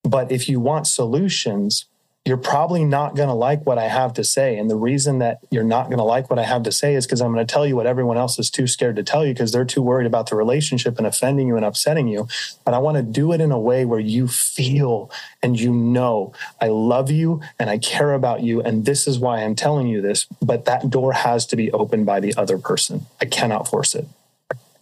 But 0.09 0.33
if 0.33 0.49
you 0.49 0.59
want 0.59 0.87
solutions, 0.87 1.85
you're 2.25 2.38
probably 2.38 2.85
not 2.85 3.14
going 3.14 3.29
to 3.29 3.35
like 3.35 3.64
what 3.66 3.79
I 3.79 3.88
have 3.88 4.14
to 4.14 4.25
say. 4.25 4.57
And 4.57 4.71
the 4.71 4.77
reason 4.77 5.18
that 5.18 5.40
you're 5.51 5.64
not 5.64 5.87
going 5.87 5.99
to 5.99 6.05
like 6.05 6.31
what 6.31 6.38
I 6.38 6.44
have 6.44 6.62
to 6.62 6.73
say 6.73 6.94
is 6.94 7.07
because 7.07 7.21
I'm 7.21 7.33
going 7.33 7.47
to 7.47 7.53
tell 7.53 7.66
you 7.66 7.77
what 7.77 7.87
everyone 7.87 8.16
else 8.16 8.38
is 8.38 8.51
too 8.51 8.66
scared 8.66 8.97
to 8.97 9.03
tell 9.03 9.27
you 9.27 9.35
because 9.35 9.53
they're 9.53 9.66
too 9.66 9.83
worried 9.83 10.07
about 10.07 10.31
the 10.31 10.37
relationship 10.37 10.97
and 10.97 11.07
offending 11.07 11.49
you 11.49 11.57
and 11.57 11.64
upsetting 11.64 12.09
you. 12.09 12.27
But 12.64 12.73
I 12.73 12.79
want 12.79 12.97
to 12.97 13.03
do 13.03 13.33
it 13.33 13.40
in 13.40 13.53
a 13.53 13.59
way 13.59 13.85
where 13.85 14.01
you 14.01 14.29
feel 14.29 15.11
and 15.42 15.61
you 15.61 15.73
know 15.73 16.33
I 16.61 16.68
love 16.68 17.11
you 17.11 17.42
and 17.59 17.68
I 17.68 17.77
care 17.77 18.14
about 18.14 18.42
you. 18.42 18.62
And 18.62 18.87
this 18.87 19.07
is 19.07 19.18
why 19.18 19.42
I'm 19.42 19.55
telling 19.55 19.88
you 19.88 20.01
this. 20.01 20.27
But 20.42 20.64
that 20.64 20.88
door 20.88 21.12
has 21.12 21.44
to 21.47 21.57
be 21.57 21.71
opened 21.73 22.07
by 22.07 22.21
the 22.21 22.35
other 22.37 22.57
person. 22.57 23.07
I 23.21 23.27
cannot 23.27 23.68
force 23.68 23.94
it. 23.94 24.07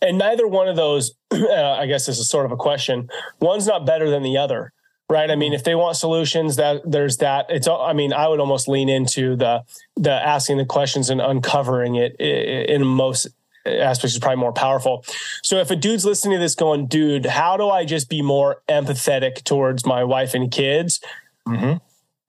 And 0.03 0.19
neither 0.19 0.47
one 0.47 0.69
of 0.69 0.77
those, 0.77 1.13
uh, 1.33 1.73
I 1.73 1.87
guess 1.87 2.07
this 2.07 2.19
is 2.19 2.29
sort 2.29 2.47
of 2.47 2.53
a 2.53 2.57
question. 2.57 3.09
One's 3.41 3.67
not 3.67 3.87
better 3.87 4.09
than 4.11 4.23
the 4.23 4.37
other 4.37 4.73
right? 5.09 5.31
I 5.31 5.37
mean, 5.37 5.53
if 5.53 5.65
they 5.65 5.75
want 5.75 5.97
solutions, 5.97 6.57
that 6.57 6.83
there's 6.85 7.19
that. 7.19 7.47
It's. 7.49 7.69
I 7.69 7.93
mean, 7.93 8.13
I 8.13 8.29
would 8.29 8.41
almost 8.41 8.69
lean 8.69 8.89
into 8.89 9.37
the 9.37 9.63
the 9.97 10.13
asking 10.13 10.59
the 10.59 10.65
questions 10.65 11.11
and 11.11 11.21
uncovering 11.21 11.97
it 11.97 12.17
in 12.17 12.85
most 12.85 13.29
aspects 13.67 14.15
is 14.15 14.19
probably 14.19 14.41
more 14.41 14.53
powerful. 14.53 15.05
So 15.43 15.59
if 15.59 15.71
a 15.71 15.77
dude's 15.77 16.05
listening 16.05 16.37
to 16.37 16.41
this, 16.41 16.55
going, 16.55 16.87
"Dude, 16.87 17.27
how 17.27 17.57
do 17.57 17.69
I 17.69 17.85
just 17.85 18.09
be 18.09 18.23
more 18.23 18.63
empathetic 18.69 19.45
towards 19.45 19.87
my 19.87 20.05
wife 20.05 20.35
and 20.35 20.51
kids?" 20.51 21.01
Mm-hmm. 21.49 21.79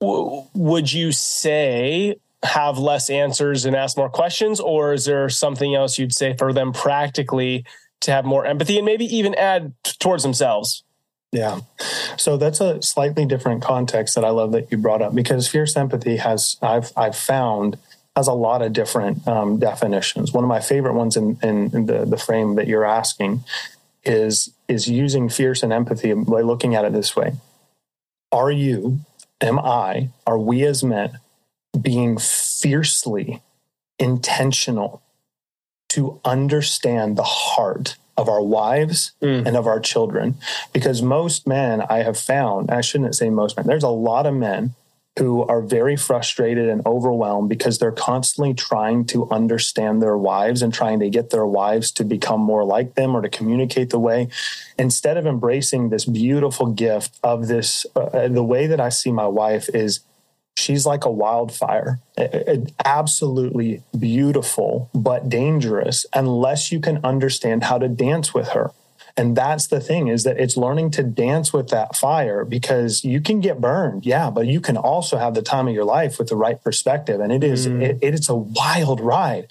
W- 0.01 0.43
would 0.53 0.93
you 0.93 1.11
say 1.11 2.17
have 2.43 2.77
less 2.77 3.09
answers 3.09 3.65
and 3.65 3.75
ask 3.75 3.97
more 3.97 4.09
questions, 4.09 4.59
or 4.59 4.93
is 4.93 5.05
there 5.05 5.29
something 5.29 5.73
else 5.73 5.97
you'd 5.97 6.13
say 6.13 6.35
for 6.35 6.53
them 6.53 6.71
practically 6.71 7.65
to 8.01 8.11
have 8.11 8.25
more 8.25 8.45
empathy 8.45 8.77
and 8.77 8.85
maybe 8.85 9.05
even 9.05 9.33
add 9.35 9.73
t- 9.83 9.93
towards 9.99 10.23
themselves? 10.23 10.83
Yeah. 11.38 11.60
So 12.17 12.36
that's 12.38 12.60
a 12.60 12.82
slightly 12.82 13.26
different 13.26 13.62
context 13.62 14.15
that 14.15 14.26
I 14.26 14.30
love 14.30 14.52
that 14.54 14.71
you 14.71 14.78
brought 14.78 15.04
up 15.04 15.13
because 15.13 15.47
fierce 15.47 15.78
empathy 15.78 16.17
has 16.17 16.58
I've 16.63 16.91
I've 16.97 17.15
found 17.15 17.78
has 18.15 18.28
a 18.28 18.34
lot 18.34 18.63
of 18.63 18.73
different 18.73 19.28
um, 19.28 19.60
definitions. 19.60 20.34
One 20.34 20.43
of 20.43 20.47
my 20.47 20.60
favorite 20.60 20.95
ones 20.95 21.15
in, 21.15 21.38
in, 21.43 21.76
in, 21.76 21.86
the, 21.86 22.04
the 22.06 22.17
frame 22.17 22.56
that 22.56 22.65
you're 22.67 22.84
asking 22.84 23.43
is 24.04 24.52
is 24.67 24.88
using 24.88 25.30
fierce 25.30 25.62
and 25.62 25.71
empathy 25.71 26.12
by 26.13 26.41
looking 26.41 26.73
at 26.73 26.86
it 26.86 26.93
this 26.93 27.15
way. 27.15 27.34
Are 28.32 28.50
you, 28.52 29.02
am 29.39 29.60
I, 29.60 30.10
are 30.26 30.39
we 30.39 30.63
as 30.63 30.84
men 30.84 31.19
being 31.80 32.17
fiercely 32.17 33.43
intentional 34.00 35.04
to 35.89 36.19
understand 36.26 37.15
the 37.15 37.23
heart 37.23 37.95
of 38.17 38.27
our 38.27 38.41
wives 38.41 39.12
mm. 39.21 39.45
and 39.45 39.56
of 39.56 39.67
our 39.67 39.80
children. 39.80 40.36
Because 40.73 41.01
most 41.01 41.47
men 41.47 41.82
I 41.82 41.99
have 41.99 42.17
found, 42.17 42.71
I 42.71 42.82
shouldn't 42.82 43.15
say 43.15 43.30
most 43.30 43.58
men, 43.58 43.67
there's 43.67 43.84
a 43.84 43.89
lot 43.89 44.25
of 44.25 44.34
men 44.34 44.73
who 45.17 45.43
are 45.43 45.62
very 45.62 45.95
frustrated 45.95 46.69
and 46.69 46.86
overwhelmed 46.86 47.49
because 47.49 47.80
they're 47.80 47.91
constantly 47.91 48.53
trying 48.53 49.03
to 49.03 49.30
understand 49.32 50.01
their 50.01 50.17
wives 50.17 50.62
and 50.62 50.73
trying 50.73 50.99
to 50.99 51.10
get 51.10 51.32
their 51.32 51.45
wives 51.45 51.91
to 51.91 52.03
become 52.03 52.39
more 52.39 52.63
like 52.63 52.93
them 52.93 53.15
or 53.15 53.21
to 53.21 53.30
communicate 53.30 53.89
the 53.89 53.99
way 53.99 54.27
instead 54.77 55.17
of 55.17 55.25
embracing 55.25 55.89
this 55.89 56.06
beautiful 56.06 56.67
gift 56.67 57.17
of 57.23 57.47
this 57.47 57.86
uh, 57.95 58.27
the 58.27 58.43
way 58.43 58.67
that 58.67 58.80
I 58.80 58.89
see 58.89 59.12
my 59.12 59.25
wife 59.25 59.69
is 59.73 60.01
she's 60.57 60.85
like 60.85 61.05
a 61.05 61.11
wildfire. 61.11 61.99
Absolutely 62.83 63.83
beautiful, 63.97 64.89
but 64.93 65.29
dangerous 65.29 66.05
unless 66.13 66.71
you 66.71 66.79
can 66.79 66.99
understand 67.03 67.63
how 67.63 67.77
to 67.77 67.87
dance 67.87 68.33
with 68.33 68.49
her. 68.49 68.71
And 69.15 69.35
that's 69.35 69.67
the 69.67 69.79
thing 69.79 70.09
is 70.09 70.23
that 70.25 70.39
it's 70.39 70.55
learning 70.57 70.91
to 70.91 71.03
dance 71.03 71.51
with 71.51 71.69
that 71.69 71.95
fire 71.95 72.45
because 72.45 73.03
you 73.03 73.19
can 73.19 73.39
get 73.39 73.59
burned. 73.59 74.05
Yeah. 74.05 74.29
But 74.29 74.45
you 74.45 74.61
can 74.61 74.77
also 74.77 75.17
have 75.17 75.33
the 75.33 75.41
time 75.41 75.67
of 75.67 75.73
your 75.73 75.85
life 75.85 76.19
with 76.19 76.27
the 76.27 76.35
right 76.35 76.61
perspective. 76.63 77.19
And 77.19 77.31
it 77.31 77.43
is, 77.43 77.67
mm. 77.67 77.81
it, 77.81 77.97
it's 78.01 78.29
a 78.29 78.35
wild 78.35 78.99
ride. 78.99 79.47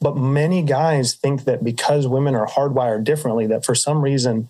But 0.00 0.16
many 0.16 0.62
guys 0.62 1.14
think 1.14 1.44
that 1.44 1.62
because 1.62 2.06
women 2.06 2.34
are 2.34 2.46
hardwired 2.46 3.04
differently, 3.04 3.46
that 3.48 3.66
for 3.66 3.74
some 3.74 4.00
reason 4.00 4.48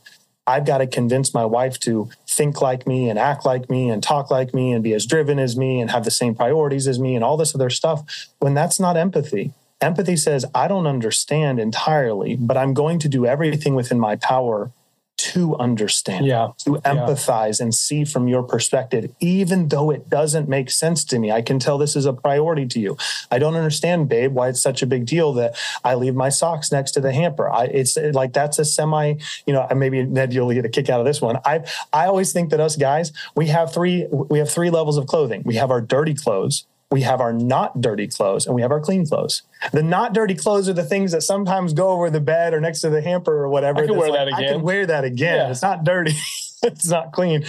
I've 0.51 0.67
got 0.67 0.79
to 0.79 0.87
convince 0.87 1.33
my 1.33 1.45
wife 1.45 1.79
to 1.81 2.11
think 2.27 2.61
like 2.61 2.87
me 2.87 3.09
and 3.09 3.19
act 3.19 3.47
like 3.47 3.71
me 3.71 3.89
and 3.89 4.03
talk 4.03 4.31
like 4.31 4.53
me 4.53 4.73
and 4.73 4.83
be 4.83 4.93
as 4.95 5.07
driven 5.07 5.39
as 5.39 5.57
me 5.57 5.81
and 5.81 5.91
have 5.91 6.05
the 6.05 6.11
same 6.11 6.35
priorities 6.35 6.89
as 6.89 6.99
me 6.99 7.15
and 7.15 7.25
all 7.25 7.37
this 7.37 7.55
other 7.55 7.71
stuff 7.71 8.29
when 8.41 8.55
that's 8.55 8.81
not 8.81 8.97
empathy. 8.97 9.53
Empathy 9.81 10.17
says, 10.17 10.45
I 10.55 10.69
don't 10.69 10.87
understand 10.87 11.59
entirely, 11.59 12.37
but 12.37 12.57
I'm 12.57 12.75
going 12.75 12.99
to 12.99 13.09
do 13.09 13.25
everything 13.25 13.75
within 13.75 13.99
my 13.99 14.17
power 14.17 14.73
to 15.21 15.55
understand, 15.57 16.25
yeah. 16.25 16.53
to 16.57 16.77
empathize 16.87 17.61
yeah. 17.61 17.65
and 17.65 17.75
see 17.75 18.07
from 18.07 18.27
your 18.27 18.43
perspective, 18.43 19.13
even 19.21 19.69
though 19.69 19.91
it 19.91 20.09
doesn't 20.09 20.49
make 20.49 20.71
sense 20.71 21.05
to 21.05 21.19
me. 21.19 21.31
I 21.31 21.43
can 21.43 21.59
tell 21.59 21.77
this 21.77 21.95
is 21.95 22.07
a 22.07 22.15
priority 22.15 22.67
to 22.69 22.81
you. 22.81 22.97
I 23.31 23.39
don't 23.39 23.55
understand, 23.55 24.09
babe, 24.09 24.33
why 24.33 24.49
it's 24.49 24.63
such 24.63 24.81
a 24.81 24.87
big 24.87 25.05
deal 25.05 25.35
that 25.35 25.57
I 25.85 25.95
leave 25.95 26.15
my 26.15 26.31
socks 26.31 26.73
next 26.73 26.93
to 26.93 27.03
the 27.03 27.13
hamper. 27.13 27.51
I, 27.51 27.65
it's 27.65 27.99
like 27.99 28.33
that's 28.33 28.59
a 28.59 28.65
semi, 28.65 29.17
you 29.47 29.53
know, 29.53 29.69
maybe 29.77 30.03
Ned, 30.05 30.33
you'll 30.33 30.51
get 30.53 30.65
a 30.65 30.71
kick 30.71 30.89
out 30.89 31.01
of 31.01 31.07
this 31.07 31.21
one. 31.21 31.39
I 31.45 31.65
I 31.93 32.07
always 32.07 32.33
think 32.33 32.49
that 32.51 32.61
us 32.61 32.77
guys, 32.77 33.13
we 33.35 33.49
have 33.49 33.75
three 33.75 34.07
we 34.11 34.39
have 34.39 34.51
three 34.51 34.71
levels 34.71 34.97
of 34.97 35.07
clothing. 35.07 35.43
We 35.45 35.57
have 35.57 35.71
our 35.71 35.83
dirty 35.83 36.15
clothes, 36.15 36.65
we 36.91 37.03
have 37.03 37.21
our 37.21 37.33
not 37.33 37.81
dirty 37.81 38.09
clothes 38.09 38.47
and 38.47 38.55
we 38.55 38.63
have 38.63 38.73
our 38.73 38.81
clean 38.81 39.07
clothes. 39.07 39.43
The 39.73 39.83
not 39.83 40.13
dirty 40.13 40.35
clothes 40.35 40.69
are 40.69 40.73
the 40.73 40.85
things 40.85 41.13
that 41.13 41.23
sometimes 41.23 41.73
go 41.73 41.91
over 41.91 42.11
the 42.11 42.21
bed 42.21 42.53
or 42.53 42.61
next 42.61 42.81
to 42.81 42.91
the 42.91 43.01
hamper 43.01 43.33
or 43.33 43.49
whatever. 43.49 43.85
I 43.85 43.87
can 43.87 43.97
wear 43.97 44.11
like, 44.11 44.19
that 44.19 44.29
again. 44.29 44.45
I 44.45 44.53
can 44.53 44.63
wear 44.63 44.87
that 44.87 45.05
again. 45.05 45.37
Yeah. 45.37 45.51
It's 45.51 45.63
not 45.63 45.85
dirty. 45.85 46.15
it's 46.63 46.89
not 46.89 47.13
clean. 47.13 47.45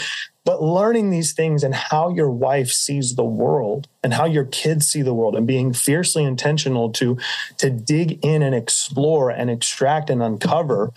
but 0.45 0.61
learning 0.61 1.09
these 1.09 1.33
things 1.33 1.63
and 1.63 1.73
how 1.73 2.09
your 2.09 2.29
wife 2.29 2.69
sees 2.69 3.15
the 3.15 3.23
world 3.23 3.87
and 4.03 4.13
how 4.13 4.25
your 4.25 4.45
kids 4.45 4.87
see 4.87 5.01
the 5.01 5.13
world 5.13 5.35
and 5.35 5.45
being 5.47 5.73
fiercely 5.73 6.23
intentional 6.23 6.91
to 6.91 7.17
to 7.57 7.69
dig 7.69 8.23
in 8.23 8.41
and 8.41 8.55
explore 8.55 9.29
and 9.29 9.49
extract 9.49 10.09
and 10.09 10.21
uncover 10.21 10.93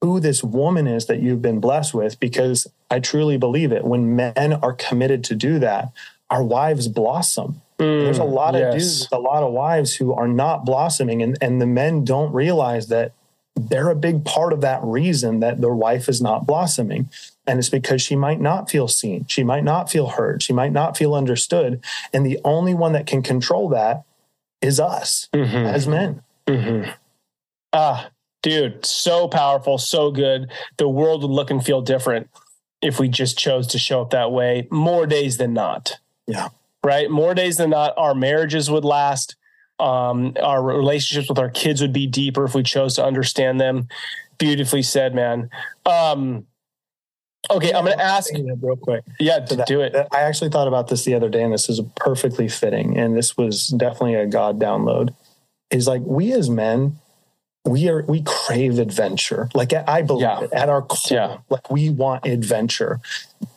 who 0.00 0.18
this 0.18 0.42
woman 0.42 0.86
is 0.86 1.06
that 1.06 1.20
you've 1.20 1.42
been 1.42 1.60
blessed 1.60 1.94
with 1.94 2.18
because 2.18 2.66
I 2.90 2.98
truly 2.98 3.38
believe 3.38 3.70
it 3.70 3.84
when 3.84 4.16
men 4.16 4.52
are 4.54 4.72
committed 4.72 5.22
to 5.24 5.34
do 5.34 5.58
that 5.60 5.92
our 6.30 6.42
wives 6.42 6.88
blossom 6.88 7.60
mm, 7.82 8.04
there's 8.04 8.18
a 8.18 8.24
lot 8.24 8.54
yes. 8.54 8.64
of 8.64 8.72
dudes 8.72 9.08
a 9.12 9.18
lot 9.18 9.42
of 9.42 9.52
wives 9.52 9.94
who 9.94 10.12
are 10.12 10.28
not 10.28 10.64
blossoming 10.64 11.22
and 11.22 11.36
and 11.40 11.60
the 11.60 11.66
men 11.66 12.04
don't 12.04 12.32
realize 12.32 12.88
that 12.88 13.12
they're 13.54 13.90
a 13.90 13.96
big 13.96 14.24
part 14.24 14.52
of 14.52 14.60
that 14.62 14.80
reason 14.82 15.40
that 15.40 15.60
their 15.60 15.74
wife 15.74 16.08
is 16.08 16.22
not 16.22 16.46
blossoming. 16.46 17.10
And 17.46 17.58
it's 17.58 17.68
because 17.68 18.00
she 18.00 18.16
might 18.16 18.40
not 18.40 18.70
feel 18.70 18.88
seen. 18.88 19.26
She 19.26 19.44
might 19.44 19.64
not 19.64 19.90
feel 19.90 20.08
heard. 20.08 20.42
She 20.42 20.52
might 20.52 20.72
not 20.72 20.96
feel 20.96 21.14
understood. 21.14 21.82
And 22.12 22.24
the 22.24 22.38
only 22.44 22.72
one 22.72 22.92
that 22.92 23.06
can 23.06 23.22
control 23.22 23.68
that 23.70 24.04
is 24.60 24.78
us 24.80 25.28
mm-hmm. 25.34 25.56
as 25.56 25.86
men. 25.86 26.22
Mm-hmm. 26.46 26.90
Ah, 27.72 28.10
dude, 28.42 28.86
so 28.86 29.28
powerful, 29.28 29.76
so 29.76 30.10
good. 30.10 30.50
The 30.76 30.88
world 30.88 31.22
would 31.22 31.30
look 31.30 31.50
and 31.50 31.64
feel 31.64 31.82
different 31.82 32.30
if 32.80 32.98
we 32.98 33.08
just 33.08 33.38
chose 33.38 33.66
to 33.68 33.78
show 33.78 34.02
up 34.02 34.10
that 34.10 34.32
way 34.32 34.68
more 34.70 35.06
days 35.06 35.36
than 35.36 35.52
not. 35.52 35.98
Yeah. 36.26 36.48
Right. 36.84 37.08
More 37.08 37.34
days 37.34 37.58
than 37.58 37.70
not, 37.70 37.94
our 37.96 38.14
marriages 38.14 38.70
would 38.70 38.84
last 38.84 39.36
um, 39.82 40.34
our 40.40 40.62
relationships 40.62 41.28
with 41.28 41.38
our 41.38 41.50
kids 41.50 41.80
would 41.80 41.92
be 41.92 42.06
deeper 42.06 42.44
if 42.44 42.54
we 42.54 42.62
chose 42.62 42.94
to 42.96 43.04
understand 43.04 43.60
them. 43.60 43.88
Beautifully 44.38 44.82
said, 44.82 45.14
man. 45.14 45.50
Um, 45.84 46.46
okay, 47.50 47.70
yeah, 47.70 47.78
I'm 47.78 47.84
going 47.84 47.98
to 47.98 48.04
ask 48.04 48.32
real 48.32 48.76
quick. 48.76 49.04
Yeah, 49.18 49.40
to 49.40 49.56
that, 49.56 49.66
do 49.66 49.80
it. 49.80 49.94
I 50.12 50.20
actually 50.20 50.50
thought 50.50 50.68
about 50.68 50.88
this 50.88 51.04
the 51.04 51.14
other 51.14 51.28
day, 51.28 51.42
and 51.42 51.52
this 51.52 51.68
is 51.68 51.80
perfectly 51.96 52.48
fitting. 52.48 52.96
And 52.96 53.16
this 53.16 53.36
was 53.36 53.68
definitely 53.68 54.14
a 54.14 54.26
God 54.26 54.60
download. 54.60 55.14
Is 55.70 55.88
like 55.88 56.02
we 56.04 56.32
as 56.32 56.50
men, 56.50 56.98
we 57.64 57.88
are 57.88 58.02
we 58.02 58.22
crave 58.22 58.78
adventure. 58.78 59.48
Like 59.54 59.72
I 59.72 60.02
believe 60.02 60.22
yeah. 60.22 60.42
it 60.42 60.52
at 60.52 60.68
our 60.68 60.82
core. 60.82 60.98
Yeah. 61.10 61.36
Like 61.48 61.70
we 61.70 61.90
want 61.90 62.26
adventure 62.26 63.00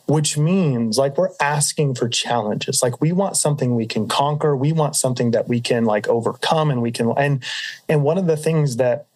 which 0.06 0.38
means 0.38 0.98
like 0.98 1.18
we're 1.18 1.30
asking 1.40 1.94
for 1.94 2.08
challenges 2.08 2.82
like 2.82 3.00
we 3.00 3.12
want 3.12 3.36
something 3.36 3.74
we 3.74 3.86
can 3.86 4.08
conquer 4.08 4.56
we 4.56 4.72
want 4.72 4.94
something 4.96 5.32
that 5.32 5.48
we 5.48 5.60
can 5.60 5.84
like 5.84 6.08
overcome 6.08 6.70
and 6.70 6.80
we 6.80 6.92
can 6.92 7.12
and 7.16 7.42
and 7.88 8.02
one 8.02 8.18
of 8.18 8.26
the 8.26 8.36
things 8.36 8.76
that 8.76 9.06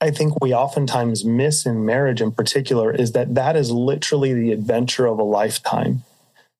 i 0.00 0.10
think 0.10 0.40
we 0.42 0.54
oftentimes 0.54 1.24
miss 1.24 1.66
in 1.66 1.84
marriage 1.84 2.20
in 2.20 2.30
particular 2.30 2.92
is 2.92 3.12
that 3.12 3.34
that 3.34 3.56
is 3.56 3.70
literally 3.70 4.34
the 4.34 4.52
adventure 4.52 5.06
of 5.06 5.18
a 5.18 5.24
lifetime 5.24 6.02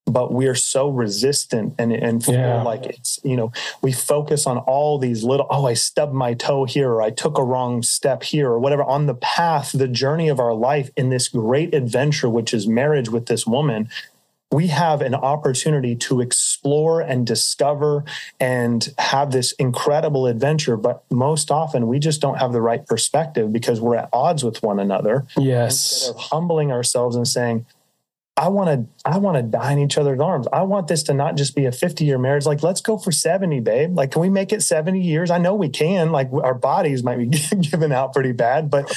but 0.06 0.32
we're 0.32 0.54
so 0.54 0.88
resistant 0.88 1.74
and 1.78 1.92
and 1.92 2.24
feel 2.24 2.34
yeah. 2.34 2.62
like 2.62 2.84
it's 2.84 3.18
you 3.24 3.36
know 3.36 3.52
we 3.82 3.90
focus 3.90 4.46
on 4.46 4.58
all 4.58 4.98
these 4.98 5.24
little 5.24 5.46
oh 5.50 5.66
I 5.66 5.74
stubbed 5.74 6.14
my 6.14 6.34
toe 6.34 6.64
here 6.64 6.90
or 6.90 7.02
I 7.02 7.10
took 7.10 7.38
a 7.38 7.44
wrong 7.44 7.82
step 7.82 8.22
here 8.22 8.50
or 8.50 8.58
whatever 8.58 8.84
on 8.84 9.06
the 9.06 9.14
path 9.14 9.72
the 9.72 9.88
journey 9.88 10.28
of 10.28 10.38
our 10.38 10.54
life 10.54 10.90
in 10.96 11.10
this 11.10 11.28
great 11.28 11.74
adventure 11.74 12.28
which 12.28 12.52
is 12.52 12.66
marriage 12.66 13.08
with 13.08 13.26
this 13.26 13.46
woman 13.46 13.88
we 14.54 14.68
have 14.68 15.02
an 15.02 15.16
opportunity 15.16 15.96
to 15.96 16.20
explore 16.20 17.00
and 17.00 17.26
discover 17.26 18.04
and 18.38 18.94
have 18.98 19.32
this 19.32 19.50
incredible 19.52 20.28
adventure. 20.28 20.76
But 20.76 21.02
most 21.10 21.50
often 21.50 21.88
we 21.88 21.98
just 21.98 22.20
don't 22.20 22.38
have 22.38 22.52
the 22.52 22.60
right 22.60 22.86
perspective 22.86 23.52
because 23.52 23.80
we're 23.80 23.96
at 23.96 24.08
odds 24.12 24.44
with 24.44 24.62
one 24.62 24.78
another. 24.78 25.26
Yes. 25.36 25.72
Instead 25.72 26.10
of 26.10 26.20
humbling 26.30 26.70
ourselves 26.70 27.16
and 27.16 27.26
saying 27.26 27.66
I 28.36 28.48
want 28.48 28.68
to 28.68 29.08
I 29.08 29.18
want 29.18 29.36
to 29.36 29.42
die 29.42 29.72
in 29.72 29.78
each 29.78 29.96
other's 29.96 30.18
arms. 30.18 30.48
I 30.52 30.62
want 30.62 30.88
this 30.88 31.04
to 31.04 31.14
not 31.14 31.36
just 31.36 31.54
be 31.54 31.66
a 31.66 31.72
50 31.72 32.04
year 32.04 32.18
marriage. 32.18 32.46
Like, 32.46 32.62
let's 32.62 32.80
go 32.80 32.98
for 32.98 33.12
70, 33.12 33.60
babe. 33.60 33.96
Like, 33.96 34.10
can 34.10 34.22
we 34.22 34.28
make 34.28 34.52
it 34.52 34.62
70 34.62 35.00
years? 35.00 35.30
I 35.30 35.38
know 35.38 35.54
we 35.54 35.68
can. 35.68 36.10
Like, 36.10 36.32
our 36.32 36.54
bodies 36.54 37.04
might 37.04 37.18
be 37.18 37.26
given 37.60 37.92
out 37.92 38.12
pretty 38.12 38.32
bad, 38.32 38.70
but 38.70 38.92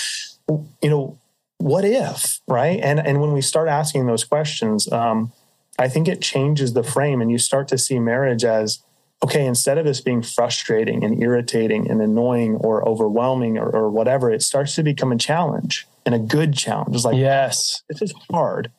you 0.82 0.90
know, 0.90 1.20
what 1.60 1.86
if, 1.86 2.40
right? 2.48 2.80
And 2.82 3.00
and 3.00 3.22
when 3.22 3.32
we 3.32 3.42
start 3.42 3.68
asking 3.68 4.08
those 4.08 4.24
questions, 4.24 4.92
um, 4.92 5.32
I 5.78 5.88
think 5.88 6.08
it 6.08 6.22
changes 6.22 6.74
the 6.74 6.84
frame, 6.84 7.22
and 7.22 7.30
you 7.30 7.38
start 7.38 7.68
to 7.68 7.78
see 7.78 8.00
marriage 8.00 8.44
as 8.44 8.80
okay. 9.24 9.46
Instead 9.46 9.78
of 9.78 9.86
this 9.86 10.02
being 10.02 10.24
frustrating 10.24 11.04
and 11.04 11.22
irritating 11.22 11.90
and 11.90 12.02
annoying 12.02 12.56
or 12.56 12.88
overwhelming 12.88 13.60
or, 13.60 13.70
or 13.70 13.90
whatever, 13.90 14.32
it 14.32 14.42
starts 14.42 14.74
to 14.76 14.84
become 14.84 15.12
a 15.12 15.18
challenge 15.18 15.88
and 16.08 16.16
a 16.16 16.20
good 16.20 16.56
challenge. 16.56 16.96
It's 16.96 17.06
like, 17.06 17.18
yes, 17.18 17.84
this 17.88 18.02
is 18.02 18.14
hard 18.32 18.72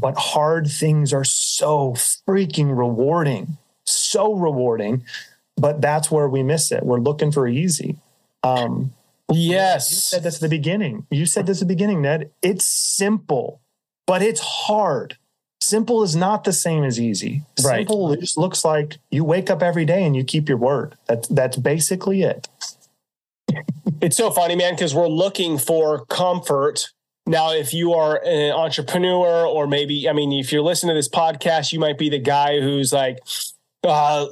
but 0.00 0.16
hard 0.16 0.66
things 0.68 1.12
are 1.12 1.24
so 1.24 1.92
freaking 1.92 2.76
rewarding, 2.76 3.58
so 3.84 4.34
rewarding. 4.34 5.04
But 5.56 5.80
that's 5.80 6.10
where 6.10 6.28
we 6.28 6.42
miss 6.42 6.72
it. 6.72 6.84
We're 6.84 6.98
looking 6.98 7.30
for 7.30 7.46
easy. 7.46 7.96
Um, 8.42 8.92
yes. 9.30 9.90
You 9.90 9.96
said 9.96 10.22
this 10.22 10.36
at 10.36 10.40
the 10.40 10.48
beginning. 10.48 11.06
You 11.10 11.26
said 11.26 11.46
this 11.46 11.60
at 11.60 11.68
the 11.68 11.74
beginning, 11.74 12.02
Ned. 12.02 12.30
It's 12.40 12.64
simple, 12.64 13.60
but 14.06 14.22
it's 14.22 14.40
hard. 14.40 15.18
Simple 15.60 16.02
is 16.02 16.16
not 16.16 16.44
the 16.44 16.52
same 16.52 16.82
as 16.82 16.98
easy. 16.98 17.42
Right. 17.64 17.86
Simple 17.86 18.16
just 18.16 18.36
looks 18.36 18.64
like 18.64 18.96
you 19.10 19.24
wake 19.24 19.50
up 19.50 19.62
every 19.62 19.84
day 19.84 20.04
and 20.04 20.16
you 20.16 20.24
keep 20.24 20.48
your 20.48 20.58
word. 20.58 20.96
That's 21.06 21.28
that's 21.28 21.56
basically 21.56 22.22
it. 22.22 22.48
It's 24.00 24.16
so 24.16 24.30
funny, 24.30 24.56
man, 24.56 24.74
because 24.74 24.94
we're 24.94 25.06
looking 25.06 25.58
for 25.58 26.04
comfort 26.06 26.88
now, 27.26 27.52
if 27.52 27.72
you 27.72 27.94
are 27.94 28.20
an 28.24 28.52
entrepreneur, 28.52 29.46
or 29.46 29.66
maybe, 29.66 30.08
I 30.08 30.12
mean, 30.12 30.32
if 30.32 30.52
you're 30.52 30.62
listening 30.62 30.94
to 30.94 30.98
this 30.98 31.08
podcast, 31.08 31.72
you 31.72 31.78
might 31.78 31.96
be 31.96 32.08
the 32.08 32.18
guy 32.18 32.60
who's 32.60 32.92
like, 32.92 33.20
uh, 33.84 34.26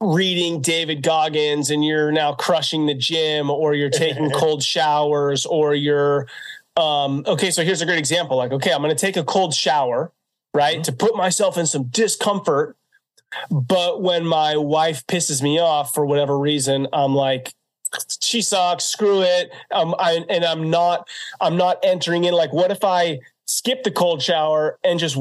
reading 0.00 0.62
David 0.62 1.02
Goggins 1.02 1.70
and 1.70 1.84
you're 1.84 2.10
now 2.10 2.32
crushing 2.32 2.86
the 2.86 2.94
gym 2.94 3.50
or 3.50 3.74
you're 3.74 3.90
taking 3.90 4.30
cold 4.34 4.62
showers 4.62 5.44
or 5.44 5.74
you're 5.74 6.26
um 6.76 7.24
okay 7.26 7.50
so 7.50 7.62
here's 7.64 7.82
a 7.82 7.86
great 7.86 7.98
example 7.98 8.36
like 8.38 8.52
okay 8.52 8.72
I'm 8.72 8.80
going 8.80 8.94
to 8.94 8.98
take 8.98 9.18
a 9.18 9.24
cold 9.24 9.52
shower 9.52 10.10
right 10.54 10.76
mm-hmm. 10.76 10.82
to 10.82 10.92
put 10.92 11.16
myself 11.16 11.58
in 11.58 11.66
some 11.66 11.84
discomfort 11.84 12.76
but 13.50 14.00
when 14.00 14.24
my 14.24 14.56
wife 14.56 15.06
pisses 15.06 15.42
me 15.42 15.60
off 15.60 15.92
for 15.92 16.06
whatever 16.06 16.38
reason 16.38 16.86
I'm 16.92 17.14
like 17.14 17.52
she 18.20 18.42
sucks. 18.42 18.84
Screw 18.84 19.22
it. 19.22 19.50
Um, 19.70 19.94
I, 19.98 20.24
and 20.28 20.44
I'm 20.44 20.70
not. 20.70 21.08
I'm 21.40 21.56
not 21.56 21.78
entering 21.82 22.24
in. 22.24 22.34
Like, 22.34 22.52
what 22.52 22.70
if 22.70 22.84
I 22.84 23.20
skip 23.46 23.82
the 23.82 23.90
cold 23.90 24.22
shower 24.22 24.78
and 24.84 24.98
just? 24.98 25.16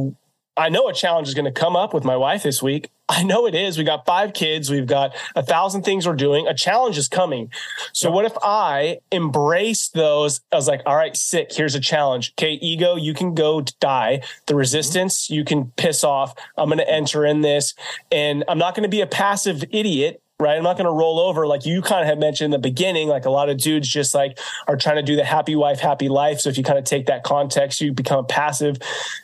I 0.57 0.67
know 0.67 0.89
a 0.89 0.93
challenge 0.93 1.29
is 1.29 1.33
going 1.33 1.45
to 1.45 1.51
come 1.51 1.77
up 1.77 1.93
with 1.93 2.03
my 2.03 2.17
wife 2.17 2.43
this 2.43 2.61
week. 2.61 2.89
I 3.07 3.23
know 3.23 3.47
it 3.47 3.55
is. 3.55 3.77
We 3.77 3.83
got 3.83 4.05
five 4.05 4.33
kids. 4.33 4.69
We've 4.69 4.85
got 4.85 5.15
a 5.35 5.41
thousand 5.41 5.81
things 5.81 6.05
we're 6.05 6.13
doing. 6.13 6.47
A 6.47 6.53
challenge 6.53 6.97
is 6.97 7.07
coming. 7.07 7.49
So, 7.91 8.11
what 8.11 8.25
if 8.25 8.37
I 8.43 8.99
embrace 9.11 9.87
those? 9.89 10.41
I 10.51 10.57
was 10.57 10.67
like, 10.67 10.81
all 10.85 10.95
right, 10.95 11.15
sick. 11.17 11.51
Here's 11.51 11.75
a 11.75 11.79
challenge. 11.79 12.33
Okay, 12.37 12.53
ego, 12.61 12.95
you 12.95 13.15
can 13.15 13.33
go 13.33 13.61
die. 13.79 14.21
The 14.45 14.55
resistance, 14.55 15.29
you 15.29 15.43
can 15.43 15.71
piss 15.75 16.03
off. 16.03 16.35
I'm 16.55 16.67
going 16.67 16.77
to 16.77 16.89
enter 16.89 17.25
in 17.25 17.41
this. 17.41 17.73
And 18.11 18.43
I'm 18.47 18.59
not 18.59 18.75
going 18.75 18.83
to 18.83 18.89
be 18.89 19.01
a 19.01 19.07
passive 19.07 19.63
idiot 19.71 20.21
right? 20.39 20.57
I'm 20.57 20.63
not 20.63 20.77
going 20.77 20.85
to 20.85 20.91
roll 20.91 21.19
over 21.19 21.45
like 21.45 21.65
you 21.65 21.81
kind 21.81 22.01
of 22.01 22.07
had 22.07 22.19
mentioned 22.19 22.45
in 22.45 22.51
the 22.51 22.67
beginning. 22.67 23.07
Like 23.07 23.25
a 23.25 23.29
lot 23.29 23.49
of 23.49 23.57
dudes 23.57 23.87
just 23.87 24.15
like 24.15 24.39
are 24.67 24.77
trying 24.77 24.95
to 24.95 25.03
do 25.03 25.15
the 25.15 25.25
happy 25.25 25.55
wife, 25.55 25.79
happy 25.79 26.07
life. 26.07 26.39
So 26.39 26.49
if 26.49 26.57
you 26.57 26.63
kind 26.63 26.79
of 26.79 26.85
take 26.85 27.07
that 27.07 27.23
context, 27.23 27.81
you 27.81 27.91
become 27.93 28.25
passive 28.25 28.77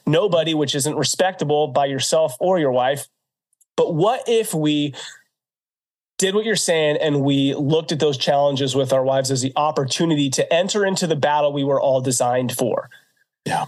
nobody, 0.06 0.54
which 0.54 0.76
isn't 0.76 0.96
respectable 0.96 1.68
by 1.68 1.86
yourself 1.86 2.36
or 2.40 2.60
your 2.60 2.72
wife. 2.72 3.08
But 3.78 3.94
what 3.94 4.24
if 4.28 4.54
we 4.54 4.94
did 6.18 6.36
what 6.36 6.46
you're 6.46 6.56
saying 6.56 6.98
and 6.98 7.22
we 7.22 7.54
looked 7.56 7.92
at 7.92 8.00
those 8.00 8.18
challenges 8.18 8.76
with 8.76 8.94
our 8.94 9.04
wives 9.04 9.32
as 9.32 9.42
the 9.42 9.54
opportunity 9.56 10.30
to 10.32 10.54
enter 10.54 10.86
into 10.86 11.08
the 11.08 11.16
battle 11.16 11.52
we 11.52 11.64
were 11.64 11.80
all 11.80 12.02
designed 12.02 12.52
for? 12.52 12.90
Yeah 13.46 13.66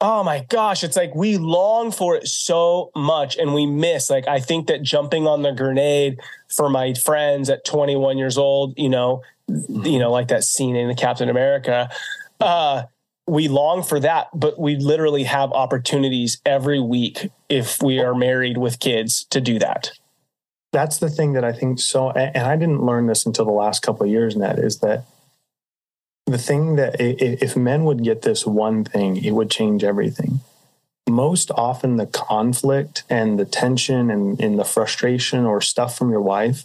oh 0.00 0.22
my 0.22 0.44
gosh, 0.48 0.84
it's 0.84 0.96
like 0.96 1.14
we 1.14 1.38
long 1.38 1.90
for 1.90 2.16
it 2.16 2.28
so 2.28 2.90
much 2.94 3.36
and 3.36 3.54
we 3.54 3.66
miss. 3.66 4.10
Like, 4.10 4.28
I 4.28 4.40
think 4.40 4.66
that 4.66 4.82
jumping 4.82 5.26
on 5.26 5.42
the 5.42 5.52
grenade 5.52 6.20
for 6.54 6.68
my 6.68 6.94
friends 6.94 7.48
at 7.48 7.64
21 7.64 8.18
years 8.18 8.36
old, 8.36 8.74
you 8.76 8.88
know, 8.88 9.22
you 9.48 9.98
know, 9.98 10.10
like 10.10 10.28
that 10.28 10.44
scene 10.44 10.76
in 10.76 10.88
the 10.88 10.94
Captain 10.94 11.28
America, 11.28 11.88
uh, 12.40 12.84
we 13.26 13.48
long 13.48 13.82
for 13.82 13.98
that, 14.00 14.28
but 14.34 14.58
we 14.58 14.76
literally 14.76 15.24
have 15.24 15.52
opportunities 15.52 16.40
every 16.44 16.80
week 16.80 17.30
if 17.48 17.82
we 17.82 17.98
are 17.98 18.14
married 18.14 18.58
with 18.58 18.78
kids 18.78 19.24
to 19.30 19.40
do 19.40 19.58
that. 19.58 19.90
That's 20.72 20.98
the 20.98 21.08
thing 21.08 21.32
that 21.32 21.44
I 21.44 21.52
think 21.52 21.80
so, 21.80 22.10
and 22.10 22.46
I 22.46 22.56
didn't 22.56 22.84
learn 22.84 23.06
this 23.06 23.24
until 23.24 23.44
the 23.44 23.50
last 23.50 23.82
couple 23.82 24.04
of 24.04 24.10
years, 24.10 24.36
Ned, 24.36 24.58
is 24.58 24.78
that 24.80 25.04
the 26.26 26.38
thing 26.38 26.76
that 26.76 26.96
if 26.98 27.56
men 27.56 27.84
would 27.84 28.02
get 28.02 28.22
this 28.22 28.44
one 28.44 28.84
thing, 28.84 29.24
it 29.24 29.30
would 29.30 29.50
change 29.50 29.84
everything. 29.84 30.40
Most 31.08 31.52
often, 31.52 31.96
the 31.96 32.06
conflict 32.06 33.04
and 33.08 33.38
the 33.38 33.44
tension 33.44 34.10
and, 34.10 34.40
and 34.40 34.58
the 34.58 34.64
frustration 34.64 35.44
or 35.44 35.60
stuff 35.60 35.96
from 35.96 36.10
your 36.10 36.20
wife, 36.20 36.64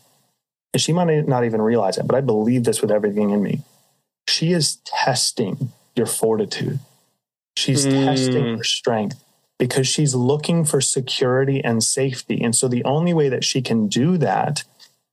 and 0.73 0.81
she 0.81 0.93
might 0.93 1.27
not 1.27 1.45
even 1.45 1.61
realize 1.61 1.97
it, 1.97 2.07
but 2.07 2.15
I 2.15 2.21
believe 2.21 2.63
this 2.63 2.81
with 2.81 2.91
everything 2.91 3.29
in 3.29 3.43
me. 3.43 3.61
She 4.27 4.51
is 4.51 4.77
testing 4.85 5.71
your 5.95 6.07
fortitude. 6.07 6.79
She's 7.55 7.85
mm. 7.85 8.05
testing 8.05 8.45
your 8.47 8.63
strength. 8.63 9.23
because 9.59 9.87
she's 9.87 10.15
looking 10.15 10.65
for 10.65 10.81
security 10.81 11.63
and 11.63 11.83
safety. 11.83 12.41
And 12.41 12.55
so 12.55 12.67
the 12.67 12.83
only 12.83 13.13
way 13.13 13.29
that 13.29 13.43
she 13.43 13.61
can 13.61 13.87
do 13.87 14.17
that 14.17 14.63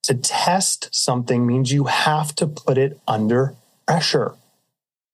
to 0.04 0.14
test 0.14 0.88
something 0.90 1.46
means 1.46 1.70
you 1.70 1.84
have 1.84 2.34
to 2.36 2.46
put 2.46 2.78
it 2.78 2.98
under 3.06 3.54
pressure. 3.86 4.36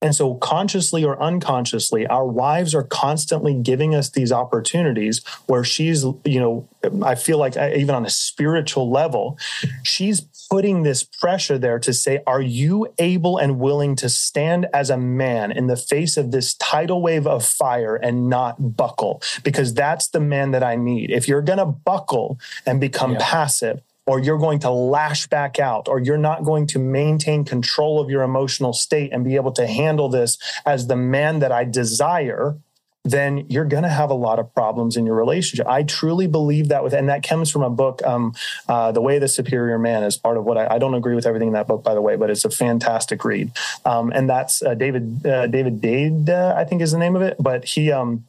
And 0.05 0.15
so, 0.15 0.35
consciously 0.35 1.03
or 1.03 1.19
unconsciously, 1.19 2.07
our 2.07 2.27
wives 2.27 2.75
are 2.75 2.83
constantly 2.83 3.55
giving 3.55 3.95
us 3.95 4.11
these 4.11 4.33
opportunities 4.33 5.25
where 5.47 5.65
she's, 5.65 6.05
you 6.27 6.39
know, 6.39 6.69
I 7.03 7.15
feel 7.15 7.39
like 7.39 7.57
uh, 7.57 7.71
even 7.75 7.95
on 7.95 8.05
a 8.05 8.11
spiritual 8.11 8.91
level, 8.91 9.39
she's 9.83 10.21
putting 10.51 10.83
this 10.83 11.05
pressure 11.05 11.57
there 11.57 11.79
to 11.79 11.95
say, 11.95 12.21
Are 12.27 12.43
you 12.43 12.93
able 12.99 13.39
and 13.39 13.59
willing 13.59 13.97
to 13.97 14.11
stand 14.11 14.67
as 14.75 14.91
a 14.91 14.99
man 14.99 15.51
in 15.51 15.69
the 15.69 15.77
face 15.77 16.19
of 16.19 16.33
this 16.33 16.53
tidal 16.53 17.01
wave 17.01 17.27
of 17.27 17.43
fire 17.43 17.97
and 17.97 18.29
not 18.29 18.77
buckle? 18.77 19.23
Because 19.43 19.73
that's 19.73 20.09
the 20.09 20.21
man 20.21 20.51
that 20.51 20.63
I 20.63 20.77
need. 20.77 21.13
If 21.13 21.29
you're 21.29 21.41
going 21.41 21.61
to 21.61 21.65
buckle 21.65 22.39
and 22.67 22.79
become 22.79 23.13
yeah. 23.13 23.21
passive, 23.23 23.81
or 24.07 24.19
you're 24.19 24.39
going 24.39 24.59
to 24.61 24.71
lash 24.71 25.27
back 25.29 25.59
out, 25.59 25.89
or 25.89 25.99
you're 25.99 26.19
not 26.19 26.45
going 26.45 26.67
to 26.69 26.79
maintain 26.79 27.45
control 27.45 28.01
of 28.01 28.11
your 28.11 28.23
emotional 28.23 28.73
state 28.73 29.13
and 29.13 29.25
be 29.25 29.37
able 29.37 29.53
to 29.53 29.67
handle 29.67 30.09
this 30.09 30.39
as 30.67 30.87
the 30.87 30.97
man 30.97 31.39
that 31.39 31.53
I 31.53 31.65
desire, 31.65 32.57
then 33.05 33.45
you're 33.49 33.67
going 33.67 33.83
to 33.83 33.89
have 33.89 34.11
a 34.11 34.15
lot 34.15 34.39
of 34.39 34.53
problems 34.55 34.97
in 34.97 35.05
your 35.05 35.15
relationship. 35.15 35.67
I 35.67 35.83
truly 35.83 36.27
believe 36.27 36.69
that 36.69 36.83
with, 36.83 36.95
and 36.95 37.09
that 37.11 37.23
comes 37.23 37.51
from 37.51 37.63
a 37.63 37.69
book, 37.69 38.03
um, 38.05 38.35
uh, 38.67 38.93
The 38.93 39.01
Way 39.01 39.17
of 39.17 39.21
the 39.21 39.29
Superior 39.29 39.79
Man 39.79 40.03
is 40.03 40.17
part 40.17 40.39
of 40.39 40.45
what 40.45 40.57
I, 40.57 40.75
I, 40.75 40.79
don't 40.79 40.95
agree 40.95 41.15
with 41.15 41.27
everything 41.27 41.49
in 41.49 41.55
that 41.55 41.67
book, 41.67 41.85
by 41.85 41.95
the 41.95 42.01
way, 42.01 42.17
but 42.17 42.31
it's 42.31 42.47
a 42.47 42.51
fantastic 42.51 43.23
read. 43.25 43.53
Um, 43.85 44.11
and 44.11 44.29
that's 44.29 44.63
uh, 44.63 44.75
David, 44.75 45.25
uh, 45.27 45.47
David 45.49 45.83
Deida, 45.83 46.53
uh, 46.53 46.55
I 46.57 46.65
think 46.65 46.81
is 46.81 46.93
the 46.93 46.99
name 46.99 47.15
of 47.15 47.21
it. 47.21 47.37
But 47.39 47.67
he, 47.67 47.93
um, 47.93 48.25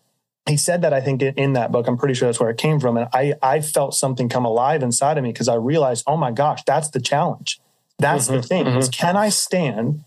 he 0.47 0.57
said 0.57 0.83
that 0.83 0.93
I 0.93 1.01
think 1.01 1.21
in 1.21 1.53
that 1.53 1.71
book, 1.71 1.87
I'm 1.87 1.97
pretty 1.97 2.13
sure 2.13 2.27
that's 2.27 2.39
where 2.39 2.51
it 2.51 2.57
came 2.57 2.79
from. 2.79 2.97
And 2.97 3.09
I, 3.13 3.33
I 3.41 3.61
felt 3.61 3.95
something 3.95 4.29
come 4.29 4.45
alive 4.45 4.83
inside 4.83 5.17
of 5.17 5.23
me 5.23 5.31
because 5.31 5.47
I 5.47 5.55
realized, 5.55 6.03
oh 6.05 6.17
my 6.17 6.31
gosh, 6.31 6.61
that's 6.65 6.89
the 6.89 7.01
challenge. 7.01 7.59
That's 7.97 8.25
mm-hmm, 8.25 8.35
the 8.35 8.43
thing 8.43 8.65
mm-hmm. 8.65 8.77
is 8.77 8.89
can 8.89 9.17
I 9.17 9.29
stand 9.29 10.03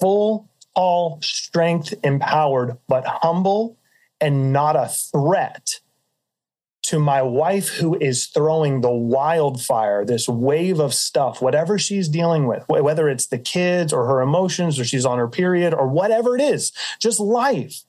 full, 0.00 0.48
all 0.74 1.20
strength 1.22 1.94
empowered, 2.02 2.78
but 2.88 3.04
humble 3.06 3.78
and 4.20 4.52
not 4.52 4.74
a 4.74 4.88
threat 4.88 5.80
to 6.82 6.98
my 6.98 7.22
wife 7.22 7.68
who 7.68 7.96
is 8.00 8.26
throwing 8.26 8.80
the 8.80 8.90
wildfire, 8.90 10.04
this 10.04 10.28
wave 10.28 10.80
of 10.80 10.92
stuff, 10.92 11.40
whatever 11.40 11.78
she's 11.78 12.08
dealing 12.08 12.48
with, 12.48 12.64
whether 12.66 13.08
it's 13.08 13.28
the 13.28 13.38
kids 13.38 13.92
or 13.92 14.06
her 14.06 14.20
emotions 14.20 14.80
or 14.80 14.84
she's 14.84 15.06
on 15.06 15.18
her 15.18 15.28
period 15.28 15.72
or 15.72 15.86
whatever 15.86 16.34
it 16.34 16.40
is, 16.40 16.72
just 16.98 17.20
life 17.20 17.84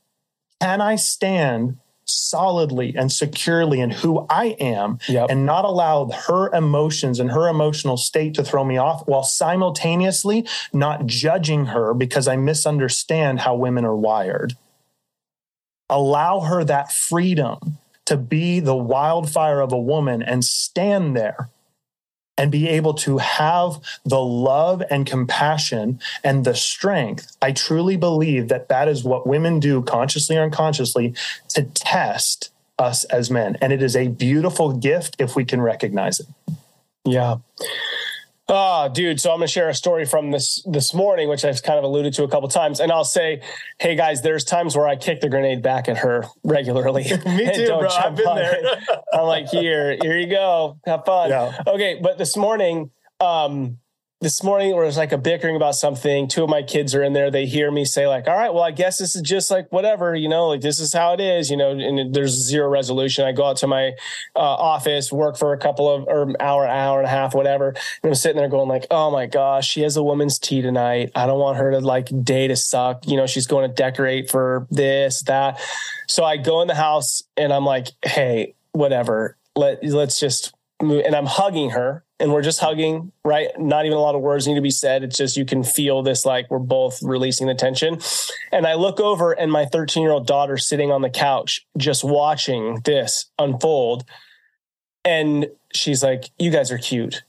can 0.64 0.80
I 0.80 0.96
stand 0.96 1.78
solidly 2.06 2.96
and 2.96 3.12
securely 3.12 3.82
in 3.82 3.90
who 3.90 4.26
I 4.30 4.56
am 4.62 4.98
yep. 5.10 5.30
and 5.30 5.46
not 5.46 5.66
allow 5.66 6.10
her 6.10 6.54
emotions 6.54 7.20
and 7.20 7.32
her 7.32 7.50
emotional 7.50 7.98
state 7.98 8.34
to 8.36 8.46
throw 8.46 8.64
me 8.64 8.78
off 8.78 9.06
while 9.06 9.24
simultaneously 9.24 10.48
not 10.72 11.06
judging 11.06 11.66
her 11.66 11.94
because 11.94 12.30
I 12.30 12.38
misunderstand 12.38 13.42
how 13.42 13.56
women 13.56 13.84
are 13.84 13.96
wired. 13.96 14.54
Allow 15.90 16.42
her 16.42 16.64
that 16.64 16.94
freedom 16.94 17.80
to 18.06 18.16
be 18.16 18.62
the 18.62 18.76
wildfire 18.76 19.60
of 19.60 19.74
a 19.74 19.80
woman 19.80 20.24
and 20.24 20.46
stand 20.46 21.16
there 21.16 21.50
and 22.38 22.52
be 22.52 22.68
able 22.68 22.94
to 22.94 23.20
have 23.20 23.80
the 24.06 24.20
love 24.20 24.82
and 24.90 25.06
compassion 25.06 26.00
and 26.24 26.46
the 26.46 26.56
strength. 26.56 27.36
I 27.42 27.52
truly 27.52 27.96
believe 27.96 28.48
that 28.48 28.70
that 28.70 28.88
is 28.88 29.04
what 29.04 29.28
women 29.28 29.60
do 29.60 29.82
consciously 29.84 30.38
or 30.38 30.44
unconsciously 30.44 31.14
to 31.50 31.64
test 31.64 32.50
us 32.80 33.04
as 33.06 33.30
men. 33.30 33.58
And 33.62 33.72
it 33.72 33.84
is 33.84 33.96
a 33.96 34.08
beautiful 34.08 34.74
gift 34.74 35.16
if 35.20 35.36
we 35.36 35.46
can 35.46 35.62
recognize 35.62 36.20
it. 36.20 36.28
Yeah. 37.06 37.38
Oh, 38.56 38.88
dude. 38.88 39.20
So 39.20 39.32
I'm 39.32 39.40
going 39.40 39.48
to 39.48 39.52
share 39.52 39.70
a 39.70 39.74
story 39.74 40.06
from 40.06 40.30
this 40.30 40.64
this 40.66 40.94
morning, 40.94 41.28
which 41.28 41.44
I've 41.44 41.62
kind 41.64 41.80
of 41.80 41.84
alluded 41.84 42.14
to 42.14 42.24
a 42.24 42.28
couple 42.28 42.48
times, 42.50 42.80
and 42.80 42.92
I'll 42.92 43.04
say, 43.04 43.42
"Hey 43.80 43.96
guys, 43.96 44.22
there's 44.22 44.44
times 44.44 44.78
where 44.78 44.88
I 44.88 44.96
kick 44.96 45.22
the 45.22 45.30
grenade 45.30 45.64
back 45.64 45.90
at 45.90 45.98
her 45.98 46.26
regularly. 46.44 47.04
Me 47.26 47.52
too, 47.54 47.68
bro. 47.68 47.88
I've 47.88 48.16
been 48.16 48.36
there. 48.36 48.62
I'm 49.12 49.26
like, 49.26 49.48
here, 49.48 49.98
here 50.02 50.18
you 50.18 50.28
go, 50.28 50.78
have 50.86 51.04
fun. 51.06 51.30
Yeah. 51.30 51.58
Okay, 51.66 52.00
but 52.02 52.18
this 52.18 52.38
morning, 52.38 52.92
um, 53.20 53.80
this 54.24 54.42
morning 54.42 54.74
where 54.74 54.86
it's 54.86 54.96
like 54.96 55.12
a 55.12 55.18
bickering 55.18 55.56
about 55.56 55.76
something. 55.76 56.30
Two 56.30 56.44
of 56.44 56.50
my 56.50 56.64
kids 56.64 56.96
are 56.96 57.04
in 57.04 57.12
there. 57.12 57.30
They 57.30 57.46
hear 57.46 57.70
me 57.70 57.84
say 57.84 58.08
like, 58.08 58.28
"All 58.28 58.36
right, 58.36 58.54
well, 58.54 58.64
I 58.64 58.72
guess 58.72 58.98
this 58.98 59.16
is 59.16 59.22
just 59.22 59.52
like 59.52 59.70
whatever, 59.72 60.16
you 60.16 60.30
know, 60.30 60.48
like 60.48 60.62
this 60.62 60.80
is 60.80 60.94
how 60.94 61.14
it 61.14 61.20
is, 61.20 61.52
you 61.52 61.58
know." 61.58 61.72
And 61.72 62.16
there's 62.16 62.32
zero 62.32 62.70
resolution. 62.70 63.26
I 63.26 63.34
go 63.34 63.46
out 63.46 63.58
to 63.58 63.68
my 63.68 63.92
uh, 64.36 64.40
office, 64.40 65.12
work 65.12 65.38
for 65.38 65.52
a 65.52 65.58
couple 65.58 65.94
of 65.94 66.08
or 66.08 66.34
hour, 66.42 66.66
hour 66.66 67.00
and 67.00 67.06
a 67.06 67.10
half, 67.10 67.36
whatever, 67.36 67.70
and 67.70 67.78
I'm 68.12 68.16
sitting 68.16 68.38
there 68.38 68.48
going 68.48 68.70
like, 68.70 68.88
"Oh 68.90 69.12
my 69.12 69.26
gosh, 69.26 69.68
she 69.70 69.82
has 69.82 69.98
a 69.98 70.04
woman's 70.04 70.40
tea 70.40 70.62
tonight. 70.62 71.12
I 71.16 71.26
don't 71.26 71.40
want 71.40 71.58
her 71.58 71.72
to 71.72 71.80
like 71.80 72.08
day 72.24 72.48
to 72.48 72.56
suck. 72.56 73.06
You 73.06 73.18
know, 73.18 73.28
she's 73.28 73.46
going 73.46 73.70
to 73.70 73.76
decorate 73.76 74.32
for 74.32 74.68
this, 74.72 75.22
that." 75.24 75.60
So 76.08 76.24
I 76.24 76.38
go 76.38 76.62
in 76.62 76.68
the 76.68 76.76
house 76.76 77.24
and 77.36 77.52
I'm 77.52 77.66
like, 77.66 77.90
"Hey, 78.04 78.56
whatever. 78.72 79.38
Let 79.56 79.84
let's 79.84 80.20
just." 80.20 80.54
And 80.92 81.16
I'm 81.16 81.26
hugging 81.26 81.72
her 81.72 82.04
and 82.20 82.32
we're 82.32 82.42
just 82.42 82.60
hugging, 82.60 83.12
right? 83.26 83.50
Not 83.60 83.86
even 83.86 83.98
a 83.98 84.02
lot 84.02 84.16
of 84.16 84.22
words 84.22 84.48
need 84.48 84.56
to 84.56 84.62
be 84.62 84.72
said. 84.72 85.04
It's 85.04 85.18
just 85.18 85.38
you 85.38 85.46
can 85.46 85.64
feel 85.64 86.04
this 86.04 86.26
like 86.26 86.50
we're 86.50 86.60
both 86.60 87.02
releasing 87.04 87.48
the 87.48 87.56
tension. 87.56 88.00
And 88.52 88.66
I 88.66 88.76
look 88.76 89.00
over 89.00 89.34
and 89.34 89.52
my 89.52 89.66
13 89.66 90.04
year 90.04 90.12
old 90.12 90.28
daughter 90.28 90.58
sitting 90.58 90.92
on 90.92 91.02
the 91.02 91.10
couch 91.10 91.66
just 91.78 92.04
watching 92.04 92.82
this 92.86 93.26
unfold. 93.40 94.06
And 95.04 95.48
she's 95.74 96.04
like, 96.04 96.30
You 96.40 96.52
guys 96.52 96.72
are 96.72 96.78
cute. 96.78 97.24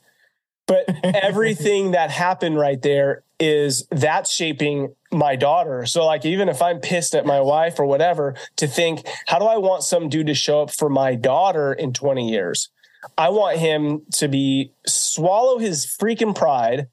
But 0.66 0.84
everything 1.04 1.90
that 1.90 2.10
happened 2.10 2.58
right 2.58 2.80
there 2.80 3.24
is 3.40 3.86
that's 3.90 4.32
shaping 4.32 4.94
my 5.10 5.36
daughter. 5.36 5.86
So 5.86 6.04
like 6.06 6.24
even 6.24 6.48
if 6.48 6.62
I'm 6.62 6.78
pissed 6.78 7.14
at 7.14 7.26
my 7.26 7.40
wife 7.40 7.78
or 7.78 7.86
whatever, 7.86 8.34
to 8.56 8.66
think, 8.66 9.06
how 9.26 9.38
do 9.38 9.44
I 9.44 9.56
want 9.58 9.82
some 9.82 10.08
dude 10.08 10.28
to 10.28 10.34
show 10.34 10.62
up 10.62 10.70
for 10.70 10.88
my 10.88 11.14
daughter 11.14 11.72
in 11.72 11.92
20 11.92 12.30
years? 12.30 12.68
I 13.16 13.28
want 13.30 13.58
him 13.58 14.02
to 14.14 14.28
be 14.28 14.72
swallow 14.86 15.58
his 15.58 15.86
freaking 15.86 16.34
pride 16.34 16.88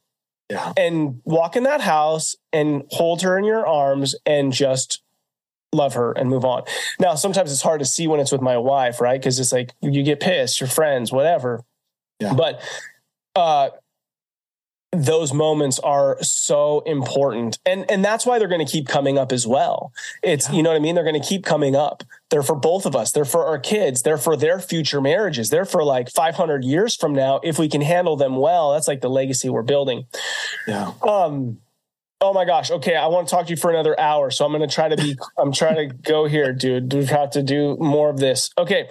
yeah. 0.49 0.74
and 0.78 1.22
walk 1.24 1.55
in 1.55 1.64
that 1.64 1.82
house 1.82 2.36
and 2.51 2.84
hold 2.89 3.22
her 3.22 3.38
in 3.38 3.43
your 3.43 3.66
arms 3.66 4.16
and 4.26 4.51
just 4.51 5.01
love 5.74 5.93
her 5.93 6.12
and 6.12 6.30
move 6.30 6.43
on. 6.43 6.64
Now, 6.99 7.16
sometimes 7.16 7.51
it's 7.51 7.62
hard 7.62 7.80
to 7.80 7.86
see 7.86 8.07
when 8.07 8.20
it's 8.20 8.32
with 8.32 8.41
my 8.41 8.57
wife, 8.57 8.99
right? 8.99 9.20
Because 9.20 9.39
it's 9.39 9.53
like 9.53 9.74
you 9.82 10.03
get 10.03 10.20
pissed, 10.20 10.59
your 10.59 10.68
friends, 10.68 11.12
whatever. 11.12 11.64
Yeah. 12.20 12.34
But 12.34 12.62
uh 13.36 13.70
those 14.91 15.33
moments 15.33 15.79
are 15.79 16.21
so 16.21 16.81
important. 16.81 17.59
And 17.65 17.89
and 17.89 18.03
that's 18.03 18.25
why 18.25 18.39
they're 18.39 18.49
going 18.49 18.65
to 18.65 18.71
keep 18.71 18.87
coming 18.87 19.17
up 19.17 19.31
as 19.31 19.47
well. 19.47 19.93
It's 20.21 20.49
yeah. 20.49 20.55
you 20.55 20.63
know 20.63 20.71
what 20.71 20.75
i 20.75 20.79
mean? 20.79 20.95
They're 20.95 21.03
going 21.05 21.21
to 21.21 21.27
keep 21.27 21.45
coming 21.45 21.75
up. 21.75 22.03
They're 22.29 22.43
for 22.43 22.55
both 22.55 22.85
of 22.85 22.95
us. 22.95 23.11
They're 23.11 23.25
for 23.25 23.45
our 23.45 23.57
kids. 23.57 24.01
They're 24.01 24.17
for 24.17 24.35
their 24.35 24.59
future 24.59 24.99
marriages. 24.99 25.49
They're 25.49 25.65
for 25.65 25.83
like 25.83 26.09
500 26.09 26.63
years 26.63 26.95
from 26.95 27.13
now 27.13 27.39
if 27.43 27.57
we 27.57 27.69
can 27.69 27.81
handle 27.81 28.17
them 28.17 28.35
well. 28.35 28.73
That's 28.73 28.87
like 28.87 29.01
the 29.01 29.09
legacy 29.09 29.49
we're 29.49 29.61
building. 29.61 30.07
Yeah. 30.67 30.91
Um 31.07 31.59
oh 32.19 32.33
my 32.33 32.43
gosh. 32.43 32.69
Okay 32.69 32.95
i 32.95 33.07
want 33.07 33.29
to 33.29 33.31
talk 33.33 33.45
to 33.45 33.51
you 33.51 33.57
for 33.57 33.69
another 33.69 33.97
hour 33.97 34.29
so 34.29 34.45
i'm 34.45 34.51
going 34.51 34.67
to 34.67 34.73
try 34.73 34.89
to 34.89 34.97
be 34.97 35.17
i'm 35.37 35.53
trying 35.53 35.89
to 35.89 35.95
go 35.95 36.25
here 36.25 36.51
dude. 36.51 36.91
We 36.93 37.05
have 37.05 37.31
to 37.31 37.43
do 37.43 37.77
more 37.79 38.09
of 38.09 38.17
this. 38.17 38.49
Okay. 38.57 38.89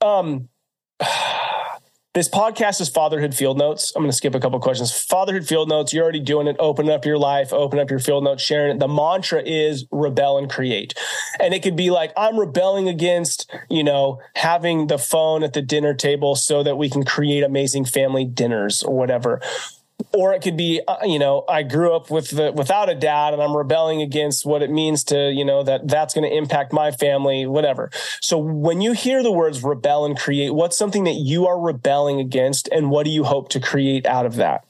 Um 0.00 0.48
this 2.16 2.30
podcast 2.30 2.80
is 2.80 2.88
Fatherhood 2.88 3.34
Field 3.34 3.58
Notes. 3.58 3.92
I'm 3.94 4.00
going 4.00 4.10
to 4.10 4.16
skip 4.16 4.34
a 4.34 4.40
couple 4.40 4.58
questions. 4.58 4.90
Fatherhood 4.90 5.46
Field 5.46 5.68
Notes, 5.68 5.92
you're 5.92 6.02
already 6.02 6.18
doing 6.18 6.46
it. 6.46 6.56
Open 6.58 6.88
up 6.88 7.04
your 7.04 7.18
life, 7.18 7.52
open 7.52 7.78
up 7.78 7.90
your 7.90 7.98
field 7.98 8.24
notes, 8.24 8.42
sharing 8.42 8.74
it. 8.74 8.78
The 8.80 8.88
mantra 8.88 9.42
is 9.42 9.84
rebel 9.90 10.38
and 10.38 10.48
create. 10.48 10.94
And 11.38 11.52
it 11.52 11.62
could 11.62 11.76
be 11.76 11.90
like, 11.90 12.14
I'm 12.16 12.40
rebelling 12.40 12.88
against, 12.88 13.52
you 13.68 13.84
know, 13.84 14.22
having 14.34 14.86
the 14.86 14.96
phone 14.96 15.42
at 15.42 15.52
the 15.52 15.60
dinner 15.60 15.92
table 15.92 16.36
so 16.36 16.62
that 16.62 16.78
we 16.78 16.88
can 16.88 17.04
create 17.04 17.44
amazing 17.44 17.84
family 17.84 18.24
dinners 18.24 18.82
or 18.82 18.96
whatever 18.96 19.42
or 20.12 20.34
it 20.34 20.42
could 20.42 20.56
be 20.56 20.80
uh, 20.86 20.98
you 21.04 21.18
know 21.18 21.44
i 21.48 21.62
grew 21.62 21.94
up 21.94 22.10
with 22.10 22.30
the 22.30 22.52
without 22.52 22.88
a 22.88 22.94
dad 22.94 23.32
and 23.32 23.42
i'm 23.42 23.56
rebelling 23.56 24.02
against 24.02 24.44
what 24.44 24.62
it 24.62 24.70
means 24.70 25.02
to 25.04 25.30
you 25.32 25.44
know 25.44 25.62
that 25.62 25.88
that's 25.88 26.12
going 26.12 26.28
to 26.28 26.36
impact 26.36 26.72
my 26.72 26.90
family 26.90 27.46
whatever. 27.46 27.90
So 28.20 28.38
when 28.38 28.80
you 28.80 28.92
hear 28.92 29.22
the 29.22 29.32
words 29.32 29.62
rebel 29.62 30.04
and 30.04 30.16
create 30.18 30.50
what's 30.50 30.76
something 30.76 31.04
that 31.04 31.14
you 31.14 31.46
are 31.46 31.58
rebelling 31.58 32.20
against 32.20 32.68
and 32.68 32.90
what 32.90 33.04
do 33.04 33.10
you 33.10 33.24
hope 33.24 33.48
to 33.50 33.60
create 33.60 34.06
out 34.06 34.26
of 34.26 34.36
that? 34.36 34.64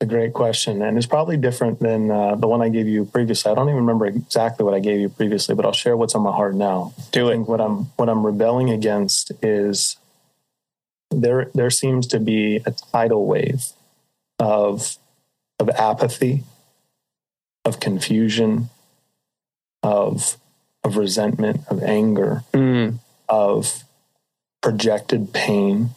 A 0.00 0.06
great 0.06 0.32
question 0.32 0.82
and 0.82 0.96
it's 0.96 1.06
probably 1.06 1.36
different 1.36 1.80
than 1.80 2.10
uh, 2.10 2.34
the 2.34 2.46
one 2.46 2.62
i 2.62 2.68
gave 2.68 2.88
you 2.88 3.04
previously. 3.04 3.50
I 3.50 3.54
don't 3.54 3.68
even 3.68 3.80
remember 3.80 4.06
exactly 4.06 4.64
what 4.64 4.74
i 4.74 4.80
gave 4.80 5.00
you 5.00 5.08
previously 5.08 5.54
but 5.54 5.64
i'll 5.64 5.72
share 5.72 5.96
what's 5.96 6.14
on 6.14 6.22
my 6.22 6.32
heart 6.32 6.54
now. 6.54 6.94
Do 7.12 7.28
it. 7.28 7.38
what 7.38 7.60
i'm 7.60 7.86
what 7.96 8.08
i'm 8.08 8.24
rebelling 8.24 8.70
against 8.70 9.32
is 9.42 9.96
there 11.10 11.50
there 11.54 11.70
seems 11.70 12.06
to 12.08 12.18
be 12.18 12.56
a 12.66 12.72
tidal 12.92 13.26
wave 13.26 13.64
of 14.38 14.96
of 15.58 15.68
apathy, 15.70 16.44
of 17.64 17.80
confusion, 17.80 18.70
of 19.82 20.36
of 20.82 20.96
resentment, 20.96 21.60
of 21.68 21.82
anger, 21.82 22.42
mm. 22.52 22.98
of 23.28 23.84
projected 24.60 25.32
pain, 25.32 25.90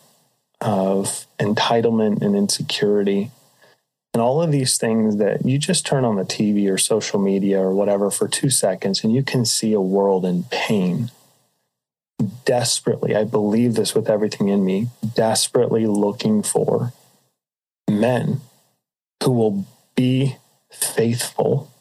of 0.62 1.26
entitlement 1.40 2.22
and 2.22 2.36
insecurity. 2.36 3.32
And 4.14 4.22
all 4.22 4.42
of 4.42 4.52
these 4.52 4.78
things 4.78 5.18
that 5.18 5.46
you 5.46 5.60
just 5.60 5.86
turn 5.86 6.04
on 6.04 6.16
the 6.16 6.24
TV 6.24 6.72
or 6.72 6.78
social 6.78 7.20
media 7.20 7.62
or 7.62 7.74
whatever 7.74 8.10
for 8.10 8.28
two 8.28 8.50
seconds 8.50 9.04
and 9.04 9.14
you 9.14 9.24
can 9.24 9.46
see 9.46 9.74
a 9.74 9.82
world 9.82 10.26
in 10.26 10.44
pain. 10.44 11.12
Desperately, 12.46 13.16
I 13.16 13.26
believe 13.26 13.76
this 13.76 13.94
with 13.94 14.10
everything 14.10 14.48
in 14.50 14.66
me, 14.66 14.88
desperately 15.14 15.86
looking 15.86 16.42
for 16.42 16.94
men 17.90 18.42
who 19.24 19.32
will 19.32 19.66
be 19.96 20.38
faithful, 20.72 21.72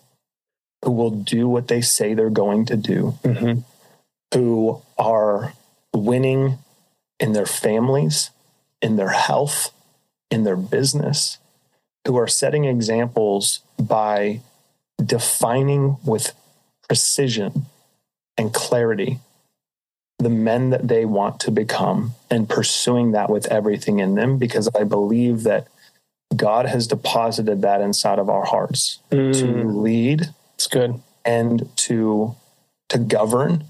who 0.85 0.91
will 0.91 1.11
do 1.11 1.49
what 1.49 1.69
they 1.69 1.81
say 1.81 2.15
they're 2.15 2.31
going 2.31 2.65
to 2.67 2.77
do, 2.77 3.15
mm-hmm. 3.23 3.61
who 4.35 4.83
are 4.99 5.53
winning 5.95 6.59
in 7.19 7.33
their 7.33 7.47
families, 7.47 8.31
in 8.81 8.97
their 8.97 9.11
health, 9.11 9.73
in 10.31 10.45
their 10.45 10.57
business, 10.57 11.39
who 12.07 12.17
are 12.17 12.29
setting 12.29 12.65
examples 12.65 13.61
by 13.81 14.41
defining 15.05 15.97
with 16.05 16.33
precision 16.89 17.67
and 18.39 18.55
clarity 18.55 19.19
the 20.19 20.31
men 20.31 20.71
that 20.71 20.89
they 20.89 21.05
want 21.05 21.41
to 21.41 21.51
become 21.51 22.15
and 22.31 22.49
pursuing 22.49 23.13
that 23.13 23.29
with 23.29 23.47
everything 23.47 23.99
in 23.99 24.15
them 24.15 24.39
because 24.39 24.69
I 24.75 24.85
believe 24.85 25.43
that 25.43 25.67
God 26.35 26.67
has 26.67 26.87
deposited 26.87 27.63
that 27.63 27.81
inside 27.81 28.19
of 28.19 28.29
our 28.29 28.45
hearts 28.45 28.99
mm. 29.11 29.33
to 29.39 29.69
lead. 29.69 30.31
It's 30.55 30.67
good. 30.67 31.01
And 31.25 31.69
to 31.77 32.35
to 32.89 32.99
govern 32.99 33.65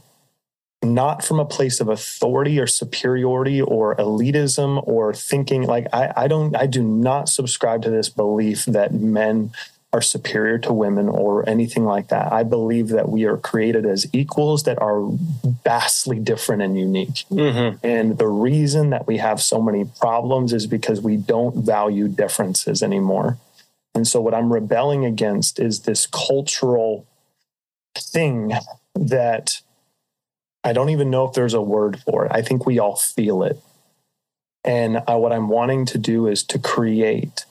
not 0.82 1.24
from 1.24 1.40
a 1.40 1.44
place 1.44 1.80
of 1.80 1.88
authority 1.88 2.60
or 2.60 2.66
superiority 2.66 3.60
or 3.60 3.96
elitism 3.96 4.86
or 4.86 5.12
thinking 5.14 5.62
like 5.62 5.86
I, 5.92 6.12
I 6.16 6.28
don't 6.28 6.54
I 6.54 6.66
do 6.66 6.82
not 6.82 7.28
subscribe 7.28 7.82
to 7.82 7.90
this 7.90 8.08
belief 8.08 8.66
that 8.66 8.92
men 8.92 9.52
are 9.96 10.02
superior 10.02 10.58
to 10.58 10.74
women 10.74 11.08
or 11.08 11.48
anything 11.48 11.86
like 11.86 12.08
that. 12.08 12.30
I 12.30 12.42
believe 12.42 12.88
that 12.88 13.08
we 13.08 13.24
are 13.24 13.38
created 13.38 13.86
as 13.86 14.06
equals 14.12 14.64
that 14.64 14.78
are 14.78 15.08
vastly 15.64 16.18
different 16.18 16.60
and 16.60 16.78
unique. 16.78 17.24
Mm-hmm. 17.30 17.78
And 17.82 18.18
the 18.18 18.28
reason 18.28 18.90
that 18.90 19.06
we 19.06 19.16
have 19.16 19.40
so 19.40 19.62
many 19.62 19.86
problems 19.98 20.52
is 20.52 20.66
because 20.66 21.00
we 21.00 21.16
don't 21.16 21.64
value 21.64 22.08
differences 22.08 22.82
anymore. 22.82 23.38
And 23.94 24.06
so, 24.06 24.20
what 24.20 24.34
I'm 24.34 24.52
rebelling 24.52 25.06
against 25.06 25.58
is 25.58 25.80
this 25.80 26.06
cultural 26.06 27.06
thing 27.96 28.52
that 28.94 29.62
I 30.62 30.74
don't 30.74 30.90
even 30.90 31.08
know 31.08 31.24
if 31.26 31.32
there's 31.32 31.54
a 31.54 31.62
word 31.62 32.00
for 32.00 32.26
it. 32.26 32.32
I 32.34 32.42
think 32.42 32.66
we 32.66 32.78
all 32.78 32.96
feel 32.96 33.42
it. 33.42 33.58
And 34.62 35.02
I, 35.08 35.14
what 35.14 35.32
I'm 35.32 35.48
wanting 35.48 35.86
to 35.86 35.98
do 35.98 36.26
is 36.26 36.42
to 36.44 36.58
create 36.58 37.46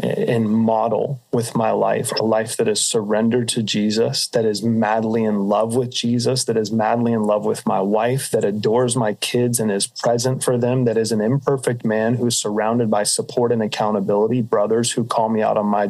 and 0.00 0.48
model 0.48 1.20
with 1.32 1.56
my 1.56 1.72
life 1.72 2.12
a 2.12 2.22
life 2.22 2.56
that 2.56 2.68
is 2.68 2.80
surrendered 2.80 3.48
to 3.48 3.62
Jesus, 3.62 4.28
that 4.28 4.44
is 4.44 4.62
madly 4.62 5.24
in 5.24 5.48
love 5.48 5.74
with 5.74 5.90
Jesus, 5.90 6.44
that 6.44 6.56
is 6.56 6.70
madly 6.70 7.12
in 7.12 7.24
love 7.24 7.44
with 7.44 7.66
my 7.66 7.80
wife, 7.80 8.30
that 8.30 8.44
adores 8.44 8.96
my 8.96 9.14
kids 9.14 9.58
and 9.58 9.72
is 9.72 9.88
present 9.88 10.44
for 10.44 10.56
them, 10.56 10.84
that 10.84 10.96
is 10.96 11.10
an 11.10 11.20
imperfect 11.20 11.84
man 11.84 12.14
who's 12.14 12.36
surrounded 12.36 12.90
by 12.90 13.02
support 13.02 13.50
and 13.50 13.62
accountability, 13.62 14.40
brothers 14.40 14.92
who 14.92 15.04
call 15.04 15.28
me 15.28 15.42
out 15.42 15.56
on 15.56 15.66
my, 15.66 15.88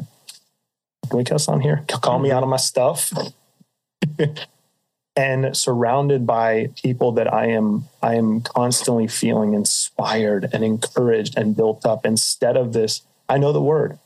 can 1.08 1.18
we 1.18 1.24
cuss 1.24 1.46
on 1.48 1.60
here? 1.60 1.84
Call 1.88 2.18
me 2.18 2.30
out 2.30 2.42
on 2.42 2.48
my 2.48 2.56
stuff. 2.56 3.12
and 5.16 5.54
surrounded 5.56 6.26
by 6.26 6.70
people 6.80 7.12
that 7.12 7.32
I 7.32 7.46
am 7.48 7.88
I 8.00 8.14
am 8.14 8.40
constantly 8.40 9.08
feeling 9.08 9.52
inspired 9.52 10.48
and 10.52 10.62
encouraged 10.62 11.36
and 11.36 11.56
built 11.56 11.84
up 11.84 12.06
instead 12.06 12.56
of 12.56 12.72
this 12.72 13.02
I 13.28 13.38
know 13.38 13.52
the 13.52 13.62
word. 13.62 13.98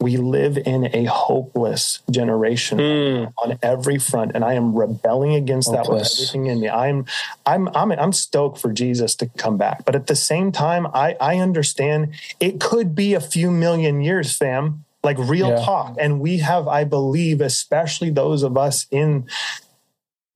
We 0.00 0.16
live 0.16 0.58
in 0.58 0.94
a 0.96 1.04
hopeless 1.04 2.00
generation 2.10 2.78
mm. 2.78 3.32
on 3.38 3.58
every 3.62 3.98
front, 3.98 4.32
and 4.34 4.44
I 4.44 4.54
am 4.54 4.74
rebelling 4.74 5.34
against 5.34 5.68
hopeless. 5.68 5.86
that 5.86 5.92
with 5.92 6.28
everything 6.30 6.46
in 6.46 6.60
me. 6.60 6.68
I'm, 6.68 7.06
I'm, 7.46 7.68
I'm, 7.68 7.92
I'm 7.92 8.12
stoked 8.12 8.58
for 8.58 8.72
Jesus 8.72 9.14
to 9.16 9.28
come 9.28 9.58
back, 9.58 9.84
but 9.84 9.94
at 9.94 10.08
the 10.08 10.16
same 10.16 10.50
time, 10.50 10.88
I, 10.88 11.16
I 11.20 11.36
understand 11.36 12.14
it 12.40 12.58
could 12.58 12.96
be 12.96 13.14
a 13.14 13.20
few 13.20 13.52
million 13.52 14.00
years, 14.00 14.36
fam. 14.36 14.84
Like 15.04 15.18
real 15.18 15.50
yeah. 15.50 15.64
talk, 15.64 15.96
and 15.98 16.20
we 16.20 16.38
have, 16.38 16.68
I 16.68 16.84
believe, 16.84 17.40
especially 17.40 18.10
those 18.10 18.44
of 18.44 18.56
us 18.56 18.86
in 18.92 19.26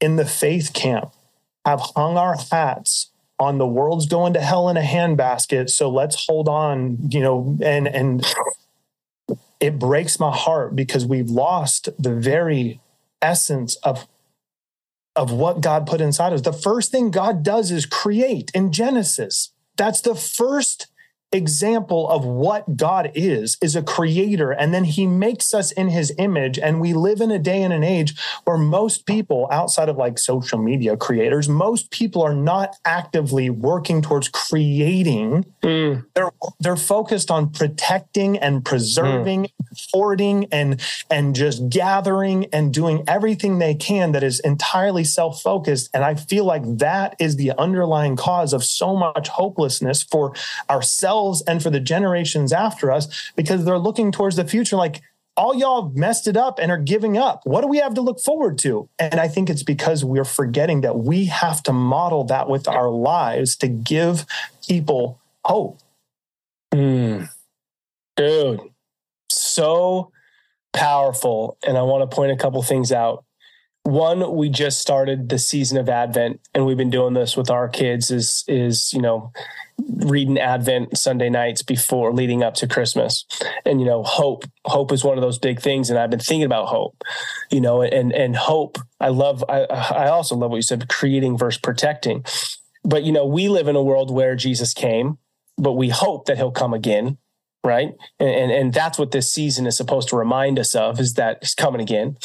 in 0.01 0.17
the 0.17 0.27
faith 0.27 0.73
camp, 0.73 1.13
have 1.65 1.81
hung 1.95 2.17
our 2.17 2.37
hats 2.51 3.11
on 3.39 3.59
the 3.59 3.67
world's 3.67 4.07
going 4.07 4.33
to 4.33 4.41
hell 4.41 4.69
in 4.69 4.77
a 4.77 4.83
handbasket 4.83 5.69
so 5.71 5.91
let's 5.91 6.27
hold 6.27 6.49
on 6.49 6.99
you 7.11 7.21
know 7.21 7.59
and 7.63 7.87
and 7.87 8.25
it 9.61 9.79
breaks 9.79 10.21
my 10.21 10.35
heart 10.35 10.77
because 10.77 11.07
we've 11.07 11.31
lost 11.31 11.89
the 11.99 12.15
very 12.15 12.81
essence 13.23 13.77
of 13.77 14.07
of 15.15 15.33
what 15.33 15.63
God 15.63 15.87
put 15.87 16.01
inside 16.01 16.35
us. 16.35 16.43
The 16.43 16.53
first 16.53 16.93
thing 16.93 17.11
God 17.11 17.43
does 17.43 17.71
is 17.71 17.87
create 17.87 18.51
in 18.55 18.71
Genesis. 18.71 19.51
That's 19.77 20.03
the 20.03 20.15
first 20.15 20.89
example 21.33 22.09
of 22.09 22.25
what 22.25 22.77
God 22.77 23.11
is, 23.15 23.59
is 23.61 23.75
a 23.75 23.83
creator. 23.83 24.53
And 24.53 24.73
then 24.73 24.85
he 24.85 25.07
makes 25.07 25.53
us 25.53 25.73
in 25.73 25.89
his 25.89 26.13
image. 26.19 26.59
And 26.59 26.81
we 26.81 26.95
live 26.95 27.21
in 27.21 27.31
a 27.31 27.39
day 27.39 27.63
and 27.63 27.73
an 27.73 27.83
age 27.83 28.15
where 28.45 28.57
most 28.57 29.07
people, 29.07 29.49
outside 29.51 29.89
of 29.89 29.97
like 29.97 30.19
social 30.19 30.59
media 30.59 30.97
creators, 30.97 31.49
most 31.49 31.91
people 31.91 32.23
are 32.23 32.35
not 32.35 32.77
actively 32.85 33.51
working 33.51 34.03
towards 34.03 34.29
creating. 34.29 35.45
Mm. 35.63 36.07
They're 36.15 36.31
they're 36.61 36.77
focused 36.77 37.31
on 37.31 37.51
protecting 37.51 38.39
and 38.39 38.65
preserving, 38.65 39.45
mm. 39.45 39.87
hoarding 39.93 40.47
and 40.53 40.81
and 41.11 41.35
just 41.35 41.69
gathering 41.69 42.47
and 42.53 42.73
doing 42.73 43.03
everything 43.09 43.59
they 43.59 43.75
can 43.75 44.13
that 44.13 44.23
is 44.23 44.39
entirely 44.41 45.03
self-focused. 45.05 45.91
And 45.93 46.05
I 46.05 46.15
feel 46.15 46.45
like 46.45 46.63
that 46.79 47.17
is 47.19 47.37
the 47.37 47.53
underlying 47.59 48.17
cause 48.17 48.53
of 48.53 48.63
so 48.65 48.95
much 48.95 49.29
hopelessness 49.29 50.03
for 50.03 50.33
ourselves 50.71 51.16
ourselves 51.17 51.43
and 51.43 51.63
for 51.63 51.71
the 51.71 51.81
generations 51.81 52.53
after 52.53 52.91
us 52.91 53.33
because 53.37 53.65
they're 53.65 53.79
looking 53.79 54.13
towards 54.13 54.37
the 54.37 54.47
future 54.47 54.77
like 54.77 55.03
all 55.37 55.55
y'all 55.55 55.91
messed 55.95 56.27
it 56.27 56.37
up 56.37 56.59
and 56.59 56.71
are 56.71 56.79
giving 56.79 57.19
up. 57.19 57.43
What 57.45 57.61
do 57.61 57.67
we 57.67 57.77
have 57.79 57.93
to 57.95 58.01
look 58.01 58.21
forward 58.21 58.57
to? 58.61 58.89
And 58.99 59.21
I 59.21 59.29
think 59.29 59.51
it's 59.51 59.63
because 59.63 60.03
we're 60.03 60.25
forgetting 60.25 60.81
that 60.81 60.99
we 60.99 61.27
have 61.27 61.63
to 61.65 61.75
model 61.75 62.25
that 62.25 62.49
with 62.49 62.67
our 62.67 62.89
lives 62.89 63.55
to 63.57 63.69
give 63.69 64.25
people 64.67 65.21
hope. 65.45 65.79
Mm. 66.73 67.29
Dude, 68.17 68.61
so 69.31 70.11
powerful. 70.73 71.59
And 71.67 71.77
I 71.77 71.83
want 71.83 72.11
to 72.11 72.15
point 72.15 72.33
a 72.33 72.37
couple 72.37 72.63
things 72.63 72.91
out. 72.91 73.23
One, 73.83 74.35
we 74.35 74.49
just 74.49 74.81
started 74.81 75.29
the 75.29 75.39
season 75.39 75.77
of 75.77 75.89
Advent, 75.89 76.41
and 76.55 76.65
we've 76.67 76.79
been 76.79 76.91
doing 76.91 77.13
this 77.13 77.37
with 77.37 77.51
our 77.51 77.69
kids. 77.69 78.11
Is 78.11 78.43
is 78.49 78.93
you 78.93 79.01
know 79.01 79.33
reading 79.79 80.39
Advent 80.39 80.97
Sunday 80.97 81.29
nights 81.29 81.63
before 81.63 82.13
leading 82.13 82.43
up 82.43 82.55
to 82.55 82.67
Christmas. 82.67 83.27
And, 83.65 83.81
you 83.81 83.87
know, 83.87 84.03
hope, 84.03 84.45
hope 84.65 84.93
is 84.93 85.05
one 85.05 85.19
of 85.19 85.23
those 85.23 85.39
big 85.39 85.61
things. 85.61 85.91
And 85.91 85.99
I've 85.99 86.11
been 86.11 86.19
thinking 86.19 86.45
about 86.45 86.67
hope, 86.67 87.03
you 87.51 87.61
know, 87.61 87.83
and, 87.83 88.13
and 88.13 88.37
hope. 88.37 88.79
I 89.01 89.09
love, 89.09 89.45
I, 89.49 89.63
I 89.65 90.09
also 90.09 90.37
love 90.37 90.51
what 90.51 90.57
you 90.57 90.63
said, 90.63 90.89
creating 90.89 91.37
versus 91.39 91.61
protecting. 91.61 92.25
But, 92.85 93.05
you 93.05 93.13
know, 93.13 93.27
we 93.27 93.49
live 93.49 93.69
in 93.69 93.77
a 93.77 93.83
world 93.83 94.11
where 94.11 94.37
Jesus 94.37 94.73
came, 94.73 95.19
but 95.59 95.73
we 95.73 95.89
hope 95.89 96.27
that 96.27 96.37
he'll 96.37 96.53
come 96.53 96.73
again. 96.73 97.19
Right. 97.65 97.95
And, 98.21 98.29
and, 98.29 98.53
and 98.53 98.73
that's 98.73 98.97
what 98.97 99.11
this 99.11 99.33
season 99.33 99.67
is 99.67 99.77
supposed 99.77 100.09
to 100.11 100.17
remind 100.17 100.61
us 100.61 100.77
of 100.77 101.01
is 101.01 101.15
that 101.15 101.39
he's 101.41 101.55
coming 101.55 101.81
again. 101.81 102.17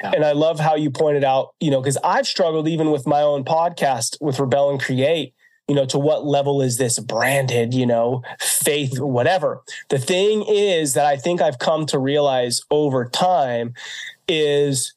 Yeah. 0.00 0.12
And 0.14 0.24
I 0.24 0.32
love 0.32 0.60
how 0.60 0.76
you 0.76 0.92
pointed 0.92 1.24
out, 1.24 1.48
you 1.58 1.72
know, 1.72 1.80
because 1.80 1.98
I've 2.04 2.28
struggled 2.28 2.68
even 2.68 2.92
with 2.92 3.04
my 3.04 3.20
own 3.20 3.44
podcast 3.44 4.16
with 4.20 4.38
Rebel 4.38 4.70
and 4.70 4.80
Create 4.80 5.33
you 5.68 5.74
know, 5.74 5.86
to 5.86 5.98
what 5.98 6.26
level 6.26 6.60
is 6.60 6.76
this 6.76 6.98
branded, 6.98 7.72
you 7.72 7.86
know, 7.86 8.22
faith, 8.40 9.00
whatever. 9.00 9.62
The 9.88 9.98
thing 9.98 10.44
is 10.46 10.94
that 10.94 11.06
I 11.06 11.16
think 11.16 11.40
I've 11.40 11.58
come 11.58 11.86
to 11.86 11.98
realize 11.98 12.60
over 12.70 13.06
time 13.06 13.74
is 14.28 14.94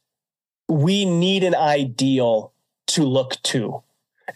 we 0.67 1.05
need 1.05 1.43
an 1.43 1.55
ideal 1.55 2.51
to 2.87 3.03
look 3.03 3.41
to. 3.43 3.81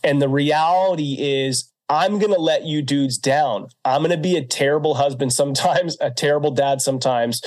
And 0.03 0.21
the 0.21 0.29
reality 0.29 1.17
is, 1.19 1.69
I'm 1.89 2.19
going 2.19 2.33
to 2.33 2.39
let 2.39 2.63
you 2.63 2.81
dudes 2.81 3.17
down. 3.17 3.67
I'm 3.83 4.01
going 4.01 4.11
to 4.11 4.17
be 4.17 4.37
a 4.37 4.45
terrible 4.45 4.95
husband 4.95 5.33
sometimes, 5.33 5.97
a 6.01 6.09
terrible 6.09 6.51
dad 6.51 6.81
sometimes. 6.81 7.41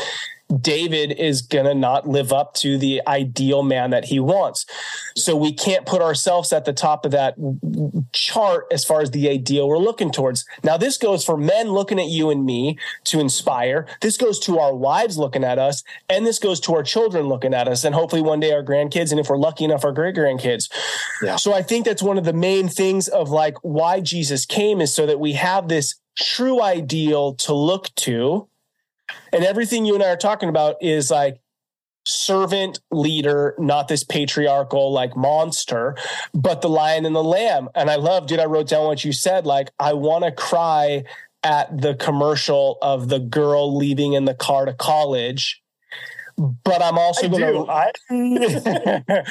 David 0.61 1.12
is 1.12 1.42
going 1.42 1.64
to 1.64 1.74
not 1.74 2.07
live 2.07 2.32
up 2.32 2.55
to 2.55 2.76
the 2.78 3.03
ideal 3.07 3.62
man 3.62 3.90
that 3.90 4.07
he 4.07 4.20
wants. 4.20 4.66
So 5.16 5.34
we 5.34 5.53
can't 5.53 5.86
put 5.86 6.03
ourselves 6.03 6.53
at 6.53 6.64
the 6.64 6.72
top 6.72 7.05
of 7.05 7.12
that 7.12 7.34
chart 8.12 8.66
as 8.70 8.84
far 8.84 9.01
as 9.01 9.11
the 9.11 9.28
ideal 9.28 9.68
we're 9.68 9.78
looking 9.78 10.11
towards. 10.11 10.45
Now, 10.62 10.76
this 10.76 10.99
goes 10.99 11.24
for 11.24 11.36
men 11.36 11.70
looking 11.70 11.99
at 11.99 12.09
you 12.09 12.30
and 12.30 12.45
me 12.45 12.78
to 13.05 13.20
inspire. 13.20 13.86
This 14.01 14.16
goes 14.16 14.38
to 14.40 14.59
our 14.59 14.74
wives 14.74 15.18
looking 15.18 15.45
at 15.45 15.59
us, 15.59 15.82
and 16.09 16.26
this 16.26 16.38
goes 16.38 16.61
to 16.61 16.74
our 16.74 16.82
children 16.82 17.26
looking 17.26 17.55
at 17.55 17.68
us, 17.68 17.84
and 17.84 17.95
hopefully 17.95 18.22
one 18.22 18.40
day 18.40 18.53
our 18.53 18.62
grandkids, 18.62 19.11
and 19.11 19.20
if 19.20 19.28
we're 19.28 19.38
lucky 19.38 19.64
enough, 19.64 19.84
our 19.84 19.92
great 19.92 20.14
grandkids. 20.14 20.70
Yeah. 21.22 21.36
So 21.36 21.55
I 21.55 21.62
think 21.62 21.86
that's 21.86 22.03
one 22.03 22.18
of 22.18 22.24
the 22.24 22.32
main 22.32 22.68
things 22.68 23.09
of 23.09 23.30
like 23.30 23.57
why 23.62 24.01
Jesus 24.01 24.45
came 24.45 24.80
is 24.80 24.95
so 24.95 25.07
that 25.07 25.20
we 25.20 25.32
have 25.32 25.68
this 25.68 25.97
true 26.16 26.62
ideal 26.62 27.34
to 27.34 27.55
look 27.55 27.95
to 27.97 28.49
and 29.32 29.44
everything 29.44 29.84
you 29.84 29.94
and 29.94 30.02
I 30.02 30.09
are 30.09 30.16
talking 30.16 30.48
about 30.48 30.76
is 30.80 31.11
like 31.11 31.40
servant 32.07 32.80
leader, 32.90 33.55
not 33.59 33.88
this 33.88 34.05
patriarchal 34.05 34.92
like 34.92 35.16
monster, 35.16 35.96
but 36.32 36.61
the 36.61 36.68
lion 36.68 37.07
and 37.07 37.16
the 37.16 37.24
lamb. 37.24 37.68
And 37.74 37.90
I 37.90 37.96
love, 37.96 38.26
dude, 38.26 38.40
I 38.40 38.44
wrote 38.44 38.68
down 38.68 38.86
what 38.86 39.05
you 39.05 39.12
said. 39.12 39.46
Like, 39.46 39.70
I 39.78 39.94
want 39.94 40.24
to 40.24 40.32
cry 40.32 41.05
at 41.42 41.80
the 41.80 41.94
commercial 41.94 42.78
of 42.82 43.09
the 43.09 43.18
girl 43.18 43.76
leaving 43.76 44.14
in 44.14 44.24
the 44.24 44.34
car 44.34 44.64
to 44.66 44.74
college. 44.74 45.62
But 46.36 46.82
I'm 46.82 46.98
also 46.98 47.28
going 47.28 47.42
to. 47.42 47.70
I, 47.70 47.92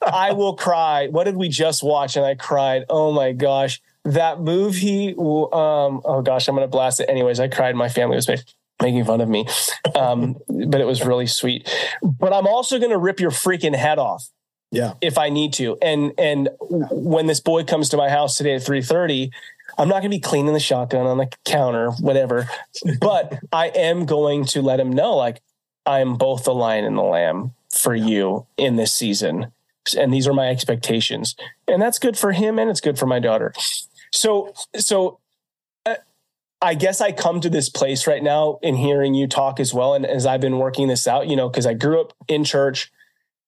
I 0.02 0.32
will 0.32 0.54
cry. 0.54 1.08
What 1.08 1.24
did 1.24 1.36
we 1.36 1.48
just 1.48 1.82
watch? 1.82 2.16
And 2.16 2.24
I 2.24 2.36
cried. 2.36 2.84
Oh 2.88 3.10
my 3.10 3.32
gosh, 3.32 3.82
that 4.04 4.40
movie. 4.40 5.08
Um, 5.10 6.02
oh 6.04 6.22
gosh, 6.24 6.46
I'm 6.46 6.54
going 6.54 6.64
to 6.64 6.70
blast 6.70 7.00
it. 7.00 7.08
Anyways, 7.08 7.40
I 7.40 7.48
cried. 7.48 7.74
My 7.74 7.88
family 7.88 8.14
was 8.14 8.28
made 8.28 8.44
making 8.80 9.04
fun 9.04 9.20
of 9.20 9.28
me. 9.28 9.46
Um, 9.94 10.36
but 10.48 10.80
it 10.80 10.86
was 10.86 11.04
really 11.04 11.26
sweet. 11.26 11.68
But 12.02 12.32
I'm 12.32 12.46
also 12.46 12.78
going 12.78 12.90
to 12.90 12.98
rip 12.98 13.20
your 13.20 13.30
freaking 13.30 13.74
head 13.74 13.98
off. 13.98 14.28
Yeah. 14.70 14.94
If 15.02 15.18
I 15.18 15.28
need 15.28 15.52
to. 15.54 15.76
And 15.82 16.12
and 16.16 16.48
when 16.60 17.26
this 17.26 17.40
boy 17.40 17.64
comes 17.64 17.90
to 17.90 17.98
my 17.98 18.08
house 18.08 18.38
today 18.38 18.54
at 18.54 18.62
3:30, 18.62 19.30
I'm 19.78 19.88
not 19.88 19.96
going 20.00 20.10
to 20.10 20.16
be 20.16 20.20
cleaning 20.20 20.54
the 20.54 20.60
shotgun 20.60 21.06
on 21.06 21.18
the 21.18 21.30
counter, 21.44 21.90
whatever. 21.90 22.48
but 23.00 23.38
I 23.52 23.68
am 23.68 24.06
going 24.06 24.46
to 24.46 24.62
let 24.62 24.80
him 24.80 24.90
know 24.90 25.14
like 25.14 25.42
I'm 25.84 26.16
both 26.16 26.44
the 26.44 26.54
lion 26.54 26.84
and 26.86 26.96
the 26.96 27.02
lamb 27.02 27.52
for 27.70 27.94
you 27.94 28.46
in 28.56 28.76
this 28.76 28.94
season. 28.94 29.52
And 29.98 30.12
these 30.12 30.26
are 30.26 30.32
my 30.32 30.48
expectations. 30.48 31.34
And 31.66 31.82
that's 31.82 31.98
good 31.98 32.16
for 32.16 32.32
him 32.32 32.58
and 32.58 32.70
it's 32.70 32.80
good 32.80 32.98
for 32.98 33.06
my 33.06 33.18
daughter. 33.18 33.52
So 34.12 34.52
so 34.76 35.18
I 36.62 36.74
guess 36.74 37.00
I 37.00 37.10
come 37.10 37.40
to 37.40 37.50
this 37.50 37.68
place 37.68 38.06
right 38.06 38.22
now 38.22 38.60
in 38.62 38.76
hearing 38.76 39.14
you 39.14 39.26
talk 39.26 39.58
as 39.58 39.74
well. 39.74 39.94
And 39.94 40.06
as 40.06 40.24
I've 40.26 40.40
been 40.40 40.58
working 40.58 40.86
this 40.86 41.08
out, 41.08 41.26
you 41.26 41.34
know, 41.34 41.48
because 41.48 41.66
I 41.66 41.74
grew 41.74 42.00
up 42.00 42.12
in 42.28 42.44
church, 42.44 42.92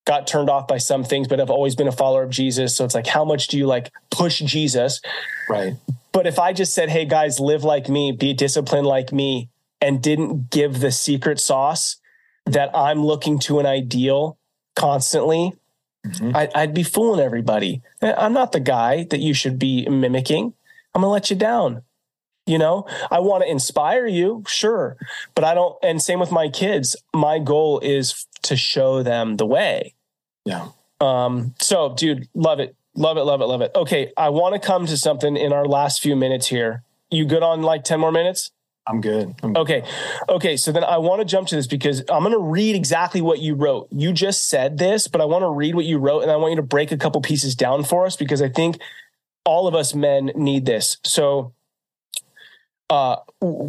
got 0.05 0.27
turned 0.27 0.51
off 0.51 0.67
by 0.67 0.79
some 0.79 1.05
things, 1.05 1.29
but 1.29 1.41
I've 1.41 1.49
always 1.49 1.77
been 1.77 1.87
a 1.87 1.93
follower 1.93 2.25
of 2.25 2.31
Jesus. 2.31 2.77
So 2.77 2.85
it's 2.85 2.95
like, 2.95 3.07
how 3.07 3.25
much 3.25 3.47
do 3.47 3.57
you 3.57 3.67
like 3.67 3.93
push 4.11 4.41
Jesus? 4.41 5.01
Right. 5.49 5.75
But 6.13 6.27
if 6.27 6.39
I 6.41 6.53
just 6.53 6.75
said, 6.75 6.91
hey 6.91 7.05
guys, 7.05 7.39
live 7.39 7.63
like 7.63 7.89
me, 7.89 8.11
be 8.11 8.35
disciplined 8.35 8.87
like 8.87 9.13
me, 9.13 9.49
and 9.81 10.03
didn't 10.03 10.51
give 10.51 10.81
the 10.81 10.91
secret 10.91 11.39
sauce 11.39 11.97
that 12.47 12.71
I'm 12.75 13.05
looking 13.05 13.39
to 13.41 13.61
an 13.61 13.67
ideal 13.67 14.39
constantly, 14.75 15.53
mm-hmm. 16.07 16.35
I, 16.35 16.49
I'd 16.55 16.75
be 16.75 16.83
fooling 16.83 17.21
everybody. 17.21 17.83
I'm 18.03 18.33
not 18.33 18.53
the 18.53 18.61
guy 18.61 19.05
that 19.05 19.21
you 19.21 19.35
should 19.35 19.59
be 19.59 19.87
mimicking. 19.89 20.55
I'm 20.95 21.03
going 21.03 21.09
to 21.09 21.13
let 21.13 21.31
you 21.31 21.37
down. 21.37 21.83
You 22.47 22.59
know, 22.59 22.87
I 23.11 23.21
want 23.21 23.43
to 23.43 23.51
inspire 23.51 24.07
you, 24.07 24.45
sure, 24.47 24.97
but 25.35 25.45
I 25.45 25.55
don't. 25.55 25.77
And 25.83 26.03
same 26.03 26.21
with 26.21 26.31
my 26.31 26.51
kids. 26.51 26.95
My 27.15 27.39
goal 27.39 27.81
is 27.81 28.27
to 28.43 28.55
show 28.55 29.03
them 29.03 29.37
the 29.37 29.47
way. 29.47 29.95
Yeah. 30.45 30.69
Um. 31.01 31.55
So, 31.59 31.95
dude, 31.95 32.29
love 32.35 32.61
it, 32.61 32.77
love 32.95 33.17
it, 33.17 33.23
love 33.23 33.41
it, 33.41 33.47
love 33.47 33.63
it. 33.63 33.73
Okay, 33.75 34.13
I 34.17 34.29
want 34.29 34.61
to 34.61 34.67
come 34.67 34.85
to 34.87 34.97
something 34.99 35.37
in 35.39 35.55
our 35.55 35.65
last 35.67 36.03
few 36.03 36.17
minutes 36.17 36.47
here. 36.47 36.83
You 37.11 37.25
good 37.25 37.43
on 37.43 37.63
like 37.63 37.83
ten 37.83 37.99
more 37.99 38.13
minutes? 38.13 38.51
I'm 38.87 39.01
good. 39.01 39.35
I'm 39.43 39.57
okay. 39.57 39.83
Okay. 40.29 40.57
So 40.59 40.71
then 40.71 40.85
I 40.85 40.99
want 40.99 41.21
to 41.21 41.25
jump 41.25 41.49
to 41.49 41.57
this 41.57 41.67
because 41.67 42.01
I'm 42.11 42.23
going 42.23 42.33
to 42.33 42.39
read 42.39 42.77
exactly 42.77 43.23
what 43.23 43.39
you 43.39 43.55
wrote. 43.55 43.89
You 43.91 44.13
just 44.13 44.49
said 44.49 44.77
this, 44.77 45.09
but 45.09 45.23
I 45.23 45.25
want 45.25 45.43
to 45.43 45.51
read 45.51 45.75
what 45.75 45.87
you 45.87 45.99
wrote 45.99 46.23
and 46.23 46.31
I 46.31 46.37
want 46.37 46.53
you 46.53 46.57
to 46.57 46.63
break 46.63 46.93
a 46.93 46.99
couple 46.99 47.23
pieces 47.23 47.55
down 47.55 47.85
for 47.85 48.05
us 48.05 48.15
because 48.17 48.43
I 48.43 48.51
think 48.51 48.79
all 49.45 49.67
of 49.67 49.75
us 49.75 49.95
men 49.95 50.33
need 50.35 50.67
this. 50.67 50.99
So 51.03 51.55
uh, 52.91 53.17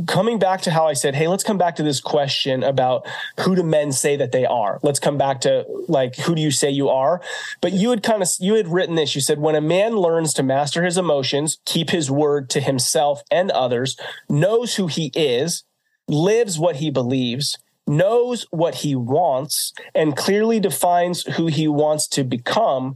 coming 0.08 0.40
back 0.40 0.62
to 0.62 0.72
how 0.72 0.88
I 0.88 0.94
said, 0.94 1.16
hey, 1.16 1.28
let's 1.28 1.44
come 1.44 1.58
back 1.58 1.78
to 1.78 1.84
this 1.84 2.02
question 2.02 2.64
about 2.64 3.08
who 3.40 3.56
do 3.56 3.64
men 3.64 3.92
say 3.92 4.18
that 4.18 4.32
they 4.32 4.46
are? 4.46 4.80
Let's 4.84 5.00
come 5.00 5.18
back 5.18 5.42
to 5.42 5.66
like, 5.88 6.16
who 6.18 6.36
do 6.36 6.42
you 6.42 6.52
say 6.52 6.70
you 6.70 6.90
are? 6.90 7.22
But 7.62 7.72
you 7.72 7.92
had 7.92 8.04
kind 8.04 8.22
of, 8.22 8.30
you 8.40 8.56
had 8.56 8.68
written 8.68 8.96
this. 8.96 9.16
You 9.16 9.22
said, 9.22 9.40
when 9.40 9.56
a 9.56 9.62
man 9.62 9.96
learns 9.96 10.34
to 10.34 10.44
master 10.44 10.84
his 10.84 10.98
emotions, 10.98 11.60
keep 11.66 11.90
his 11.90 12.12
word 12.12 12.50
to 12.52 12.60
himself 12.60 13.22
and 13.32 13.52
others, 13.52 13.98
knows 14.28 14.76
who 14.76 14.88
he 14.88 15.12
is, 15.16 15.64
lives 16.08 16.60
what 16.60 16.78
he 16.78 16.92
believes, 16.92 17.58
knows 17.88 18.46
what 18.52 18.76
he 18.76 18.96
wants, 18.96 19.74
and 19.94 20.18
clearly 20.18 20.60
defines 20.60 21.24
who 21.38 21.48
he 21.48 21.68
wants 21.68 22.08
to 22.10 22.24
become, 22.24 22.96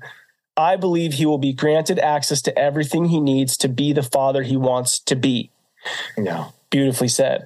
I 0.57 0.75
believe 0.75 1.13
he 1.13 1.25
will 1.25 1.37
be 1.37 1.53
granted 1.53 1.97
access 1.99 2.41
to 2.41 2.59
everything 2.59 3.05
he 3.05 3.21
needs 3.21 3.55
to 3.57 3.69
be 3.69 3.93
the 3.93 4.03
father 4.03 4.43
he 4.43 4.57
wants 4.57 4.99
to 4.99 5.15
be. 5.15 5.51
Yeah. 6.17 6.49
Beautifully 6.69 7.07
said. 7.07 7.45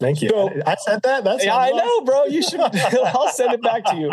Thank 0.00 0.22
you. 0.22 0.28
So, 0.28 0.52
I 0.66 0.76
said 0.76 1.02
that. 1.02 1.24
That's 1.24 1.44
yeah, 1.44 1.56
I 1.56 1.70
know, 1.70 2.00
bro. 2.02 2.24
You 2.24 2.42
should. 2.42 2.60
I'll 2.60 3.30
send 3.30 3.52
it 3.52 3.62
back 3.62 3.84
to 3.86 3.96
you. 3.96 4.12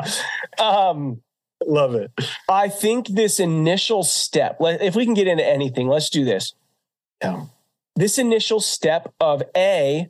Um, 0.63 1.21
Love 1.65 1.95
it. 1.95 2.11
I 2.49 2.69
think 2.69 3.07
this 3.07 3.39
initial 3.39 4.03
step. 4.03 4.57
If 4.59 4.95
we 4.95 5.05
can 5.05 5.13
get 5.13 5.27
into 5.27 5.45
anything, 5.45 5.87
let's 5.87 6.09
do 6.09 6.25
this. 6.25 6.53
Yeah. 7.21 7.45
This 7.95 8.17
initial 8.17 8.59
step 8.59 9.13
of 9.19 9.41
a 9.55 10.09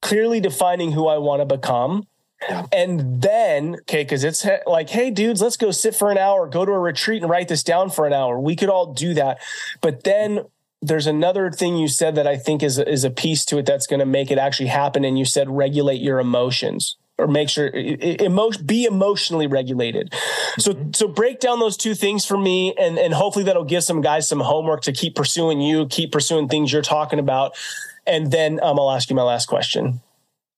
clearly 0.00 0.40
defining 0.40 0.92
who 0.92 1.08
I 1.08 1.18
want 1.18 1.40
to 1.40 1.46
become. 1.46 2.06
Yeah. 2.48 2.66
And 2.72 3.22
then, 3.22 3.76
okay, 3.82 4.04
because 4.04 4.22
it's 4.22 4.46
like, 4.66 4.90
hey, 4.90 5.10
dudes, 5.10 5.40
let's 5.40 5.56
go 5.56 5.70
sit 5.70 5.94
for 5.94 6.10
an 6.10 6.18
hour, 6.18 6.46
go 6.46 6.64
to 6.64 6.72
a 6.72 6.78
retreat 6.78 7.22
and 7.22 7.30
write 7.30 7.48
this 7.48 7.62
down 7.62 7.90
for 7.90 8.06
an 8.06 8.12
hour. 8.12 8.38
We 8.38 8.54
could 8.54 8.68
all 8.68 8.92
do 8.92 9.14
that. 9.14 9.38
But 9.80 10.04
then 10.04 10.44
there's 10.86 11.06
another 11.06 11.50
thing 11.50 11.76
you 11.76 11.88
said 11.88 12.14
that 12.14 12.26
I 12.26 12.36
think 12.36 12.62
is 12.62 12.78
is 12.78 13.04
a 13.04 13.10
piece 13.10 13.44
to 13.46 13.58
it 13.58 13.66
that's 13.66 13.86
going 13.86 14.00
to 14.00 14.06
make 14.06 14.30
it 14.30 14.38
actually 14.38 14.68
happen. 14.68 15.04
And 15.04 15.18
you 15.18 15.24
said 15.24 15.48
regulate 15.48 16.00
your 16.00 16.20
emotions 16.20 16.96
or 17.16 17.26
make 17.26 17.48
sure 17.48 17.68
emotion 17.68 18.66
be 18.66 18.84
emotionally 18.84 19.46
regulated. 19.46 20.12
So 20.58 20.72
mm-hmm. 20.72 20.92
so 20.94 21.08
break 21.08 21.40
down 21.40 21.60
those 21.60 21.76
two 21.76 21.94
things 21.94 22.24
for 22.24 22.36
me, 22.36 22.74
and 22.78 22.98
and 22.98 23.14
hopefully 23.14 23.44
that'll 23.44 23.64
give 23.64 23.84
some 23.84 24.00
guys 24.00 24.28
some 24.28 24.40
homework 24.40 24.82
to 24.82 24.92
keep 24.92 25.14
pursuing 25.14 25.60
you, 25.60 25.86
keep 25.86 26.12
pursuing 26.12 26.48
things 26.48 26.72
you're 26.72 26.82
talking 26.82 27.18
about, 27.18 27.56
and 28.06 28.30
then 28.30 28.60
um, 28.62 28.78
I'll 28.78 28.90
ask 28.90 29.08
you 29.08 29.16
my 29.16 29.22
last 29.22 29.46
question. 29.46 30.00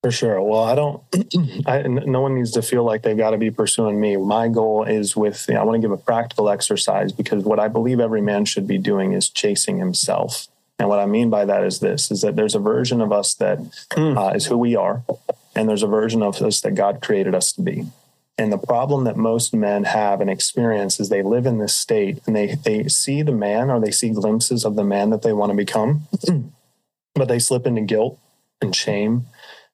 For 0.03 0.11
sure. 0.11 0.41
Well, 0.41 0.63
I 0.63 0.75
don't. 0.75 1.03
I, 1.67 1.83
no 1.83 2.21
one 2.21 2.35
needs 2.35 2.53
to 2.53 2.63
feel 2.63 2.85
like 2.85 3.03
they've 3.03 3.17
got 3.17 3.31
to 3.31 3.39
be 3.39 3.51
pursuing 3.51 4.01
me. 4.01 4.17
My 4.17 4.49
goal 4.49 4.85
is 4.85 5.17
with. 5.17 5.47
You 5.49 5.55
know, 5.55 5.61
I 5.61 5.65
want 5.65 5.77
to 5.77 5.81
give 5.81 5.91
a 5.91 5.97
practical 5.97 6.49
exercise 6.49 7.13
because 7.13 7.45
what 7.45 7.59
I 7.59 7.69
believe 7.69 7.99
every 7.99 8.21
man 8.21 8.45
should 8.45 8.69
be 8.69 8.79
doing 8.79 9.13
is 9.13 9.29
chasing 9.29 9.79
himself. 9.79 10.47
And 10.79 10.89
what 10.89 10.99
I 10.99 11.07
mean 11.07 11.31
by 11.31 11.45
that 11.47 11.65
is 11.65 11.81
this: 11.81 12.11
is 12.11 12.21
that 12.21 12.37
there's 12.37 12.55
a 12.55 12.61
version 12.61 13.01
of 13.01 13.11
us 13.11 13.35
that 13.35 13.59
mm. 13.59 14.17
uh, 14.17 14.35
is 14.35 14.47
who 14.47 14.59
we 14.59 14.77
are, 14.77 15.03
and 15.55 15.69
there's 15.69 15.83
a 15.83 15.89
version 15.89 16.23
of 16.23 16.41
us 16.41 16.61
that 16.61 16.75
God 16.75 17.03
created 17.03 17.35
us 17.35 17.53
to 17.53 17.63
be. 17.63 17.87
And 18.39 18.53
the 18.53 18.59
problem 18.59 19.05
that 19.05 19.17
most 19.17 19.55
men 19.55 19.85
have 19.85 20.21
and 20.21 20.29
experience 20.29 21.01
is 21.01 21.09
they 21.09 21.23
live 21.23 21.47
in 21.47 21.59
this 21.59 21.75
state 21.75 22.21
and 22.27 22.37
they 22.37 22.55
they 22.55 22.87
see 22.89 23.23
the 23.23 23.33
man 23.33 23.71
or 23.71 23.81
they 23.81 23.91
see 23.91 24.11
glimpses 24.11 24.65
of 24.65 24.77
the 24.77 24.85
man 24.85 25.11
that 25.11 25.23
they 25.23 25.33
want 25.33 25.51
to 25.51 25.57
become, 25.57 26.03
but 27.15 27.29
they 27.29 27.39
slip 27.39 27.67
into 27.67 27.81
guilt 27.81 28.19
and 28.61 28.77
shame 28.77 29.27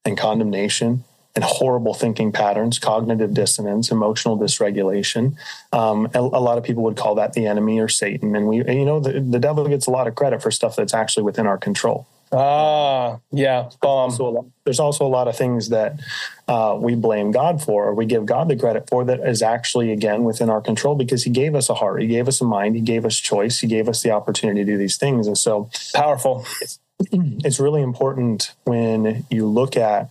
and 0.05 0.17
condemnation 0.17 1.05
and 1.35 1.45
horrible 1.45 1.95
thinking 1.95 2.31
patterns, 2.31 2.79
cognitive 2.79 3.33
dissonance, 3.33 3.91
emotional 3.91 4.39
dysregulation. 4.39 5.35
Um, 5.73 6.11
a, 6.15 6.19
a, 6.19 6.43
lot 6.43 6.59
of 6.59 6.65
people 6.65 6.83
would 6.83 6.97
call 6.97 7.15
that 7.15 7.33
the 7.33 7.47
enemy 7.47 7.81
or 7.81 7.89
Satan. 7.89 8.37
And 8.37 8.47
we, 8.49 8.59
you 8.59 8.85
know, 8.85 9.01
the, 9.01 9.21
the 9.21 9.39
devil 9.39 9.67
gets 9.67 9.87
a 9.87 9.91
lot 9.91 10.07
of 10.07 10.15
credit 10.15 10.43
for 10.43 10.51
stuff 10.51 10.77
that's 10.77 10.93
actually 10.93 11.23
within 11.23 11.47
our 11.47 11.57
control. 11.57 12.07
Ah, 12.33 13.19
yeah. 13.31 13.71
Bomb. 13.81 14.11
There's, 14.11 14.21
also 14.21 14.53
there's 14.65 14.81
also 14.81 15.07
a 15.07 15.09
lot 15.09 15.29
of 15.29 15.37
things 15.37 15.69
that 15.69 16.01
uh, 16.49 16.77
we 16.79 16.95
blame 16.95 17.31
God 17.31 17.63
for, 17.63 17.87
or 17.87 17.95
we 17.95 18.07
give 18.07 18.25
God 18.25 18.49
the 18.49 18.57
credit 18.57 18.89
for, 18.89 19.05
that 19.05 19.21
is 19.21 19.43
actually, 19.43 19.93
again, 19.93 20.25
within 20.25 20.49
our 20.49 20.61
control 20.61 20.95
because 20.95 21.25
He 21.25 21.31
gave 21.31 21.55
us 21.55 21.69
a 21.69 21.75
heart, 21.75 22.01
He 22.01 22.09
gave 22.09 22.29
us 22.29 22.41
a 22.41 22.45
mind, 22.45 22.75
He 22.75 22.81
gave 22.81 23.05
us 23.05 23.17
choice, 23.17 23.61
He 23.61 23.67
gave 23.67 23.87
us 23.87 24.03
the 24.03 24.11
opportunity 24.11 24.65
to 24.65 24.73
do 24.73 24.79
these 24.79 24.97
things. 24.97 25.27
And 25.27 25.37
so, 25.37 25.71
powerful. 25.95 26.47
It's, 26.63 26.79
it's 27.45 27.61
really 27.61 27.83
important 27.83 28.53
when 28.65 29.25
you 29.31 29.47
look 29.47 29.77
at 29.77 30.11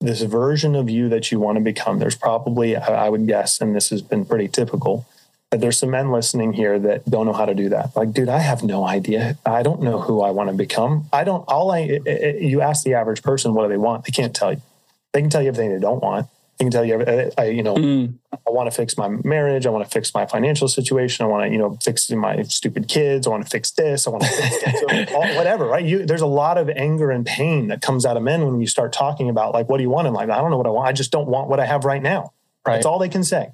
this 0.00 0.22
version 0.22 0.74
of 0.74 0.88
you 0.88 1.08
that 1.08 1.32
you 1.32 1.40
want 1.40 1.56
to 1.56 1.64
become. 1.64 1.98
There's 1.98 2.14
probably, 2.14 2.76
I 2.76 3.08
would 3.08 3.26
guess, 3.26 3.60
and 3.60 3.74
this 3.74 3.90
has 3.90 4.00
been 4.02 4.24
pretty 4.24 4.48
typical, 4.48 5.06
that 5.50 5.60
there's 5.60 5.78
some 5.78 5.90
men 5.90 6.12
listening 6.12 6.52
here 6.52 6.78
that 6.78 7.08
don't 7.08 7.26
know 7.26 7.32
how 7.32 7.46
to 7.46 7.54
do 7.54 7.68
that. 7.70 7.96
Like, 7.96 8.12
dude, 8.12 8.28
I 8.28 8.38
have 8.38 8.62
no 8.62 8.86
idea. 8.86 9.38
I 9.44 9.62
don't 9.62 9.82
know 9.82 10.00
who 10.00 10.20
I 10.20 10.30
want 10.30 10.50
to 10.50 10.56
become. 10.56 11.08
I 11.12 11.24
don't, 11.24 11.44
all 11.48 11.70
I, 11.70 12.00
you 12.40 12.60
ask 12.60 12.84
the 12.84 12.94
average 12.94 13.22
person, 13.22 13.54
what 13.54 13.64
do 13.64 13.68
they 13.70 13.78
want? 13.78 14.04
They 14.04 14.12
can't 14.12 14.34
tell 14.34 14.52
you. 14.52 14.62
They 15.12 15.20
can 15.20 15.30
tell 15.30 15.42
you 15.42 15.48
everything 15.48 15.72
they 15.72 15.80
don't 15.80 16.02
want. 16.02 16.28
They 16.58 16.64
can 16.64 16.72
tell 16.72 16.84
you, 16.84 17.30
I, 17.38 17.44
you 17.44 17.62
know, 17.62 17.76
mm. 17.76 18.14
I 18.32 18.50
want 18.50 18.68
to 18.68 18.76
fix 18.76 18.96
my 18.96 19.08
marriage. 19.08 19.64
I 19.64 19.70
want 19.70 19.84
to 19.84 19.90
fix 19.90 20.12
my 20.12 20.26
financial 20.26 20.66
situation. 20.66 21.24
I 21.24 21.28
want 21.28 21.44
to, 21.46 21.52
you 21.52 21.58
know, 21.58 21.78
fix 21.82 22.10
my 22.10 22.42
stupid 22.42 22.88
kids. 22.88 23.28
I 23.28 23.30
want 23.30 23.44
to 23.44 23.50
fix 23.50 23.70
this. 23.70 24.08
I 24.08 24.10
want 24.10 24.24
to 24.24 24.28
fix 24.28 25.12
whatever, 25.12 25.66
right? 25.66 25.84
You, 25.84 26.04
there's 26.04 26.20
a 26.20 26.26
lot 26.26 26.58
of 26.58 26.68
anger 26.68 27.12
and 27.12 27.24
pain 27.24 27.68
that 27.68 27.80
comes 27.80 28.04
out 28.04 28.16
of 28.16 28.24
men 28.24 28.44
when 28.44 28.60
you 28.60 28.66
start 28.66 28.92
talking 28.92 29.30
about 29.30 29.54
like, 29.54 29.68
what 29.68 29.76
do 29.76 29.84
you 29.84 29.90
want 29.90 30.08
in 30.08 30.14
life? 30.14 30.30
I 30.30 30.38
don't 30.38 30.50
know 30.50 30.56
what 30.56 30.66
I 30.66 30.70
want. 30.70 30.88
I 30.88 30.92
just 30.92 31.12
don't 31.12 31.28
want 31.28 31.48
what 31.48 31.60
I 31.60 31.66
have 31.66 31.84
right 31.84 32.02
now. 32.02 32.32
Right. 32.66 32.74
That's 32.74 32.86
all 32.86 32.98
they 32.98 33.08
can 33.08 33.22
say. 33.22 33.52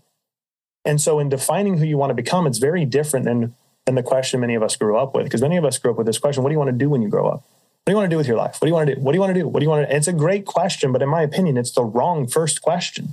And 0.87 0.99
so 0.99 1.19
in 1.19 1.29
defining 1.29 1.77
who 1.77 1.85
you 1.85 1.99
want 1.99 2.11
to 2.11 2.15
become, 2.15 2.47
it's 2.47 2.59
very 2.59 2.87
different 2.87 3.27
than, 3.27 3.55
than 3.85 3.97
the 3.97 4.03
question 4.03 4.41
many 4.41 4.55
of 4.55 4.63
us 4.63 4.77
grew 4.77 4.97
up 4.97 5.15
with. 5.15 5.25
Because 5.25 5.43
many 5.43 5.59
of 5.59 5.65
us 5.67 5.79
grew 5.79 5.91
up 5.91 5.99
with 5.99 6.07
this 6.07 6.19
question, 6.19 6.43
what 6.43 6.49
do 6.49 6.55
you 6.55 6.59
want 6.59 6.69
to 6.69 6.77
do 6.77 6.89
when 6.89 7.03
you 7.03 7.09
grow 7.09 7.29
up? 7.29 7.45
What 7.85 7.91
do 7.91 7.93
you 7.93 7.97
want 7.99 8.07
to 8.07 8.15
do 8.15 8.17
with 8.17 8.29
your 8.29 8.39
life? 8.39 8.55
What 8.55 8.61
do 8.63 8.69
you 8.69 8.73
want 8.73 8.89
to 8.89 8.95
do? 8.95 9.01
What 9.03 9.13
do 9.13 9.17
you 9.17 9.21
want 9.21 9.35
to 9.35 9.41
do? 9.41 9.47
What 9.47 9.61
do 9.61 9.65
you 9.65 9.69
want 9.69 9.87
to 9.87 9.93
do? 9.93 9.95
It's 9.95 10.09
a 10.09 10.15
great 10.15 10.47
question, 10.47 10.91
but 10.91 11.03
in 11.03 11.09
my 11.11 11.21
opinion, 11.21 11.59
it's 11.59 11.73
the 11.73 11.85
wrong 11.85 12.27
first 12.27 12.63
question. 12.63 13.13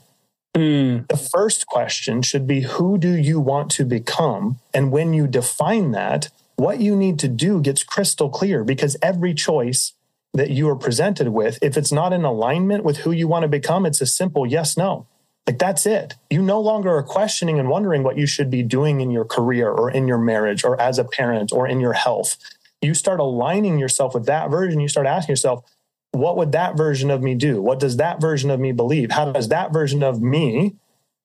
Mm. 0.56 1.10
The 1.10 1.18
first 1.18 1.68
question 1.68 2.22
should 2.22 2.48
be 2.48 2.62
who 2.62 2.98
do 2.98 3.14
you 3.14 3.42
want 3.42 3.70
to 3.72 3.84
become? 3.84 4.60
And 4.74 4.90
when 4.90 5.14
you 5.14 5.28
define 5.28 5.92
that, 5.92 6.30
what 6.56 6.80
you 6.80 6.96
need 6.96 7.20
to 7.20 7.28
do 7.28 7.60
gets 7.60 7.84
crystal 7.84 8.30
clear 8.30 8.64
because 8.64 8.96
every 9.02 9.34
choice 9.34 9.92
that 10.34 10.52
you 10.52 10.70
are 10.70 10.76
presented 10.78 11.28
with, 11.30 11.60
if 11.62 11.76
it's 11.76 11.92
not 11.92 12.14
in 12.14 12.24
alignment 12.24 12.86
with 12.86 13.00
who 13.00 13.12
you 13.12 13.28
want 13.28 13.44
to 13.44 13.50
become, 13.50 13.86
it's 13.86 14.00
a 14.00 14.06
simple 14.06 14.48
yes, 14.48 14.78
no. 14.78 15.06
Like 15.48 15.60
that's 15.60 15.86
it. 15.86 16.14
You 16.30 16.42
no 16.42 16.62
longer 16.62 16.96
are 16.96 17.04
questioning 17.04 17.60
and 17.60 17.68
wondering 17.68 18.04
what 18.04 18.18
you 18.18 18.26
should 18.26 18.50
be 18.50 18.64
doing 18.64 19.02
in 19.02 19.12
your 19.12 19.26
career 19.26 19.70
or 19.70 19.92
in 19.92 20.08
your 20.08 20.18
marriage 20.18 20.64
or 20.64 20.80
as 20.80 20.98
a 20.98 21.04
parent 21.04 21.52
or 21.52 21.68
in 21.68 21.82
your 21.82 21.92
health 21.92 22.38
you 22.82 22.94
start 22.94 23.20
aligning 23.20 23.78
yourself 23.78 24.14
with 24.14 24.26
that 24.26 24.50
version. 24.50 24.80
You 24.80 24.88
start 24.88 25.08
asking 25.08 25.34
yourself, 25.34 25.64
what 26.12 26.36
would 26.38 26.52
that 26.52 26.76
version 26.76 27.10
of 27.10 27.22
me 27.22 27.36
do? 27.36 27.62
What 27.62 27.80
does 27.80 27.98
that 27.98 28.20
version 28.20 28.50
of 28.50 28.60
me 28.60 28.72
believe? 28.72 29.12
How 29.12 29.32
does 29.32 29.48
that 29.50 29.72
version 29.72 30.04
of 30.04 30.22
me 30.22 30.76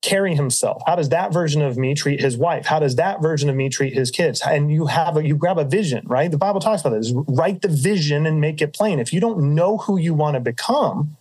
carry 0.03 0.37
himself? 0.37 0.83
How 0.87 0.95
does 0.95 1.09
that 1.09 1.33
version 1.33 1.63
of 1.63 1.77
me 1.77 1.95
treat 1.95 2.21
his 2.21 2.37
wife? 2.37 2.67
How 2.67 2.79
does 2.79 2.95
that 2.97 3.21
version 3.21 3.49
of 3.49 3.57
me 3.57 3.69
treat 3.69 3.95
his 3.95 4.11
kids? 4.11 4.41
And 4.47 4.71
you 4.71 4.87
have 4.87 5.17
a, 5.17 5.27
you 5.27 5.35
grab 5.35 5.59
a 5.59 5.65
vision, 5.65 6.05
right? 6.07 6.31
The 6.31 6.39
Bible 6.39 6.61
talks 6.61 6.83
about 6.83 6.91
this. 6.91 7.13
Write 7.13 7.63
the 7.63 7.69
vision 7.69 8.27
and 8.27 8.41
make 8.41 8.63
it 8.63 8.73
plain. 8.73 9.01
If 9.01 9.13
you 9.13 9.21
don't 9.21 9.55
know 9.55 9.79
who 9.79 9.99
you 9.99 10.15
want 10.15 10.35
to 10.35 10.41
become, 10.41 11.17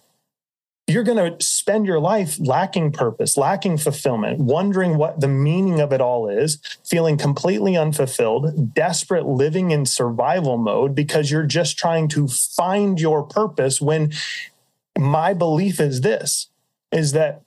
you're 0.87 1.03
going 1.03 1.17
to 1.17 1.43
spend 1.43 1.87
your 1.87 1.99
life 1.99 2.37
lacking 2.39 2.91
purpose, 2.91 3.37
lacking 3.37 3.77
fulfillment, 3.77 4.39
wondering 4.39 4.97
what 4.97 5.19
the 5.19 5.27
meaning 5.27 5.79
of 5.79 5.91
it 5.91 5.99
all 5.99 6.29
is, 6.29 6.59
feeling 6.83 7.17
completely 7.17 7.75
unfulfilled, 7.75 8.73
desperate, 8.73 9.25
living 9.25 9.71
in 9.71 9.85
survival 9.85 10.57
mode 10.57 10.93
because 10.93 11.31
you're 11.31 11.45
just 11.45 11.77
trying 11.77 12.07
to 12.09 12.27
find 12.27 12.99
your 12.99 13.23
purpose. 13.23 13.81
When 13.81 14.13
my 14.97 15.33
belief 15.33 15.79
is 15.79 16.01
this 16.01 16.49
is 16.91 17.13
that 17.13 17.41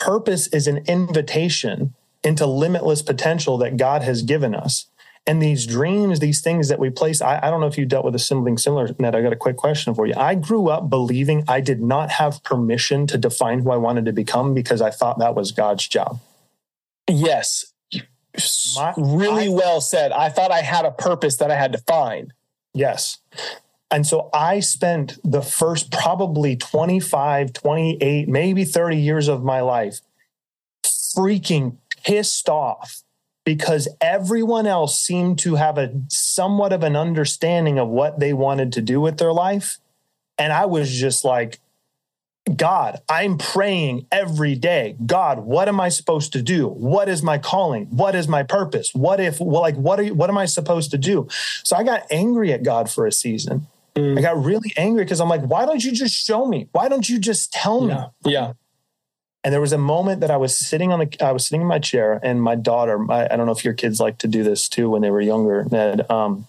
purpose 0.00 0.46
is 0.48 0.66
an 0.66 0.78
invitation 0.88 1.94
into 2.24 2.46
limitless 2.46 3.02
potential 3.02 3.58
that 3.58 3.76
God 3.76 4.02
has 4.02 4.22
given 4.22 4.54
us. 4.54 4.86
And 5.24 5.40
these 5.40 5.66
dreams, 5.66 6.18
these 6.18 6.40
things 6.40 6.68
that 6.68 6.80
we 6.80 6.90
place, 6.90 7.22
I, 7.22 7.38
I 7.40 7.50
don't 7.50 7.60
know 7.60 7.68
if 7.68 7.78
you 7.78 7.86
dealt 7.86 8.04
with 8.04 8.14
a 8.16 8.18
something 8.18 8.58
similar, 8.58 8.88
Ned. 8.98 9.14
I 9.14 9.22
got 9.22 9.32
a 9.32 9.36
quick 9.36 9.56
question 9.56 9.94
for 9.94 10.06
you. 10.06 10.14
I 10.16 10.34
grew 10.34 10.68
up 10.68 10.90
believing 10.90 11.44
I 11.46 11.60
did 11.60 11.80
not 11.80 12.10
have 12.10 12.42
permission 12.42 13.06
to 13.06 13.18
define 13.18 13.60
who 13.60 13.70
I 13.70 13.76
wanted 13.76 14.04
to 14.06 14.12
become 14.12 14.52
because 14.52 14.82
I 14.82 14.90
thought 14.90 15.20
that 15.20 15.36
was 15.36 15.52
God's 15.52 15.86
job. 15.86 16.18
Yes. 17.08 17.72
My, 18.74 18.94
really 18.96 19.46
I, 19.46 19.50
well 19.50 19.80
said. 19.80 20.10
I 20.10 20.28
thought 20.28 20.50
I 20.50 20.62
had 20.62 20.84
a 20.84 20.90
purpose 20.90 21.36
that 21.36 21.52
I 21.52 21.56
had 21.56 21.72
to 21.72 21.78
find. 21.78 22.32
Yes. 22.74 23.18
And 23.92 24.06
so 24.06 24.28
I 24.32 24.60
spent 24.60 25.18
the 25.22 25.42
first 25.42 25.92
probably 25.92 26.56
25, 26.56 27.52
28, 27.52 28.28
maybe 28.28 28.64
30 28.64 28.96
years 28.96 29.28
of 29.28 29.44
my 29.44 29.60
life 29.60 30.00
freaking 30.82 31.76
pissed 32.02 32.48
off 32.48 33.01
because 33.44 33.88
everyone 34.00 34.66
else 34.66 35.00
seemed 35.00 35.38
to 35.40 35.56
have 35.56 35.78
a 35.78 35.92
somewhat 36.08 36.72
of 36.72 36.82
an 36.82 36.96
understanding 36.96 37.78
of 37.78 37.88
what 37.88 38.20
they 38.20 38.32
wanted 38.32 38.72
to 38.72 38.82
do 38.82 39.00
with 39.00 39.18
their 39.18 39.32
life. 39.32 39.78
And 40.38 40.52
I 40.52 40.66
was 40.66 40.92
just 40.92 41.24
like, 41.24 41.60
God, 42.56 43.00
I'm 43.08 43.38
praying 43.38 44.06
every 44.10 44.56
day. 44.56 44.96
God, 45.04 45.40
what 45.40 45.68
am 45.68 45.80
I 45.80 45.88
supposed 45.88 46.32
to 46.32 46.42
do? 46.42 46.66
What 46.68 47.08
is 47.08 47.22
my 47.22 47.38
calling? 47.38 47.86
What 47.86 48.14
is 48.14 48.26
my 48.26 48.42
purpose? 48.42 48.90
What 48.94 49.20
if, 49.20 49.40
well, 49.40 49.62
like, 49.62 49.76
what 49.76 50.00
are 50.00 50.02
you, 50.02 50.14
what 50.14 50.28
am 50.28 50.38
I 50.38 50.46
supposed 50.46 50.90
to 50.90 50.98
do? 50.98 51.28
So 51.62 51.76
I 51.76 51.84
got 51.84 52.02
angry 52.10 52.52
at 52.52 52.64
God 52.64 52.90
for 52.90 53.06
a 53.06 53.12
season. 53.12 53.68
Mm. 53.94 54.18
I 54.18 54.22
got 54.22 54.42
really 54.42 54.72
angry 54.76 55.04
because 55.04 55.20
I'm 55.20 55.28
like, 55.28 55.42
why 55.42 55.66
don't 55.66 55.84
you 55.84 55.92
just 55.92 56.14
show 56.14 56.46
me? 56.46 56.68
Why 56.72 56.88
don't 56.88 57.08
you 57.08 57.18
just 57.18 57.52
tell 57.52 57.82
me? 57.82 57.94
Yeah. 57.94 58.06
yeah. 58.24 58.52
And 59.44 59.52
there 59.52 59.60
was 59.60 59.72
a 59.72 59.78
moment 59.78 60.20
that 60.20 60.30
I 60.30 60.36
was 60.36 60.56
sitting 60.56 60.92
on 60.92 61.00
the, 61.00 61.16
I 61.20 61.32
was 61.32 61.46
sitting 61.46 61.62
in 61.62 61.66
my 61.66 61.80
chair, 61.80 62.20
and 62.22 62.40
my 62.40 62.54
daughter, 62.54 62.98
my, 62.98 63.24
I 63.28 63.36
don't 63.36 63.46
know 63.46 63.52
if 63.52 63.64
your 63.64 63.74
kids 63.74 63.98
like 63.98 64.18
to 64.18 64.28
do 64.28 64.44
this 64.44 64.68
too 64.68 64.90
when 64.90 65.02
they 65.02 65.10
were 65.10 65.20
younger, 65.20 65.66
Ned. 65.70 66.08
Um, 66.10 66.46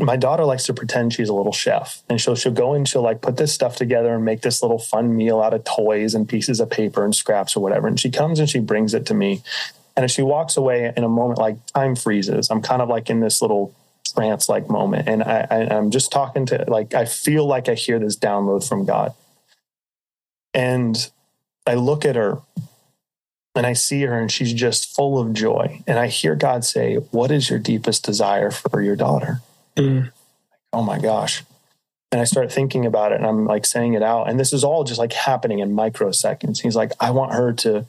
my 0.00 0.16
daughter 0.16 0.44
likes 0.44 0.66
to 0.66 0.74
pretend 0.74 1.12
she's 1.12 1.28
a 1.28 1.34
little 1.34 1.52
chef, 1.52 2.02
and 2.08 2.20
she'll 2.20 2.34
she'll 2.34 2.52
go 2.52 2.74
and 2.74 2.88
she'll 2.88 3.02
like 3.02 3.20
put 3.20 3.36
this 3.36 3.52
stuff 3.52 3.76
together 3.76 4.14
and 4.14 4.24
make 4.24 4.42
this 4.42 4.62
little 4.62 4.78
fun 4.78 5.16
meal 5.16 5.40
out 5.40 5.54
of 5.54 5.64
toys 5.64 6.14
and 6.14 6.28
pieces 6.28 6.60
of 6.60 6.70
paper 6.70 7.04
and 7.04 7.14
scraps 7.14 7.56
or 7.56 7.60
whatever. 7.60 7.88
And 7.88 7.98
she 7.98 8.10
comes 8.10 8.38
and 8.38 8.48
she 8.48 8.60
brings 8.60 8.94
it 8.94 9.06
to 9.06 9.14
me, 9.14 9.42
and 9.96 10.04
as 10.04 10.10
she 10.10 10.22
walks 10.22 10.56
away, 10.56 10.92
in 10.96 11.04
a 11.04 11.08
moment 11.08 11.38
like 11.38 11.56
time 11.66 11.96
freezes. 11.96 12.50
I'm 12.50 12.62
kind 12.62 12.82
of 12.82 12.88
like 12.88 13.10
in 13.10 13.20
this 13.20 13.42
little 13.42 13.74
trance 14.14 14.48
like 14.48 14.68
moment, 14.68 15.08
and 15.08 15.22
I, 15.22 15.46
I 15.50 15.76
I'm 15.76 15.90
just 15.90 16.12
talking 16.12 16.46
to 16.46 16.64
like 16.68 16.94
I 16.94 17.04
feel 17.04 17.46
like 17.46 17.68
I 17.68 17.74
hear 17.74 17.98
this 17.98 18.16
download 18.16 18.68
from 18.68 18.84
God, 18.84 19.14
and 20.54 21.10
I 21.68 21.74
look 21.74 22.04
at 22.04 22.16
her 22.16 22.38
and 23.54 23.66
I 23.66 23.74
see 23.74 24.02
her 24.02 24.18
and 24.18 24.32
she's 24.32 24.54
just 24.54 24.94
full 24.94 25.18
of 25.18 25.34
joy. 25.34 25.82
And 25.86 25.98
I 25.98 26.06
hear 26.06 26.34
God 26.34 26.64
say, 26.64 26.96
What 27.10 27.30
is 27.30 27.50
your 27.50 27.58
deepest 27.58 28.04
desire 28.04 28.50
for 28.50 28.80
your 28.80 28.96
daughter? 28.96 29.42
Mm. 29.76 30.10
Oh 30.72 30.82
my 30.82 30.98
gosh. 30.98 31.44
And 32.10 32.20
I 32.22 32.24
start 32.24 32.50
thinking 32.50 32.86
about 32.86 33.12
it 33.12 33.16
and 33.16 33.26
I'm 33.26 33.44
like 33.44 33.66
saying 33.66 33.92
it 33.92 34.02
out. 34.02 34.30
And 34.30 34.40
this 34.40 34.54
is 34.54 34.64
all 34.64 34.84
just 34.84 34.98
like 34.98 35.12
happening 35.12 35.58
in 35.58 35.76
microseconds. 35.76 36.62
He's 36.62 36.76
like, 36.76 36.92
I 37.00 37.10
want 37.10 37.32
her 37.32 37.52
to 37.52 37.84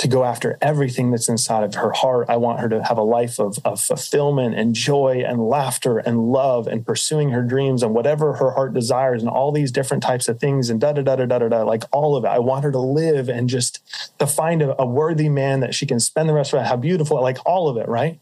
to 0.00 0.08
go 0.08 0.24
after 0.24 0.56
everything 0.62 1.10
that's 1.10 1.28
inside 1.28 1.62
of 1.62 1.74
her 1.74 1.92
heart. 1.92 2.30
I 2.30 2.38
want 2.38 2.60
her 2.60 2.70
to 2.70 2.82
have 2.82 2.96
a 2.96 3.02
life 3.02 3.38
of, 3.38 3.58
of 3.66 3.82
fulfillment 3.82 4.54
and 4.54 4.74
joy 4.74 5.22
and 5.26 5.46
laughter 5.46 5.98
and 5.98 6.32
love 6.32 6.66
and 6.66 6.86
pursuing 6.86 7.28
her 7.32 7.42
dreams 7.42 7.82
and 7.82 7.92
whatever 7.92 8.32
her 8.36 8.52
heart 8.52 8.72
desires 8.72 9.20
and 9.20 9.30
all 9.30 9.52
these 9.52 9.70
different 9.70 10.02
types 10.02 10.26
of 10.26 10.40
things 10.40 10.70
and 10.70 10.80
da 10.80 10.94
da 10.94 11.02
da 11.02 11.16
da 11.16 11.26
da 11.26 11.38
da, 11.40 11.48
da 11.48 11.62
like 11.64 11.82
all 11.92 12.16
of 12.16 12.24
it. 12.24 12.28
I 12.28 12.38
want 12.38 12.64
her 12.64 12.72
to 12.72 12.80
live 12.80 13.28
and 13.28 13.46
just 13.46 13.80
to 14.18 14.26
find 14.26 14.62
a, 14.62 14.80
a 14.80 14.86
worthy 14.86 15.28
man 15.28 15.60
that 15.60 15.74
she 15.74 15.84
can 15.84 16.00
spend 16.00 16.30
the 16.30 16.32
rest 16.32 16.54
of 16.54 16.60
her. 16.60 16.64
How 16.64 16.76
beautiful, 16.76 17.20
like 17.20 17.36
all 17.44 17.68
of 17.68 17.76
it, 17.76 17.86
right? 17.86 18.18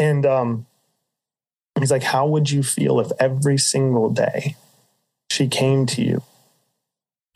And 0.00 0.26
um, 0.26 0.66
he's 1.78 1.92
like, 1.92 2.02
How 2.02 2.26
would 2.26 2.50
you 2.50 2.64
feel 2.64 2.98
if 2.98 3.12
every 3.20 3.56
single 3.56 4.10
day 4.10 4.56
she 5.30 5.46
came 5.46 5.86
to 5.86 6.02
you 6.02 6.24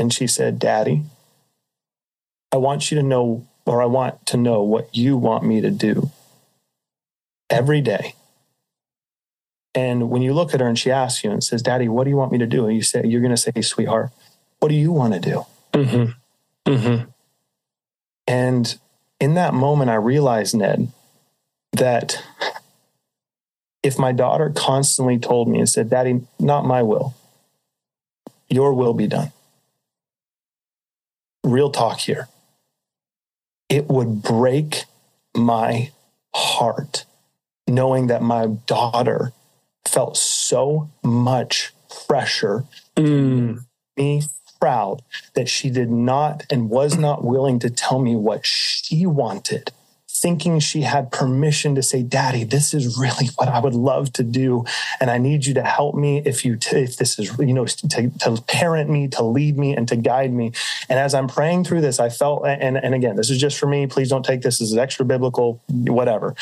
and 0.00 0.12
she 0.12 0.26
said, 0.26 0.58
Daddy, 0.58 1.04
I 2.50 2.56
want 2.56 2.90
you 2.90 2.96
to 2.96 3.04
know 3.04 3.46
or 3.64 3.82
I 3.82 3.86
want 3.86 4.26
to 4.26 4.36
know 4.36 4.62
what 4.62 4.94
you 4.96 5.16
want 5.16 5.44
me 5.44 5.60
to 5.60 5.70
do 5.70 6.10
every 7.48 7.80
day. 7.80 8.14
And 9.74 10.10
when 10.10 10.22
you 10.22 10.34
look 10.34 10.52
at 10.52 10.60
her 10.60 10.66
and 10.66 10.78
she 10.78 10.90
asks 10.90 11.24
you 11.24 11.30
and 11.30 11.42
says, 11.42 11.62
Daddy, 11.62 11.88
what 11.88 12.04
do 12.04 12.10
you 12.10 12.16
want 12.16 12.32
me 12.32 12.38
to 12.38 12.46
do? 12.46 12.66
And 12.66 12.76
you 12.76 12.82
say, 12.82 13.02
You're 13.04 13.20
going 13.20 13.34
to 13.34 13.36
say, 13.36 13.60
Sweetheart, 13.60 14.10
what 14.60 14.68
do 14.68 14.74
you 14.74 14.92
want 14.92 15.14
to 15.14 15.20
do? 15.20 15.46
Mm-hmm. 15.72 16.70
Mm-hmm. 16.70 17.10
And 18.26 18.78
in 19.20 19.34
that 19.34 19.54
moment, 19.54 19.90
I 19.90 19.94
realized, 19.94 20.54
Ned, 20.54 20.88
that 21.72 22.22
if 23.82 23.98
my 23.98 24.12
daughter 24.12 24.52
constantly 24.54 25.18
told 25.18 25.48
me 25.48 25.58
and 25.58 25.68
said, 25.68 25.88
Daddy, 25.88 26.20
not 26.38 26.64
my 26.66 26.82
will, 26.82 27.14
your 28.48 28.74
will 28.74 28.94
be 28.94 29.06
done. 29.06 29.32
Real 31.42 31.70
talk 31.70 31.98
here 31.98 32.28
it 33.72 33.88
would 33.88 34.20
break 34.20 34.84
my 35.34 35.90
heart 36.34 37.06
knowing 37.66 38.08
that 38.08 38.20
my 38.20 38.46
daughter 38.66 39.32
felt 39.86 40.14
so 40.14 40.90
much 41.02 41.72
pressure 42.06 42.64
mm. 42.96 43.58
me 43.96 44.28
proud 44.60 45.00
that 45.34 45.48
she 45.48 45.70
did 45.70 45.90
not 45.90 46.44
and 46.50 46.68
was 46.68 46.98
not 46.98 47.24
willing 47.24 47.58
to 47.58 47.70
tell 47.70 47.98
me 47.98 48.14
what 48.14 48.44
she 48.44 49.06
wanted 49.06 49.72
thinking 50.22 50.60
she 50.60 50.82
had 50.82 51.10
permission 51.10 51.74
to 51.74 51.82
say, 51.82 52.02
Daddy, 52.02 52.44
this 52.44 52.72
is 52.72 52.96
really 52.96 53.26
what 53.34 53.48
I 53.48 53.58
would 53.60 53.74
love 53.74 54.12
to 54.14 54.22
do. 54.22 54.64
And 55.00 55.10
I 55.10 55.18
need 55.18 55.44
you 55.44 55.54
to 55.54 55.62
help 55.62 55.94
me 55.94 56.22
if 56.24 56.44
you, 56.44 56.56
t- 56.56 56.78
if 56.78 56.96
this 56.96 57.18
is, 57.18 57.36
you 57.38 57.52
know, 57.52 57.66
to, 57.66 58.10
to 58.20 58.42
parent 58.46 58.88
me, 58.88 59.08
to 59.08 59.24
lead 59.24 59.58
me, 59.58 59.76
and 59.76 59.86
to 59.88 59.96
guide 59.96 60.32
me. 60.32 60.52
And 60.88 60.98
as 60.98 61.12
I'm 61.12 61.28
praying 61.28 61.64
through 61.64 61.80
this, 61.80 62.00
I 62.00 62.08
felt, 62.08 62.46
and, 62.46 62.78
and 62.78 62.94
again, 62.94 63.16
this 63.16 63.28
is 63.28 63.38
just 63.38 63.58
for 63.58 63.66
me. 63.66 63.86
Please 63.86 64.08
don't 64.08 64.24
take 64.24 64.42
this 64.42 64.62
as 64.62 64.76
extra 64.76 65.04
biblical, 65.04 65.60
whatever. 65.68 66.34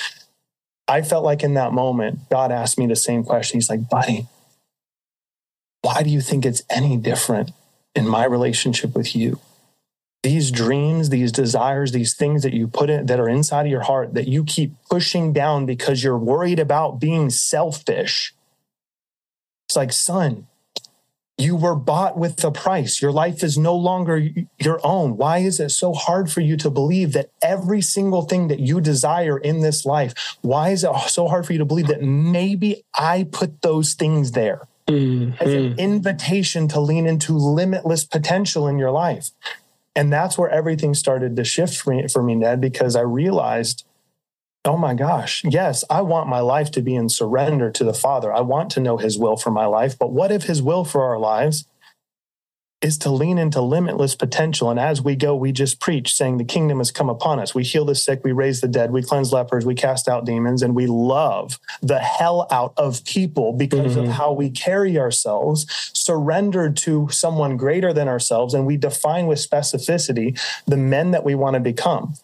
I 0.86 1.02
felt 1.02 1.24
like 1.24 1.42
in 1.42 1.54
that 1.54 1.72
moment, 1.72 2.28
God 2.30 2.52
asked 2.52 2.78
me 2.78 2.86
the 2.86 2.96
same 2.96 3.24
question. 3.24 3.56
He's 3.56 3.70
like, 3.70 3.88
buddy, 3.88 4.26
why 5.82 6.02
do 6.02 6.10
you 6.10 6.20
think 6.20 6.44
it's 6.44 6.62
any 6.68 6.96
different 6.96 7.52
in 7.94 8.08
my 8.08 8.24
relationship 8.24 8.94
with 8.94 9.14
you. 9.16 9.38
These 10.22 10.50
dreams, 10.50 11.08
these 11.08 11.32
desires, 11.32 11.92
these 11.92 12.14
things 12.14 12.42
that 12.42 12.52
you 12.52 12.68
put 12.68 12.90
in 12.90 13.06
that 13.06 13.18
are 13.18 13.28
inside 13.28 13.66
of 13.66 13.72
your 13.72 13.82
heart 13.82 14.14
that 14.14 14.28
you 14.28 14.44
keep 14.44 14.74
pushing 14.90 15.32
down 15.32 15.64
because 15.64 16.04
you're 16.04 16.18
worried 16.18 16.58
about 16.58 17.00
being 17.00 17.30
selfish. 17.30 18.34
It's 19.66 19.76
like, 19.76 19.92
son, 19.92 20.46
you 21.40 21.56
were 21.56 21.74
bought 21.74 22.18
with 22.18 22.44
a 22.44 22.50
price. 22.50 23.00
Your 23.00 23.12
life 23.12 23.42
is 23.42 23.56
no 23.56 23.74
longer 23.74 24.28
your 24.58 24.80
own. 24.84 25.16
Why 25.16 25.38
is 25.38 25.58
it 25.58 25.70
so 25.70 25.94
hard 25.94 26.30
for 26.30 26.40
you 26.42 26.56
to 26.58 26.70
believe 26.70 27.12
that 27.14 27.30
every 27.42 27.80
single 27.80 28.22
thing 28.22 28.48
that 28.48 28.60
you 28.60 28.80
desire 28.80 29.38
in 29.38 29.60
this 29.60 29.86
life, 29.86 30.36
why 30.42 30.70
is 30.70 30.84
it 30.84 30.90
so 31.08 31.28
hard 31.28 31.46
for 31.46 31.52
you 31.54 31.58
to 31.58 31.64
believe 31.64 31.86
that 31.86 32.02
maybe 32.02 32.84
I 32.94 33.26
put 33.30 33.62
those 33.62 33.94
things 33.94 34.32
there 34.32 34.68
mm-hmm. 34.86 35.42
as 35.42 35.54
an 35.54 35.78
invitation 35.78 36.68
to 36.68 36.80
lean 36.80 37.06
into 37.06 37.32
limitless 37.32 38.04
potential 38.04 38.68
in 38.68 38.78
your 38.78 38.90
life? 38.90 39.30
And 39.96 40.12
that's 40.12 40.38
where 40.38 40.50
everything 40.50 40.94
started 40.94 41.36
to 41.36 41.44
shift 41.44 41.76
for 41.76 41.90
me, 41.94 42.08
for 42.08 42.22
me 42.22 42.34
Ned, 42.34 42.60
because 42.60 42.96
I 42.96 43.02
realized 43.02 43.84
oh 44.64 44.76
my 44.76 44.94
gosh, 44.94 45.42
yes, 45.44 45.84
I 45.88 46.02
want 46.02 46.28
my 46.28 46.40
life 46.40 46.70
to 46.72 46.82
be 46.82 46.94
in 46.94 47.08
surrender 47.08 47.70
to 47.70 47.84
the 47.84 47.94
Father. 47.94 48.32
I 48.32 48.40
want 48.40 48.70
to 48.72 48.80
know 48.80 48.98
His 48.98 49.18
will 49.18 49.36
for 49.36 49.50
my 49.50 49.66
life. 49.66 49.98
But 49.98 50.12
what 50.12 50.30
if 50.30 50.44
His 50.44 50.62
will 50.62 50.84
for 50.84 51.02
our 51.02 51.18
lives 51.18 51.66
is 52.82 52.96
to 52.98 53.10
lean 53.10 53.38
into 53.38 53.60
limitless 53.60 54.14
potential? 54.14 54.70
And 54.70 54.80
as 54.80 55.02
we 55.02 55.14
go, 55.14 55.34
we 55.36 55.52
just 55.52 55.80
preach, 55.80 56.14
saying, 56.14 56.38
The 56.38 56.44
kingdom 56.44 56.78
has 56.78 56.90
come 56.90 57.10
upon 57.10 57.38
us. 57.38 57.54
We 57.54 57.62
heal 57.62 57.84
the 57.84 57.94
sick, 57.94 58.22
we 58.24 58.32
raise 58.32 58.60
the 58.60 58.68
dead, 58.68 58.90
we 58.90 59.02
cleanse 59.02 59.32
lepers, 59.32 59.66
we 59.66 59.74
cast 59.74 60.08
out 60.08 60.24
demons, 60.24 60.62
and 60.62 60.74
we 60.74 60.86
love 60.86 61.58
the 61.82 61.98
hell 61.98 62.46
out 62.50 62.72
of 62.76 63.04
people 63.04 63.52
because 63.52 63.96
mm-hmm. 63.96 64.08
of 64.08 64.16
how 64.16 64.32
we 64.32 64.50
carry 64.50 64.98
ourselves, 64.98 65.66
surrendered 65.92 66.76
to 66.78 67.08
someone 67.10 67.56
greater 67.56 67.92
than 67.92 68.08
ourselves. 68.08 68.54
And 68.54 68.66
we 68.66 68.76
define 68.76 69.26
with 69.26 69.38
specificity 69.38 70.40
the 70.66 70.76
men 70.76 71.10
that 71.10 71.24
we 71.24 71.34
want 71.34 71.54
to 71.54 71.60
become. 71.60 72.14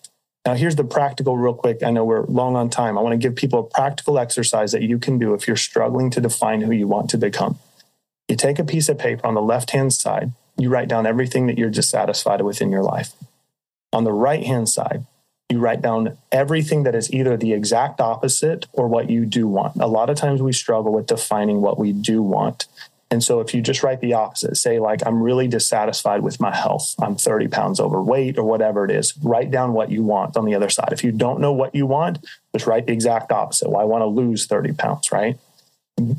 Now, 0.46 0.54
here's 0.54 0.76
the 0.76 0.84
practical, 0.84 1.36
real 1.36 1.54
quick. 1.54 1.82
I 1.82 1.90
know 1.90 2.04
we're 2.04 2.24
long 2.26 2.54
on 2.54 2.70
time. 2.70 2.96
I 2.96 3.00
want 3.00 3.14
to 3.14 3.18
give 3.18 3.34
people 3.34 3.58
a 3.58 3.64
practical 3.64 4.16
exercise 4.16 4.70
that 4.70 4.82
you 4.82 4.96
can 4.96 5.18
do 5.18 5.34
if 5.34 5.48
you're 5.48 5.56
struggling 5.56 6.08
to 6.10 6.20
define 6.20 6.60
who 6.60 6.70
you 6.70 6.86
want 6.86 7.10
to 7.10 7.18
become. 7.18 7.58
You 8.28 8.36
take 8.36 8.60
a 8.60 8.64
piece 8.64 8.88
of 8.88 8.96
paper 8.96 9.26
on 9.26 9.34
the 9.34 9.42
left 9.42 9.70
hand 9.70 9.92
side, 9.92 10.32
you 10.56 10.68
write 10.68 10.88
down 10.88 11.06
everything 11.06 11.46
that 11.46 11.58
you're 11.58 11.70
dissatisfied 11.70 12.42
with 12.42 12.60
in 12.60 12.70
your 12.70 12.82
life. 12.82 13.12
On 13.92 14.04
the 14.04 14.12
right 14.12 14.44
hand 14.44 14.68
side, 14.68 15.04
you 15.48 15.60
write 15.60 15.80
down 15.80 16.16
everything 16.32 16.82
that 16.82 16.94
is 16.94 17.12
either 17.12 17.36
the 17.36 17.52
exact 17.52 18.00
opposite 18.00 18.66
or 18.72 18.88
what 18.88 19.08
you 19.10 19.24
do 19.24 19.46
want. 19.46 19.76
A 19.76 19.86
lot 19.86 20.10
of 20.10 20.16
times 20.16 20.42
we 20.42 20.52
struggle 20.52 20.92
with 20.92 21.06
defining 21.06 21.60
what 21.60 21.78
we 21.78 21.92
do 21.92 22.22
want. 22.22 22.66
And 23.10 23.22
so 23.22 23.38
if 23.38 23.54
you 23.54 23.62
just 23.62 23.84
write 23.84 24.00
the 24.00 24.14
opposite, 24.14 24.56
say 24.56 24.80
like, 24.80 25.06
I'm 25.06 25.22
really 25.22 25.46
dissatisfied 25.46 26.22
with 26.22 26.40
my 26.40 26.54
health. 26.54 26.96
I'm 27.00 27.14
30 27.14 27.46
pounds 27.46 27.78
overweight 27.78 28.36
or 28.36 28.44
whatever 28.44 28.84
it 28.84 28.90
is, 28.90 29.16
write 29.22 29.52
down 29.52 29.72
what 29.72 29.92
you 29.92 30.02
want 30.02 30.36
on 30.36 30.44
the 30.44 30.56
other 30.56 30.68
side. 30.68 30.88
If 30.90 31.04
you 31.04 31.12
don't 31.12 31.40
know 31.40 31.52
what 31.52 31.74
you 31.74 31.86
want, 31.86 32.18
just 32.52 32.66
write 32.66 32.86
the 32.86 32.92
exact 32.92 33.30
opposite. 33.30 33.70
Well, 33.70 33.80
I 33.80 33.84
want 33.84 34.02
to 34.02 34.06
lose 34.06 34.46
30 34.46 34.72
pounds, 34.72 35.12
right? 35.12 35.38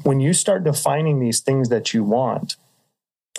When 0.03 0.21
you 0.21 0.33
start 0.33 0.63
defining 0.63 1.19
these 1.19 1.41
things 1.41 1.67
that 1.69 1.93
you 1.93 2.05
want 2.05 2.55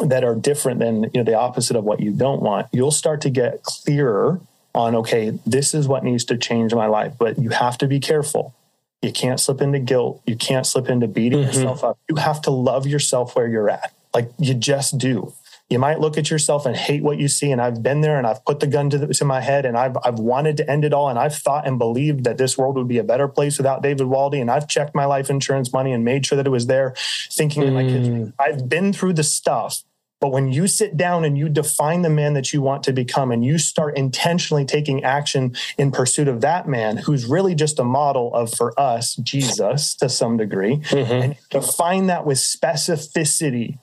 that 0.07 0.25
are 0.25 0.35
different 0.35 0.81
than 0.81 1.05
you 1.05 1.11
know 1.15 1.25
the 1.25 1.35
opposite 1.35 1.77
of 1.77 1.85
what 1.85 2.01
you 2.01 2.13
don't 2.13 2.43
want, 2.43 2.67
you'll 2.73 2.91
start 2.91 3.21
to 3.23 3.31
get 3.31 3.63
clearer 3.63 4.41
on 4.75 4.95
okay, 4.95 5.39
this 5.47 5.75
is 5.75 5.89
what 5.89 6.05
needs 6.05 6.25
to 6.27 6.37
change 6.37 6.75
my 6.75 6.87
life. 6.87 7.15
But 7.19 7.39
you 7.39 7.51
have 7.51 7.79
to 7.79 7.87
be 7.87 8.01
careful 8.01 8.55
you 9.03 9.13
can't 9.13 9.39
slip 9.39 9.61
into 9.61 9.79
guilt. 9.79 10.23
You 10.27 10.37
can't 10.37 10.67
slip 10.67 10.89
into 10.89 11.07
beating 11.07 11.41
mm-hmm. 11.41 11.49
yourself 11.49 11.85
up. 11.85 11.99
You 12.09 12.17
have 12.17 12.43
to 12.43 12.51
love 12.51 12.87
yourself 12.87 13.37
where 13.37 13.47
you're 13.47 13.71
at. 13.71 13.93
Like 14.13 14.31
you 14.39 14.55
just 14.55 14.99
do. 14.99 15.33
You 15.71 15.79
might 15.79 16.01
look 16.01 16.17
at 16.17 16.31
yourself 16.31 16.65
and 16.65 16.75
hate 16.75 17.03
what 17.03 17.19
you 17.19 17.29
see. 17.29 17.53
And 17.53 17.61
I've 17.61 17.83
been 17.83 18.01
there 18.01 18.17
and 18.17 18.27
I've 18.27 18.43
put 18.47 18.61
the 18.61 18.67
gun 18.67 18.89
to, 18.91 18.99
the, 18.99 19.15
to 19.15 19.25
my 19.27 19.43
head 19.43 19.67
and 19.67 19.77
I've, 19.77 19.99
I've 20.03 20.19
wanted 20.19 20.57
to 20.57 20.69
end 20.69 20.85
it 20.85 20.95
all. 20.95 21.11
And 21.11 21.19
I've 21.19 21.35
thought 21.35 21.67
and 21.67 21.79
believed 21.79 22.25
that 22.25 22.39
this 22.39 22.57
world 22.57 22.77
would 22.77 22.89
be 22.89 22.97
a 22.97 23.05
better 23.05 23.29
place 23.29 23.59
without 23.59 23.83
David 23.83 24.07
Waldy. 24.07 24.41
And 24.41 24.51
I've 24.51 24.67
checked 24.67 24.95
my 24.95 25.05
life 25.05 25.29
insurance 25.29 25.71
money 25.73 25.93
and 25.93 26.05
made 26.05 26.25
sure 26.25 26.37
that 26.37 26.47
it 26.47 26.51
was 26.51 26.67
there, 26.67 26.95
thinking 27.31 27.63
mm. 27.63 27.67
that 27.67 27.73
my 27.73 27.83
kids, 27.83 28.09
mm. 28.09 28.33
I've 28.39 28.69
been 28.69 28.95
through 28.95 29.13
the 29.13 29.23
stuff 29.23 29.83
but 30.21 30.33
when 30.33 30.51
you 30.51 30.67
sit 30.67 30.97
down 30.97 31.25
and 31.25 31.39
you 31.39 31.49
define 31.49 32.03
the 32.03 32.11
man 32.11 32.35
that 32.35 32.53
you 32.53 32.61
want 32.61 32.83
to 32.85 32.93
become 32.93 33.31
and 33.31 33.45
you 33.45 33.57
start 33.57 33.97
intentionally 33.97 34.65
taking 34.65 35.05
action 35.05 35.55
in 35.77 35.93
pursuit 35.93 36.27
of 36.27 36.41
that 36.41 36.69
man, 36.69 36.97
who's 36.97 37.27
really 37.27 37.55
just 37.55 37.79
a 37.79 37.85
model 37.85 38.35
of, 38.35 38.53
for 38.53 38.79
us, 38.79 39.15
Jesus 39.17 39.95
to 39.97 40.09
some 40.09 40.37
degree, 40.37 40.79
mm-hmm. 40.79 41.13
and 41.13 41.37
define 41.51 42.09
that 42.09 42.27
with 42.27 42.39
specificity, 42.39 43.79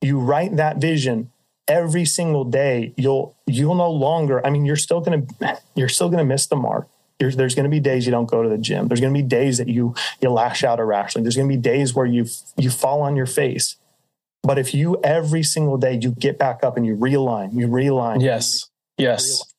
you 0.00 0.18
write 0.18 0.56
that 0.56 0.78
vision 0.78 1.30
every 1.68 2.04
single 2.04 2.44
day, 2.44 2.94
you'll, 2.96 3.36
you'll 3.46 3.74
no 3.74 3.90
longer, 3.90 4.44
I 4.46 4.50
mean, 4.50 4.64
you're 4.64 4.76
still 4.76 5.00
going 5.00 5.26
to, 5.26 5.60
you're 5.74 5.88
still 5.88 6.08
going 6.08 6.18
to 6.18 6.24
miss 6.24 6.46
the 6.46 6.56
mark. 6.56 6.88
You're, 7.20 7.30
there's 7.30 7.54
going 7.54 7.64
to 7.64 7.70
be 7.70 7.80
days 7.80 8.06
you 8.06 8.10
don't 8.10 8.28
go 8.28 8.42
to 8.42 8.48
the 8.48 8.58
gym. 8.58 8.88
There's 8.88 9.00
going 9.00 9.14
to 9.14 9.18
be 9.18 9.26
days 9.26 9.58
that 9.58 9.68
you, 9.68 9.94
you 10.20 10.30
lash 10.30 10.64
out 10.64 10.80
irrationally. 10.80 11.24
There's 11.24 11.36
going 11.36 11.48
to 11.48 11.56
be 11.56 11.60
days 11.60 11.94
where 11.94 12.06
you, 12.06 12.26
you 12.56 12.70
fall 12.70 13.02
on 13.02 13.16
your 13.16 13.26
face 13.26 13.76
but 14.44 14.58
if 14.58 14.74
you 14.74 15.00
every 15.02 15.42
single 15.42 15.78
day 15.78 15.98
you 16.00 16.12
get 16.12 16.38
back 16.38 16.62
up 16.62 16.76
and 16.76 16.86
you 16.86 16.96
realign, 16.96 17.52
you 17.54 17.66
realign. 17.66 18.22
Yes. 18.22 18.68
You 18.98 19.06
yes. 19.06 19.42
Realign, 19.42 19.50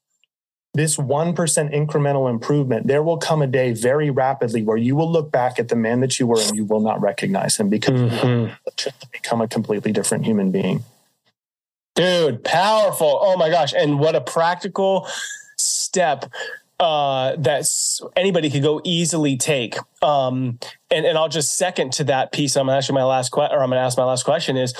this 0.76 0.98
1% 0.98 1.36
incremental 1.74 2.30
improvement, 2.30 2.86
there 2.88 3.02
will 3.02 3.18
come 3.18 3.42
a 3.42 3.48
day 3.48 3.72
very 3.72 4.10
rapidly 4.10 4.62
where 4.62 4.76
you 4.76 4.94
will 4.96 5.10
look 5.10 5.32
back 5.32 5.58
at 5.58 5.70
the 5.70 5.76
man 5.76 6.02
that 6.02 6.20
you 6.20 6.28
were 6.28 6.40
and 6.40 6.56
you 6.56 6.66
will 6.66 6.82
not 6.82 7.02
recognize 7.02 7.56
him 7.56 7.70
because 7.70 8.00
mm-hmm. 8.00 8.54
you 8.86 8.92
become 9.14 9.40
a 9.40 9.48
completely 9.48 9.94
different 9.94 10.26
human 10.26 10.52
being. 10.52 10.84
Dude, 11.96 12.44
powerful. 12.44 13.20
Oh 13.22 13.38
my 13.38 13.50
gosh. 13.50 13.74
And 13.74 14.00
what 14.00 14.16
a 14.16 14.22
practical 14.22 15.08
step 15.58 16.26
uh, 16.80 17.36
that 17.38 17.66
anybody 18.16 18.50
could 18.50 18.62
go 18.62 18.82
easily 18.84 19.38
take. 19.38 19.78
Um, 20.02 20.60
and, 20.92 21.06
and 21.06 21.18
I'll 21.18 21.30
just 21.30 21.58
second 21.58 21.94
to 21.94 22.04
that 22.06 22.32
piece. 22.32 22.56
I'm 22.56 22.70
actually 22.70 22.96
my 22.96 23.04
last 23.04 23.30
question, 23.30 23.58
or 23.58 23.64
I'm 23.64 23.70
going 23.70 23.80
to 23.80 23.86
ask 23.86 23.98
my 23.98 24.04
last 24.04 24.24
question 24.24 24.58
is 24.58 24.74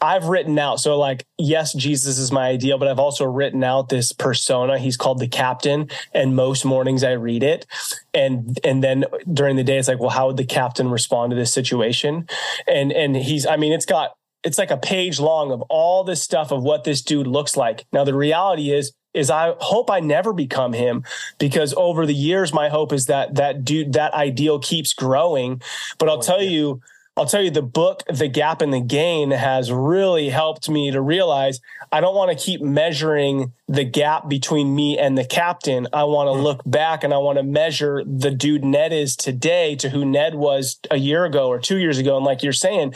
I've 0.00 0.26
written 0.26 0.58
out. 0.58 0.80
So 0.80 0.96
like, 0.98 1.24
yes, 1.38 1.72
Jesus 1.74 2.18
is 2.18 2.30
my 2.30 2.48
ideal, 2.48 2.78
but 2.78 2.88
I've 2.88 2.98
also 2.98 3.24
written 3.24 3.64
out 3.64 3.88
this 3.88 4.12
persona. 4.12 4.78
He's 4.78 4.96
called 4.96 5.18
the 5.18 5.28
captain. 5.28 5.88
And 6.14 6.36
most 6.36 6.64
mornings 6.64 7.02
I 7.02 7.12
read 7.12 7.42
it. 7.42 7.66
And, 8.14 8.58
and 8.64 8.82
then 8.82 9.04
during 9.32 9.56
the 9.56 9.64
day, 9.64 9.78
it's 9.78 9.88
like, 9.88 10.00
well, 10.00 10.10
how 10.10 10.28
would 10.28 10.36
the 10.36 10.44
captain 10.44 10.90
respond 10.90 11.30
to 11.30 11.36
this 11.36 11.52
situation? 11.52 12.28
And, 12.66 12.92
and 12.92 13.16
he's, 13.16 13.44
I 13.44 13.56
mean, 13.56 13.72
it's 13.72 13.86
got, 13.86 14.12
it's 14.42 14.56
like 14.56 14.70
a 14.70 14.78
page 14.78 15.20
long 15.20 15.52
of 15.52 15.60
all 15.62 16.04
this 16.04 16.22
stuff 16.22 16.50
of 16.50 16.62
what 16.62 16.84
this 16.84 17.02
dude 17.02 17.26
looks 17.26 17.56
like. 17.56 17.84
Now, 17.92 18.04
the 18.04 18.14
reality 18.14 18.70
is 18.70 18.92
is 19.14 19.30
I 19.30 19.54
hope 19.58 19.90
I 19.90 20.00
never 20.00 20.32
become 20.32 20.72
him 20.72 21.04
because 21.38 21.74
over 21.76 22.06
the 22.06 22.14
years, 22.14 22.52
my 22.52 22.68
hope 22.68 22.92
is 22.92 23.06
that 23.06 23.34
that 23.36 23.64
dude, 23.64 23.94
that 23.94 24.14
ideal 24.14 24.58
keeps 24.58 24.92
growing. 24.92 25.62
But 25.98 26.08
I'll 26.08 26.18
oh, 26.18 26.22
tell 26.22 26.42
yeah. 26.42 26.50
you, 26.50 26.82
I'll 27.16 27.26
tell 27.26 27.42
you 27.42 27.50
the 27.50 27.60
book, 27.60 28.02
The 28.08 28.28
Gap 28.28 28.62
and 28.62 28.72
the 28.72 28.80
Gain, 28.80 29.32
has 29.32 29.70
really 29.70 30.28
helped 30.28 30.70
me 30.70 30.90
to 30.90 31.02
realize 31.02 31.60
I 31.92 32.00
don't 32.00 32.14
want 32.14 32.30
to 32.30 32.42
keep 32.42 32.62
measuring 32.62 33.52
the 33.68 33.84
gap 33.84 34.28
between 34.28 34.74
me 34.74 34.96
and 34.96 35.18
the 35.18 35.24
captain. 35.24 35.88
I 35.92 36.04
want 36.04 36.28
to 36.28 36.38
hmm. 36.38 36.44
look 36.44 36.62
back 36.64 37.02
and 37.02 37.12
I 37.12 37.18
want 37.18 37.38
to 37.38 37.42
measure 37.42 38.02
the 38.04 38.30
dude 38.30 38.64
Ned 38.64 38.92
is 38.92 39.16
today 39.16 39.74
to 39.76 39.90
who 39.90 40.04
Ned 40.04 40.36
was 40.36 40.78
a 40.90 40.96
year 40.96 41.24
ago 41.24 41.48
or 41.48 41.58
two 41.58 41.78
years 41.78 41.98
ago. 41.98 42.16
And 42.16 42.24
like 42.24 42.42
you're 42.42 42.52
saying, 42.52 42.94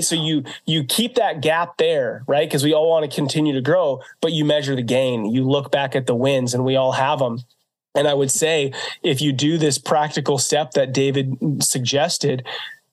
so 0.00 0.14
you 0.14 0.44
you 0.64 0.84
keep 0.84 1.16
that 1.16 1.42
gap 1.42 1.76
there, 1.76 2.24
right? 2.26 2.48
Because 2.48 2.64
we 2.64 2.72
all 2.72 2.88
want 2.88 3.08
to 3.08 3.14
continue 3.14 3.52
to 3.52 3.60
grow, 3.60 4.00
but 4.22 4.32
you 4.32 4.44
measure 4.44 4.74
the 4.74 4.82
gain. 4.82 5.26
You 5.26 5.44
look 5.44 5.70
back 5.70 5.94
at 5.94 6.06
the 6.06 6.14
wins, 6.14 6.54
and 6.54 6.64
we 6.64 6.76
all 6.76 6.92
have 6.92 7.18
them. 7.18 7.40
And 7.94 8.08
I 8.08 8.14
would 8.14 8.30
say 8.30 8.72
if 9.02 9.20
you 9.20 9.32
do 9.32 9.58
this 9.58 9.78
practical 9.78 10.38
step 10.38 10.72
that 10.72 10.92
David 10.92 11.62
suggested, 11.62 12.46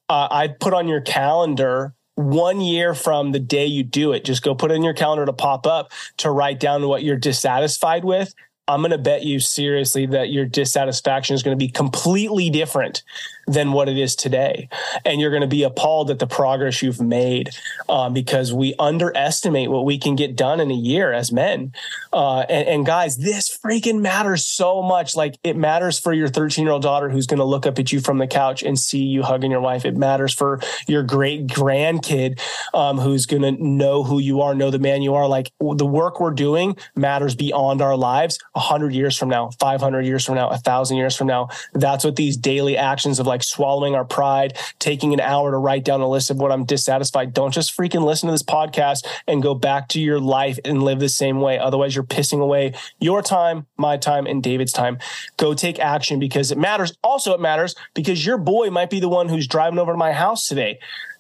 uh, 0.10 0.28
I'd 0.32 0.60
put 0.60 0.74
on 0.74 0.88
your 0.88 1.02
calendar 1.02 1.94
one 2.16 2.62
year 2.62 2.94
from 2.96 3.32
the 3.32 3.40
day 3.40 3.66
you 3.66 3.84
do 3.84 4.12
it. 4.12 4.26
Just 4.26 4.44
go 4.44 4.56
put 4.56 4.72
it 4.72 4.76
in 4.76 4.84
your 4.84 4.94
calendar 4.94 5.26
to 5.26 5.34
pop 5.34 5.68
up 5.68 5.92
to 6.18 6.32
write 6.32 6.60
down 6.60 6.88
what 6.88 7.04
you're 7.04 7.18
dissatisfied 7.18 8.04
with. 8.04 8.34
I'm 8.68 8.82
going 8.82 8.92
to 8.92 8.98
bet 8.98 9.24
you 9.24 9.40
seriously 9.40 10.08
that 10.08 10.30
your 10.30 10.46
dissatisfaction 10.46 11.36
is 11.36 11.44
going 11.44 11.58
to 11.58 11.64
be 11.64 11.70
completely 11.70 12.50
different 12.50 13.04
than 13.48 13.72
what 13.72 13.88
it 13.88 13.98
is 13.98 14.16
today. 14.16 14.68
And 15.06 15.22
you're 15.22 15.32
going 15.32 15.42
to 15.42 15.48
be 15.48 15.64
appalled 15.64 16.12
at 16.12 16.20
the 16.20 16.28
progress 16.28 16.82
you've 16.82 17.02
made 17.02 17.52
um, 17.88 18.14
because 18.14 18.54
we 18.54 18.76
underestimate 18.78 19.72
what 19.72 19.86
we 19.86 19.98
can 19.98 20.16
get 20.16 20.36
done 20.36 20.60
in 20.60 20.70
a 20.70 20.76
year 20.76 21.14
as 21.14 21.32
men. 21.32 21.72
Uh, 22.12 22.42
and, 22.42 22.68
and, 22.68 22.86
guys, 22.86 23.18
this 23.18 23.58
freaking 23.58 24.02
matters 24.02 24.46
so 24.46 24.82
much. 24.82 25.16
Like 25.16 25.38
it 25.44 25.56
matters 25.56 25.98
for 25.98 26.14
your 26.14 26.28
13 26.28 26.66
year 26.66 26.74
old 26.74 26.82
daughter 26.82 27.10
who's 27.10 27.28
going 27.28 27.40
to 27.40 27.46
look 27.46 27.66
up 27.66 27.80
at 27.80 27.92
you 27.92 28.02
from 28.02 28.18
the 28.18 28.28
couch 28.28 28.64
and 28.64 28.78
see 28.78 29.04
you 29.04 29.24
hugging 29.24 29.52
your 29.52 29.62
wife. 29.62 29.86
It 29.86 29.96
matters 29.96 30.34
for 30.34 30.60
your 30.88 31.04
great 31.04 31.48
grandkid 31.48 32.40
um, 32.74 32.98
who's 32.98 33.26
going 33.26 33.44
to 33.44 33.52
know 33.52 34.04
who 34.04 34.20
you 34.20 34.42
are, 34.42 34.56
know 34.56 34.72
the 34.72 34.80
man 34.80 35.02
you 35.02 35.16
are. 35.16 35.28
Like 35.28 35.52
the 35.60 35.86
work 35.86 36.20
we're 36.20 36.32
doing 36.32 36.76
matters 36.96 37.36
beyond 37.36 37.82
our 37.82 37.96
lives 37.96 38.40
100 38.54 38.94
years 38.94 39.18
from 39.18 39.30
now, 39.30 39.52
500 39.60 40.06
years 40.06 40.26
from 40.26 40.36
now, 40.36 40.50
1,000 40.50 40.98
years 40.98 41.16
from 41.16 41.28
now. 41.28 41.50
That's 41.74 42.04
what 42.04 42.16
these 42.16 42.36
daily 42.36 42.78
actions 42.78 43.20
of 43.20 43.28
like, 43.28 43.37
like 43.38 43.44
swallowing 43.44 43.94
our 43.94 44.04
pride, 44.04 44.58
taking 44.80 45.14
an 45.14 45.20
hour 45.20 45.52
to 45.52 45.58
write 45.58 45.86
down 45.86 46.02
a 46.02 46.10
list 46.10 46.32
of 46.32 46.38
what 46.38 46.52
I'm 46.52 46.66
dissatisfied. 46.66 47.34
Don't 47.34 47.54
just 47.54 47.78
freaking 47.78 48.04
listen 48.04 48.28
to 48.28 48.34
this 48.34 48.42
podcast 48.42 49.06
and 49.28 49.44
go 49.44 49.54
back 49.54 49.90
to 49.90 50.02
your 50.02 50.20
life 50.20 50.58
and 50.66 50.82
live 50.82 51.00
the 51.00 51.08
same 51.08 51.40
way. 51.40 51.60
Otherwise, 51.60 51.94
you're 51.94 52.04
pissing 52.04 52.42
away 52.42 52.74
your 53.00 53.22
time, 53.22 53.68
my 53.78 53.96
time, 53.96 54.26
and 54.26 54.42
David's 54.42 54.74
time. 54.74 54.98
Go 55.38 55.54
take 55.54 55.80
action 55.80 56.18
because 56.20 56.52
it 56.52 56.58
matters. 56.58 56.98
Also, 57.04 57.34
it 57.34 57.40
matters 57.40 57.76
because 57.94 58.26
your 58.26 58.40
boy 58.40 58.72
might 58.72 58.90
be 58.90 59.00
the 59.00 59.10
one 59.10 59.30
who's 59.30 59.48
driving 59.48 59.78
over 59.78 59.92
to 59.92 59.98
my 59.98 60.14
house 60.14 60.48
today 60.48 60.80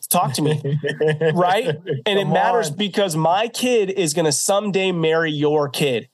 talk 0.09 0.31
to 0.31 0.41
me 0.41 0.61
right 1.33 1.67
and 2.05 2.17
it 2.17 2.29
matters 2.29 2.69
on. 2.69 2.77
because 2.77 3.13
my 3.17 3.49
kid 3.49 3.89
is 3.89 4.13
going 4.13 4.23
to 4.23 4.31
someday 4.31 4.89
marry 4.93 5.33
your 5.33 5.67
kid 5.67 6.07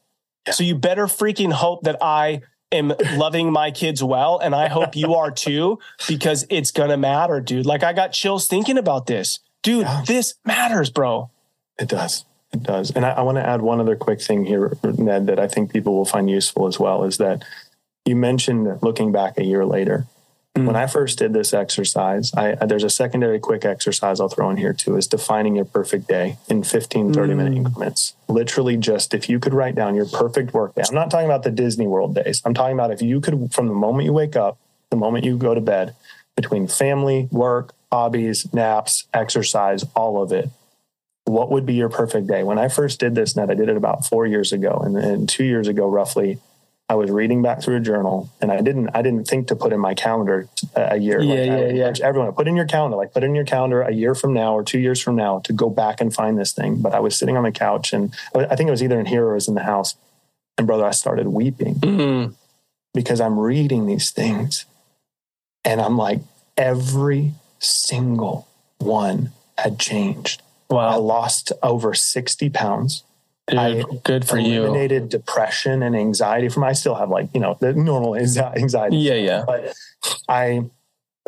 yeah. 0.47 0.53
so 0.53 0.63
you 0.63 0.73
better 0.73 1.05
freaking 1.05 1.53
hope 1.53 1.83
that 1.83 1.95
i 2.01 2.41
am 2.73 2.93
loving 3.15 3.51
my 3.51 3.71
kids 3.71 4.03
well 4.03 4.39
and 4.39 4.53
i 4.55 4.67
hope 4.67 4.95
you 4.95 5.13
are 5.13 5.31
too 5.31 5.79
because 6.07 6.45
it's 6.49 6.71
going 6.71 6.89
to 6.89 6.97
matter 6.97 7.39
dude. 7.39 7.65
Like 7.65 7.83
i 7.83 7.93
got 7.93 8.11
chills 8.11 8.47
thinking 8.47 8.77
about 8.77 9.05
this. 9.05 9.39
Dude 9.61 9.83
yeah. 9.83 10.03
this 10.05 10.35
matters 10.45 10.89
bro. 10.89 11.29
It 11.79 11.87
does. 11.87 12.25
It 12.51 12.63
does. 12.63 12.91
And 12.91 13.05
i, 13.05 13.11
I 13.11 13.21
want 13.21 13.37
to 13.37 13.47
add 13.47 13.61
one 13.61 13.79
other 13.79 13.95
quick 13.95 14.21
thing 14.21 14.45
here 14.45 14.75
ned 14.83 15.27
that 15.27 15.39
i 15.39 15.47
think 15.47 15.71
people 15.71 15.95
will 15.95 16.05
find 16.05 16.29
useful 16.29 16.67
as 16.67 16.79
well 16.79 17.03
is 17.03 17.17
that 17.17 17.43
you 18.05 18.15
mentioned 18.15 18.81
looking 18.81 19.11
back 19.11 19.37
a 19.37 19.43
year 19.43 19.65
later 19.65 20.05
Mm. 20.55 20.67
When 20.67 20.75
I 20.75 20.85
first 20.85 21.17
did 21.17 21.33
this 21.33 21.51
exercise, 21.51 22.31
I, 22.35 22.53
there's 22.53 22.83
a 22.83 22.89
secondary 22.89 23.39
quick 23.39 23.65
exercise 23.65 24.19
I'll 24.19 24.29
throw 24.29 24.51
in 24.51 24.57
here 24.57 24.73
too 24.73 24.95
is 24.95 25.07
defining 25.07 25.55
your 25.55 25.65
perfect 25.65 26.07
day 26.07 26.37
in 26.47 26.63
15, 26.63 27.11
30 27.11 27.33
mm. 27.33 27.37
minute 27.37 27.53
increments. 27.53 28.13
Literally 28.27 28.77
just 28.77 29.15
if 29.15 29.29
you 29.29 29.39
could 29.39 29.53
write 29.53 29.73
down 29.73 29.95
your 29.95 30.05
perfect 30.05 30.53
work 30.53 30.75
day. 30.75 30.83
I'm 30.87 30.93
not 30.93 31.09
talking 31.09 31.25
about 31.25 31.43
the 31.43 31.51
Disney 31.51 31.87
World 31.87 32.13
days. 32.13 32.41
I'm 32.45 32.53
talking 32.53 32.75
about 32.75 32.91
if 32.91 33.01
you 33.01 33.19
could, 33.19 33.51
from 33.51 33.67
the 33.67 33.73
moment 33.73 34.05
you 34.05 34.13
wake 34.13 34.35
up, 34.35 34.59
the 34.91 34.97
moment 34.97 35.25
you 35.25 35.37
go 35.37 35.55
to 35.55 35.61
bed, 35.61 35.95
between 36.35 36.67
family, 36.67 37.27
work, 37.31 37.73
hobbies, 37.91 38.51
naps, 38.53 39.07
exercise, 39.13 39.83
all 39.95 40.21
of 40.21 40.31
it, 40.31 40.49
what 41.25 41.49
would 41.49 41.65
be 41.65 41.73
your 41.73 41.89
perfect 41.89 42.27
day? 42.27 42.43
When 42.43 42.59
I 42.59 42.67
first 42.67 42.99
did 42.99 43.15
this 43.15 43.35
Ned, 43.35 43.49
I 43.49 43.55
did 43.55 43.69
it 43.69 43.77
about 43.77 44.05
four 44.05 44.27
years 44.27 44.51
ago. 44.51 44.81
And, 44.83 44.97
and 44.97 45.27
two 45.27 45.45
years 45.45 45.67
ago, 45.67 45.87
roughly, 45.87 46.39
I 46.89 46.95
was 46.95 47.09
reading 47.09 47.41
back 47.41 47.61
through 47.61 47.77
a 47.77 47.79
journal 47.79 48.29
and 48.41 48.51
I 48.51 48.61
didn't 48.61 48.89
I 48.93 49.01
didn't 49.01 49.25
think 49.25 49.47
to 49.47 49.55
put 49.55 49.71
in 49.71 49.79
my 49.79 49.93
calendar 49.93 50.47
a 50.75 50.97
year. 50.97 51.21
Yeah, 51.21 51.33
like, 51.33 51.75
yeah, 51.75 51.91
yeah. 51.91 51.93
Everyone 52.03 52.31
put 52.33 52.47
in 52.47 52.55
your 52.55 52.65
calendar, 52.65 52.97
like 52.97 53.13
put 53.13 53.23
in 53.23 53.33
your 53.33 53.45
calendar 53.45 53.81
a 53.81 53.93
year 53.93 54.13
from 54.13 54.33
now 54.33 54.53
or 54.53 54.63
two 54.63 54.79
years 54.79 55.01
from 55.01 55.15
now 55.15 55.39
to 55.39 55.53
go 55.53 55.69
back 55.69 56.01
and 56.01 56.13
find 56.13 56.37
this 56.37 56.51
thing. 56.51 56.81
But 56.81 56.93
I 56.93 56.99
was 56.99 57.15
sitting 57.17 57.37
on 57.37 57.43
the 57.43 57.51
couch 57.51 57.93
and 57.93 58.13
I 58.35 58.55
think 58.55 58.67
it 58.67 58.71
was 58.71 58.83
either 58.83 58.99
in 58.99 59.05
here 59.05 59.25
or 59.25 59.31
it 59.31 59.35
was 59.35 59.47
in 59.47 59.55
the 59.55 59.63
house. 59.63 59.95
And 60.57 60.67
brother, 60.67 60.85
I 60.85 60.91
started 60.91 61.27
weeping 61.27 61.75
mm-hmm. 61.75 62.33
because 62.93 63.21
I'm 63.21 63.39
reading 63.39 63.87
these 63.87 64.11
things 64.11 64.65
and 65.63 65.79
I'm 65.81 65.97
like, 65.97 66.19
every 66.57 67.33
single 67.59 68.47
one 68.77 69.31
had 69.57 69.79
changed. 69.79 70.41
Wow. 70.69 70.89
I 70.89 70.95
lost 70.95 71.51
over 71.61 71.93
60 71.93 72.49
pounds. 72.49 73.03
Dude, 73.47 73.59
I 73.59 73.83
good 74.03 74.27
for 74.27 74.37
you. 74.37 74.63
Eliminated 74.63 75.09
depression 75.09 75.83
and 75.83 75.95
anxiety 75.95 76.47
from. 76.47 76.63
I 76.63 76.73
still 76.73 76.95
have 76.95 77.09
like 77.09 77.29
you 77.33 77.41
know 77.41 77.57
the 77.59 77.73
normal 77.73 78.15
anxiety. 78.15 78.97
Yeah, 78.97 79.15
yeah. 79.15 79.43
But 79.45 79.73
I 80.29 80.69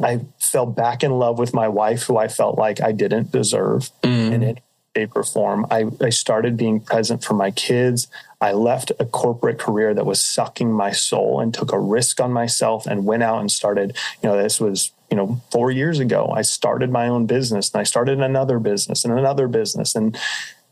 I 0.02 0.22
fell 0.40 0.66
back 0.66 1.04
in 1.04 1.12
love 1.12 1.40
with 1.40 1.54
my 1.54 1.68
wife, 1.68 2.04
who 2.04 2.18
I 2.18 2.28
felt 2.28 2.58
like 2.58 2.82
I 2.82 2.92
didn't 2.92 3.32
deserve 3.32 3.92
mm. 4.02 4.32
in 4.32 4.44
any 4.44 4.62
shape 4.96 5.12
or 5.16 5.24
form. 5.24 5.66
I, 5.70 5.86
I 6.02 6.10
started 6.10 6.58
being 6.58 6.80
present 6.80 7.24
for 7.24 7.34
my 7.34 7.52
kids. 7.52 8.08
I 8.42 8.54
left 8.54 8.92
a 9.00 9.06
corporate 9.06 9.60
career 9.60 9.94
that 9.94 10.06
was 10.06 10.24
sucking 10.24 10.72
my 10.72 10.92
soul 10.92 11.40
and 11.40 11.54
took 11.54 11.72
a 11.72 11.80
risk 11.80 12.20
on 12.22 12.32
myself 12.32 12.86
and 12.86 13.06
went 13.06 13.24
out 13.24 13.40
and 13.40 13.52
started. 13.52 13.96
You 14.22 14.30
know, 14.30 14.42
this 14.42 14.60
was 14.60 14.92
you 15.10 15.18
know 15.18 15.42
four 15.52 15.72
years 15.72 16.00
ago. 16.00 16.32
I 16.36 16.42
started 16.42 16.92
my 16.92 17.08
own 17.08 17.26
business 17.26 17.72
and 17.74 17.82
I 17.82 17.84
started 17.84 18.20
another 18.20 18.60
business 18.60 19.06
and 19.06 19.18
another 19.18 19.48
business 19.48 19.96
and 19.96 20.18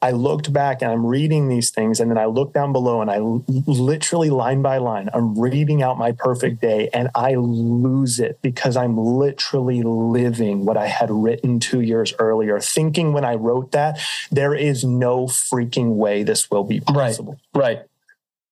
I 0.03 0.11
looked 0.11 0.51
back 0.51 0.81
and 0.81 0.91
I'm 0.91 1.05
reading 1.05 1.47
these 1.47 1.69
things, 1.69 2.01
and 2.01 2.11
then 2.11 2.17
I 2.17 2.25
look 2.25 2.51
down 2.51 2.73
below 2.73 2.99
and 3.01 3.09
I 3.09 3.19
literally 3.19 4.29
line 4.29 4.61
by 4.61 4.77
line, 4.77 5.09
I'm 5.13 5.39
reading 5.39 5.81
out 5.81 5.97
my 5.97 6.11
perfect 6.11 6.59
day 6.59 6.89
and 6.93 7.07
I 7.15 7.35
lose 7.35 8.19
it 8.19 8.37
because 8.41 8.75
I'm 8.75 8.97
literally 8.97 9.81
living 9.81 10.65
what 10.65 10.75
I 10.75 10.87
had 10.87 11.09
written 11.09 11.61
two 11.61 11.79
years 11.79 12.13
earlier, 12.19 12.59
thinking 12.59 13.13
when 13.13 13.23
I 13.23 13.35
wrote 13.35 13.71
that, 13.71 13.97
there 14.29 14.53
is 14.53 14.83
no 14.83 15.27
freaking 15.27 15.95
way 15.95 16.23
this 16.23 16.51
will 16.51 16.65
be 16.65 16.81
possible. 16.81 17.39
Right. 17.55 17.77
right. 17.77 17.85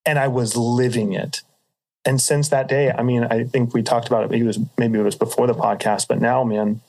And 0.05 0.17
I 0.19 0.29
was 0.29 0.55
living 0.55 1.11
it. 1.11 1.41
And 2.05 2.21
since 2.21 2.47
that 2.47 2.69
day, 2.69 2.91
I 2.91 3.03
mean, 3.03 3.25
I 3.25 3.43
think 3.43 3.73
we 3.73 3.83
talked 3.83 4.07
about 4.07 4.23
it. 4.23 4.31
Maybe 4.31 4.45
it 4.45 4.47
was 4.47 4.59
maybe 4.77 4.99
it 4.99 5.03
was 5.03 5.15
before 5.15 5.47
the 5.47 5.53
podcast, 5.53 6.07
but 6.07 6.21
now, 6.21 6.45
man, 6.45 6.79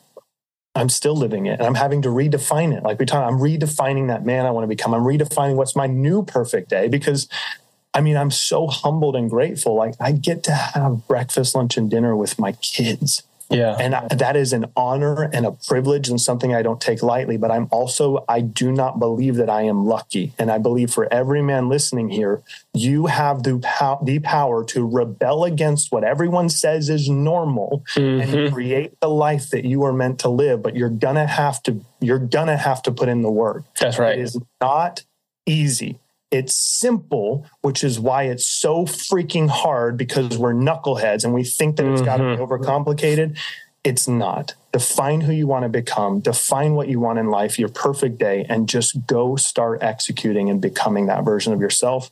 I'm 0.74 0.88
still 0.88 1.14
living 1.14 1.46
it 1.46 1.58
and 1.58 1.62
I'm 1.62 1.74
having 1.74 2.02
to 2.02 2.08
redefine 2.08 2.74
it. 2.76 2.82
Like 2.82 2.98
we 2.98 3.04
talk, 3.04 3.26
I'm 3.26 3.38
redefining 3.38 4.08
that 4.08 4.24
man 4.24 4.46
I 4.46 4.50
want 4.50 4.64
to 4.64 4.68
become. 4.68 4.94
I'm 4.94 5.02
redefining 5.02 5.56
what's 5.56 5.76
my 5.76 5.86
new 5.86 6.22
perfect 6.22 6.70
day 6.70 6.88
because 6.88 7.28
I 7.94 8.00
mean, 8.00 8.16
I'm 8.16 8.30
so 8.30 8.68
humbled 8.68 9.14
and 9.14 9.28
grateful. 9.28 9.74
Like 9.74 9.94
I 10.00 10.12
get 10.12 10.42
to 10.44 10.52
have 10.52 11.06
breakfast, 11.06 11.54
lunch, 11.54 11.76
and 11.76 11.90
dinner 11.90 12.16
with 12.16 12.38
my 12.38 12.52
kids. 12.52 13.22
Yeah. 13.53 13.76
And 13.78 13.94
I, 13.94 14.09
that 14.09 14.36
is 14.36 14.53
an 14.53 14.66
honor 14.76 15.30
and 15.32 15.46
a 15.46 15.53
privilege 15.53 16.09
and 16.09 16.20
something 16.20 16.55
I 16.55 16.62
don't 16.62 16.80
take 16.80 17.03
lightly. 17.03 17.36
But 17.36 17.50
I'm 17.50 17.68
also, 17.70 18.24
I 18.28 18.40
do 18.40 18.72
not 18.72 18.98
believe 18.98 19.36
that 19.36 19.50
I 19.50 19.62
am 19.62 19.86
lucky. 19.86 20.32
And 20.38 20.50
I 20.50 20.59
believe 20.59 20.90
for 20.90 21.12
every 21.12 21.42
man 21.42 21.68
listening 21.68 22.09
here, 22.09 22.42
you 22.74 23.07
have 23.07 23.42
the, 23.42 23.59
pow- 23.62 24.00
the 24.03 24.18
power 24.20 24.64
to 24.64 24.86
rebel 24.86 25.44
against 25.44 25.92
what 25.92 26.05
everyone 26.05 26.48
says 26.48 26.88
is 26.88 27.09
normal 27.09 27.84
mm-hmm. 27.94 28.36
and 28.36 28.53
create 28.53 28.98
the 29.00 29.09
life 29.09 29.50
that 29.50 29.64
you 29.64 29.84
are 29.84 29.92
meant 29.92 30.18
to 30.20 30.28
live. 30.28 30.62
But 30.62 30.76
you're 30.76 30.88
going 30.88 31.16
to 31.16 31.26
have 31.26 31.62
to, 31.64 31.80
you're 32.00 32.18
going 32.18 32.48
to 32.48 32.57
have 32.57 32.82
to 32.82 32.92
put 32.92 33.09
in 33.09 33.22
the 33.22 33.30
work. 33.30 33.64
That's 33.78 33.98
right. 33.98 34.18
It 34.18 34.22
is 34.22 34.38
not 34.61 35.05
easy. 35.46 35.98
It's 36.33 36.57
simple, 36.57 37.47
which 37.61 37.85
is 37.85 38.01
why 38.01 38.24
it's 38.24 38.47
so 38.47 38.87
freaking 38.87 39.51
hard 39.51 39.99
because 39.99 40.39
we're 40.39 40.55
knuckleheads 40.55 41.24
and 41.24 41.35
we 41.35 41.45
think 41.45 41.76
that 41.76 41.85
it's 41.85 42.01
mm-hmm. 42.01 42.07
got 42.07 42.16
to 42.16 42.37
be 42.37 42.43
overcomplicated. 42.43 43.39
It's 43.85 44.09
not. 44.09 44.55
Define 44.72 45.20
who 45.20 45.33
you 45.33 45.47
want 45.47 45.64
to 45.64 45.68
become, 45.68 46.20
define 46.20 46.74
what 46.74 46.89
you 46.89 47.01
want 47.01 47.18
in 47.18 47.28
life, 47.28 47.59
your 47.59 47.68
perfect 47.68 48.16
day, 48.16 48.47
and 48.49 48.66
just 48.66 49.07
go 49.07 49.37
start 49.37 49.83
executing 49.83 50.49
and 50.49 50.59
becoming 50.59 51.07
that 51.07 51.22
version 51.22 51.53
of 51.53 51.61
yourself. 51.61 52.11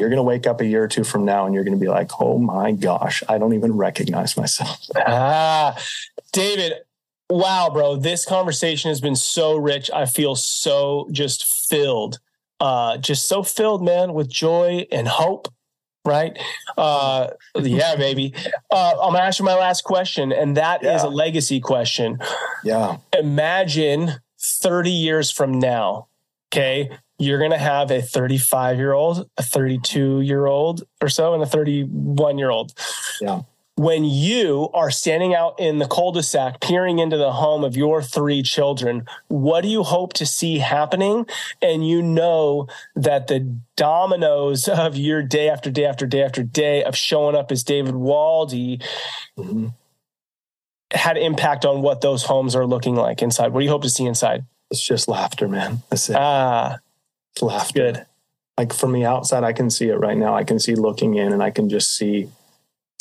You're 0.00 0.08
going 0.08 0.16
to 0.16 0.24
wake 0.24 0.48
up 0.48 0.60
a 0.60 0.66
year 0.66 0.82
or 0.82 0.88
two 0.88 1.04
from 1.04 1.24
now 1.24 1.46
and 1.46 1.54
you're 1.54 1.62
going 1.62 1.78
to 1.78 1.80
be 1.80 1.88
like, 1.88 2.10
oh 2.20 2.38
my 2.38 2.72
gosh, 2.72 3.22
I 3.28 3.38
don't 3.38 3.52
even 3.52 3.76
recognize 3.76 4.36
myself. 4.36 4.80
Ah, 4.96 5.80
David, 6.32 6.72
wow, 7.30 7.70
bro, 7.72 7.94
this 7.94 8.24
conversation 8.24 8.88
has 8.88 9.00
been 9.00 9.14
so 9.14 9.56
rich. 9.56 9.88
I 9.94 10.06
feel 10.06 10.34
so 10.34 11.08
just 11.12 11.44
filled 11.68 12.18
uh, 12.62 12.96
just 12.96 13.28
so 13.28 13.42
filled, 13.42 13.84
man, 13.84 14.14
with 14.14 14.30
joy 14.30 14.86
and 14.92 15.08
hope. 15.08 15.48
Right? 16.04 16.36
Uh, 16.76 17.28
yeah, 17.56 17.96
baby. 17.96 18.34
Uh, 18.70 18.94
I'm 19.02 19.12
gonna 19.12 19.24
ask 19.24 19.38
you 19.38 19.44
my 19.44 19.54
last 19.54 19.82
question, 19.82 20.32
and 20.32 20.56
that 20.56 20.82
yeah. 20.82 20.96
is 20.96 21.02
a 21.02 21.08
legacy 21.08 21.60
question. 21.60 22.18
Yeah. 22.64 22.96
Imagine 23.18 24.14
30 24.40 24.90
years 24.90 25.30
from 25.30 25.58
now, 25.58 26.06
okay, 26.50 26.90
you're 27.18 27.38
going 27.38 27.52
to 27.52 27.58
have 27.58 27.92
a 27.92 28.02
35 28.02 28.78
year 28.78 28.92
old, 28.92 29.28
a 29.36 29.42
32 29.42 30.22
year 30.22 30.46
old 30.46 30.82
or 31.00 31.08
so, 31.08 31.34
and 31.34 31.42
a 31.42 31.46
31 31.46 32.38
year 32.38 32.50
old. 32.50 32.72
Yeah 33.20 33.42
when 33.76 34.04
you 34.04 34.68
are 34.74 34.90
standing 34.90 35.34
out 35.34 35.58
in 35.58 35.78
the 35.78 35.88
cul-de-sac 35.88 36.60
peering 36.60 36.98
into 36.98 37.16
the 37.16 37.32
home 37.32 37.64
of 37.64 37.76
your 37.76 38.02
three 38.02 38.42
children 38.42 39.06
what 39.28 39.62
do 39.62 39.68
you 39.68 39.82
hope 39.82 40.12
to 40.14 40.26
see 40.26 40.58
happening? 40.58 41.26
And 41.60 41.86
you 41.86 42.02
know 42.02 42.68
that 42.94 43.28
the 43.28 43.40
dominoes 43.76 44.68
of 44.68 44.96
your 44.96 45.22
day 45.22 45.48
after 45.48 45.70
day 45.70 45.86
after 45.86 46.06
day 46.06 46.22
after 46.22 46.42
day 46.42 46.84
of 46.84 46.96
showing 46.96 47.34
up 47.34 47.50
as 47.50 47.64
david 47.64 47.94
waldy 47.94 48.82
mm-hmm. 49.38 49.68
had 50.92 51.16
impact 51.16 51.64
on 51.64 51.82
what 51.82 52.02
those 52.02 52.24
homes 52.24 52.54
are 52.54 52.66
looking 52.66 52.94
like 52.94 53.22
inside. 53.22 53.52
What 53.52 53.60
do 53.60 53.64
you 53.64 53.70
hope 53.70 53.82
to 53.82 53.90
see 53.90 54.04
inside? 54.04 54.44
It's 54.70 54.86
just 54.86 55.08
laughter 55.08 55.48
man. 55.48 55.82
That's 55.90 56.10
it. 56.10 56.16
Ah. 56.16 56.78
It's 57.32 57.42
laughter. 57.42 57.92
Good. 57.92 58.06
Like 58.58 58.72
from 58.74 58.92
the 58.92 59.06
outside 59.06 59.44
i 59.44 59.52
can 59.54 59.70
see 59.70 59.88
it 59.88 59.96
right 59.96 60.16
now. 60.16 60.34
I 60.34 60.44
can 60.44 60.58
see 60.58 60.74
looking 60.74 61.14
in 61.14 61.32
and 61.32 61.42
i 61.42 61.50
can 61.50 61.68
just 61.68 61.96
see 61.96 62.28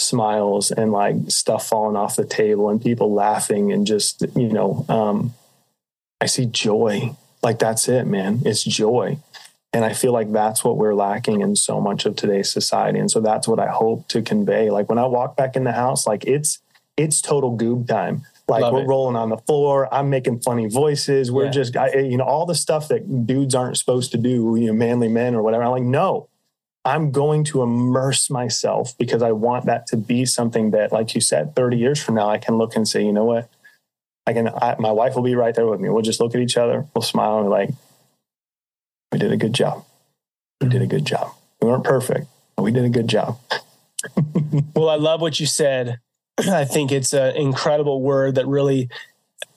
smiles 0.02 0.72
and 0.72 0.92
like 0.92 1.16
stuff 1.28 1.68
falling 1.68 1.96
off 1.96 2.16
the 2.16 2.26
table 2.26 2.70
and 2.70 2.82
people 2.82 3.14
laughing 3.14 3.72
and 3.72 3.86
just 3.86 4.24
you 4.36 4.50
know 4.50 4.86
um, 4.90 5.34
i 6.20 6.26
see 6.26 6.46
joy. 6.46 7.16
Like 7.44 7.58
that's 7.58 7.88
it 7.88 8.06
man. 8.06 8.42
It's 8.46 8.64
joy. 8.64 9.18
And 9.74 9.86
i 9.86 9.94
feel 9.94 10.12
like 10.12 10.32
that's 10.32 10.64
what 10.64 10.78
we're 10.78 10.94
lacking 10.94 11.42
in 11.42 11.56
so 11.56 11.80
much 11.80 12.06
of 12.06 12.16
today's 12.16 12.52
society. 12.52 13.00
And 13.00 13.10
so 13.10 13.22
that's 13.22 13.48
what 13.48 13.60
i 13.60 13.68
hope 13.68 14.08
to 14.10 14.22
convey. 14.22 14.70
Like 14.70 14.90
when 14.90 14.98
i 14.98 15.06
walk 15.06 15.36
back 15.36 15.56
in 15.56 15.64
the 15.64 15.72
house 15.72 16.06
like 16.06 16.26
it's 16.26 16.60
it's 16.98 17.22
total 17.22 17.58
goob 17.58 17.88
time. 17.88 18.24
Like 18.48 18.64
Love 18.64 18.74
we're 18.74 18.82
it. 18.82 18.88
rolling 18.88 19.16
on 19.16 19.30
the 19.30 19.38
floor. 19.38 19.92
I'm 19.94 20.10
making 20.10 20.42
funny 20.42 20.68
voices. 20.68 21.32
We're 21.32 21.46
yeah. 21.46 21.52
just 21.52 21.78
I, 21.78 21.94
you 22.00 22.18
know 22.18 22.26
all 22.26 22.46
the 22.46 22.56
stuff 22.56 22.90
that 22.90 23.26
dudes 23.26 23.56
aren't 23.56 23.78
supposed 23.78 24.12
to 24.12 24.18
do 24.18 24.56
you 24.58 24.68
know 24.68 24.74
manly 24.74 25.08
men 25.08 25.36
or 25.36 25.42
whatever. 25.42 25.64
I'm 25.64 25.72
like 25.72 25.84
no 25.84 26.28
I'm 26.84 27.12
going 27.12 27.44
to 27.46 27.62
immerse 27.62 28.30
myself 28.30 28.98
because 28.98 29.22
I 29.22 29.32
want 29.34 29.66
that 29.66 29.86
to 29.88 29.98
be 29.98 30.26
something 30.26 30.72
that, 30.72 30.92
like 30.92 31.14
you 31.14 31.22
said, 31.22 31.56
30 31.56 31.78
years 31.78 32.02
from 32.02 32.16
now, 32.16 32.30
I 32.30 32.40
can 32.40 32.58
look 32.58 32.76
and 32.76 32.88
say, 32.88 33.06
you 33.06 33.14
know 33.14 33.26
what? 33.26 33.50
I 34.26 34.34
can, 34.34 34.48
I, 34.48 34.76
my 34.80 34.92
wife 34.92 35.16
will 35.16 35.24
be 35.24 35.36
right 35.36 35.54
there 35.54 35.68
with 35.68 35.80
me. 35.80 35.90
We'll 35.90 36.02
just 36.02 36.20
look 36.20 36.34
at 36.34 36.42
each 36.42 36.58
other, 36.58 36.88
we'll 36.96 37.02
smile 37.02 37.38
and 37.38 37.46
be 37.46 37.50
like, 37.50 37.70
we 39.12 39.20
did 39.20 39.32
a 39.32 39.38
good 39.38 39.54
job. 39.54 39.86
We 40.60 40.70
did 40.70 40.82
a 40.82 40.88
good 40.88 41.06
job. 41.06 41.34
We 41.62 41.68
weren't 41.68 41.84
perfect, 41.84 42.28
but 42.56 42.64
we 42.64 42.72
did 42.72 42.86
a 42.86 42.90
good 42.90 43.08
job. 43.08 43.40
well, 44.76 44.90
I 44.90 44.96
love 44.96 45.22
what 45.22 45.40
you 45.40 45.46
said. 45.46 46.00
I 46.38 46.66
think 46.66 46.92
it's 46.92 47.14
an 47.14 47.36
incredible 47.36 48.02
word 48.02 48.36
that 48.36 48.48
really 48.48 48.90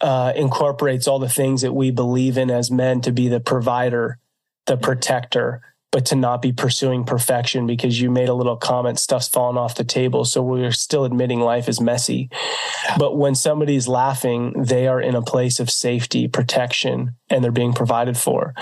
uh, 0.01 0.33
incorporates 0.37 1.09
all 1.09 1.19
the 1.19 1.29
things 1.29 1.63
that 1.63 1.73
we 1.73 1.91
believe 1.91 2.37
in 2.37 2.51
as 2.51 2.71
men 2.71 3.01
to 3.03 3.13
be 3.13 3.29
the 3.29 3.41
provider, 3.41 4.19
the 4.67 4.77
protector, 4.77 5.63
but 5.95 6.07
to 6.07 6.17
not 6.17 6.43
be 6.43 6.53
pursuing 6.53 7.05
perfection 7.05 7.69
because 7.69 8.01
you 8.01 8.11
made 8.11 8.29
a 8.29 8.35
little 8.35 8.57
comment, 8.57 8.99
stuff's 8.99 9.29
falling 9.29 9.57
off 9.57 9.77
the 9.77 9.85
table. 9.85 10.25
So 10.25 10.43
we're 10.43 10.73
still 10.73 11.05
admitting 11.05 11.39
life 11.39 11.69
is 11.69 11.81
messy. 11.81 12.31
Yeah. 12.85 12.97
But 12.99 13.17
when 13.17 13.37
somebody's 13.37 13.87
laughing, 13.87 14.55
they 14.61 14.89
are 14.89 15.01
in 15.01 15.15
a 15.15 15.23
place 15.23 15.61
of 15.61 15.71
safety, 15.71 16.27
protection, 16.27 17.15
and 17.31 17.45
they're 17.45 17.53
being 17.53 17.75
provided 17.75 18.17
for. 18.17 18.55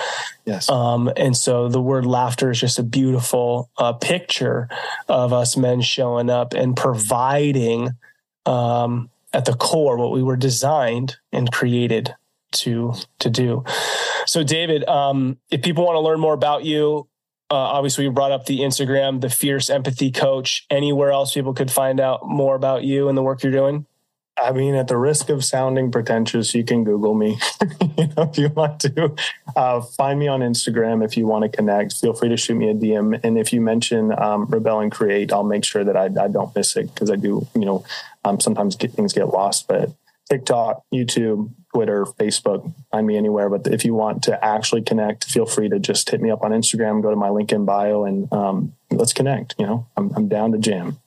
Yes. 0.45 0.69
Um, 0.69 1.11
and 1.17 1.35
so 1.35 1.71
the 1.71 1.81
word 1.81 2.05
laughter 2.05 2.51
is 2.51 2.61
just 2.61 2.79
a 2.79 2.83
beautiful 2.83 3.71
uh, 3.79 3.95
picture 3.95 4.69
of 5.09 5.33
us 5.33 5.57
men 5.57 5.81
showing 5.81 6.29
up 6.29 6.53
and 6.53 6.77
providing 6.77 7.93
um, 8.45 9.09
at 9.33 9.47
the 9.47 9.55
core 9.55 9.97
what 9.97 10.13
we 10.13 10.23
were 10.23 10.37
designed 10.37 11.17
and 11.33 11.51
created 11.51 12.15
to 12.57 12.93
to 13.21 13.31
do. 13.31 13.65
So, 14.27 14.45
David, 14.45 14.87
um, 14.87 15.39
if 15.51 15.63
people 15.63 15.87
want 15.87 15.97
to 15.97 16.01
learn 16.01 16.21
more 16.21 16.35
about 16.35 16.67
you, 16.67 17.09
uh, 17.53 17.55
obviously, 17.55 18.09
we 18.09 18.15
brought 18.15 18.33
up 18.33 18.47
the 18.47 18.61
Instagram, 18.61 19.21
the 19.21 19.29
Fierce 19.29 19.69
Empathy 19.69 20.11
Coach. 20.11 20.65
Anywhere 20.71 21.11
else 21.11 21.35
people 21.35 21.53
could 21.53 21.71
find 21.71 22.01
out 22.01 22.27
more 22.27 22.55
about 22.55 22.83
you 22.83 23.11
and 23.11 23.19
the 23.19 23.23
work 23.23 23.43
you're 23.43 23.53
doing? 23.53 23.85
I 24.39 24.53
mean, 24.53 24.75
at 24.75 24.89
the 24.89 24.97
risk 24.97 25.29
of 25.29 25.45
sounding 25.45 25.93
pretentious, 25.93 26.55
you 26.55 26.65
can 26.65 26.85
Google 26.85 27.13
me 27.13 27.39
you 27.99 28.07
know, 28.17 28.23
if 28.23 28.39
you 28.39 28.49
want 28.49 28.81
to. 28.81 29.15
Uh, 29.55 29.83
find 29.83 30.19
me 30.19 30.29
on 30.29 30.41
Instagram 30.41 31.05
if 31.05 31.19
you 31.19 31.27
want 31.27 31.43
to 31.43 31.55
connect. 31.55 31.93
Feel 31.93 32.15
free 32.15 32.31
to 32.31 32.39
shoot 32.39 32.55
me 32.55 32.71
a 32.71 32.75
DM. 32.75 33.23
And 33.23 33.37
if 33.37 33.53
you 33.53 33.61
mention 33.61 34.19
um, 34.19 34.47
Rebel 34.47 34.81
and 34.81 34.91
Create, 34.91 35.31
I'll 35.31 35.45
make 35.45 35.65
sure 35.65 35.85
that 35.85 35.97
I, 35.97 36.05
I 36.05 36.29
don't 36.29 36.57
miss 36.57 36.75
it 36.77 36.93
because 36.95 37.11
I 37.11 37.17
do, 37.17 37.47
you 37.55 37.67
know, 37.67 37.85
um, 38.25 38.41
sometimes 38.41 38.77
get, 38.77 38.93
things 38.93 39.13
get 39.13 39.29
lost. 39.29 39.69
But 39.69 39.91
TikTok, 40.31 40.83
YouTube, 40.93 41.51
Twitter, 41.75 42.05
Facebook, 42.05 42.73
find 42.91 43.07
me 43.07 43.17
anywhere. 43.17 43.49
But 43.49 43.67
if 43.73 43.85
you 43.85 43.95
want 43.95 44.25
to 44.25 44.45
actually 44.45 44.83
connect, 44.83 45.25
feel 45.25 45.47
free 45.47 45.69
to 45.69 45.79
just 45.79 46.11
hit 46.11 46.21
me 46.21 46.31
up 46.31 46.43
on 46.43 46.51
Instagram, 46.51 47.03
go 47.03 47.11
to 47.11 47.17
my 47.17 47.31
link 47.31 47.53
in 47.53 47.65
bio, 47.65 48.05
and 48.05 48.33
um, 48.33 48.75
let's 48.91 49.13
connect. 49.13 49.55
You 49.59 49.67
know, 49.67 49.87
I'm, 49.97 50.13
I'm 50.15 50.29
down 50.29 50.53
to 50.53 50.59
jam. 50.59 50.99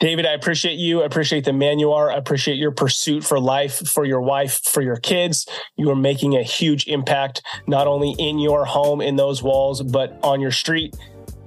David, 0.00 0.26
I 0.26 0.32
appreciate 0.32 0.78
you. 0.78 1.02
I 1.02 1.06
appreciate 1.06 1.44
the 1.44 1.52
man 1.52 1.80
you 1.80 1.92
are. 1.92 2.10
I 2.10 2.16
appreciate 2.16 2.56
your 2.56 2.70
pursuit 2.70 3.24
for 3.24 3.40
life, 3.40 3.78
for 3.88 4.04
your 4.04 4.20
wife, 4.20 4.60
for 4.62 4.80
your 4.80 4.96
kids. 4.96 5.46
You 5.76 5.90
are 5.90 5.96
making 5.96 6.36
a 6.36 6.42
huge 6.42 6.86
impact, 6.86 7.42
not 7.66 7.88
only 7.88 8.12
in 8.12 8.38
your 8.38 8.64
home, 8.64 9.00
in 9.00 9.16
those 9.16 9.42
walls, 9.42 9.82
but 9.82 10.16
on 10.22 10.40
your 10.40 10.52
street, 10.52 10.96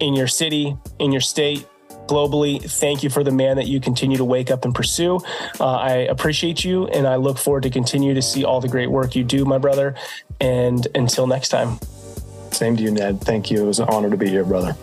in 0.01 0.15
your 0.15 0.28
city, 0.28 0.76
in 0.99 1.13
your 1.13 1.22
state, 1.22 1.65
globally. 2.12 2.62
Thank 2.70 3.03
you 3.03 3.09
for 3.09 3.24
the 3.24 3.32
man 3.32 3.55
that 3.55 3.68
you 3.68 3.80
continue 3.80 4.18
to 4.18 4.26
wake 4.26 4.51
up 4.51 4.66
and 4.66 4.76
pursue. 4.76 5.22
Uh, 5.59 5.76
I 5.76 5.91
appreciate 5.91 6.66
you, 6.66 6.88
and 6.88 7.07
I 7.07 7.16
look 7.16 7.38
forward 7.38 7.64
to 7.64 7.70
continue 7.70 8.14
to 8.14 8.22
see 8.22 8.43
all 8.43 8.59
the 8.59 8.68
great 8.68 8.91
work 8.91 9.16
you 9.16 9.24
do, 9.24 9.45
my 9.45 9.57
brother. 9.57 9.95
And 10.39 10.86
until 10.93 11.26
next 11.26 11.49
time. 11.49 11.80
Same 12.51 12.76
to 12.76 12.84
you, 12.84 12.91
Ned. 12.91 13.22
Thank 13.22 13.49
you. 13.49 13.64
It 13.64 13.68
was 13.68 13.80
an 13.80 13.88
honor 13.88 14.09
to 14.09 14.18
be 14.18 14.28
here, 14.28 14.43
brother. 14.43 14.76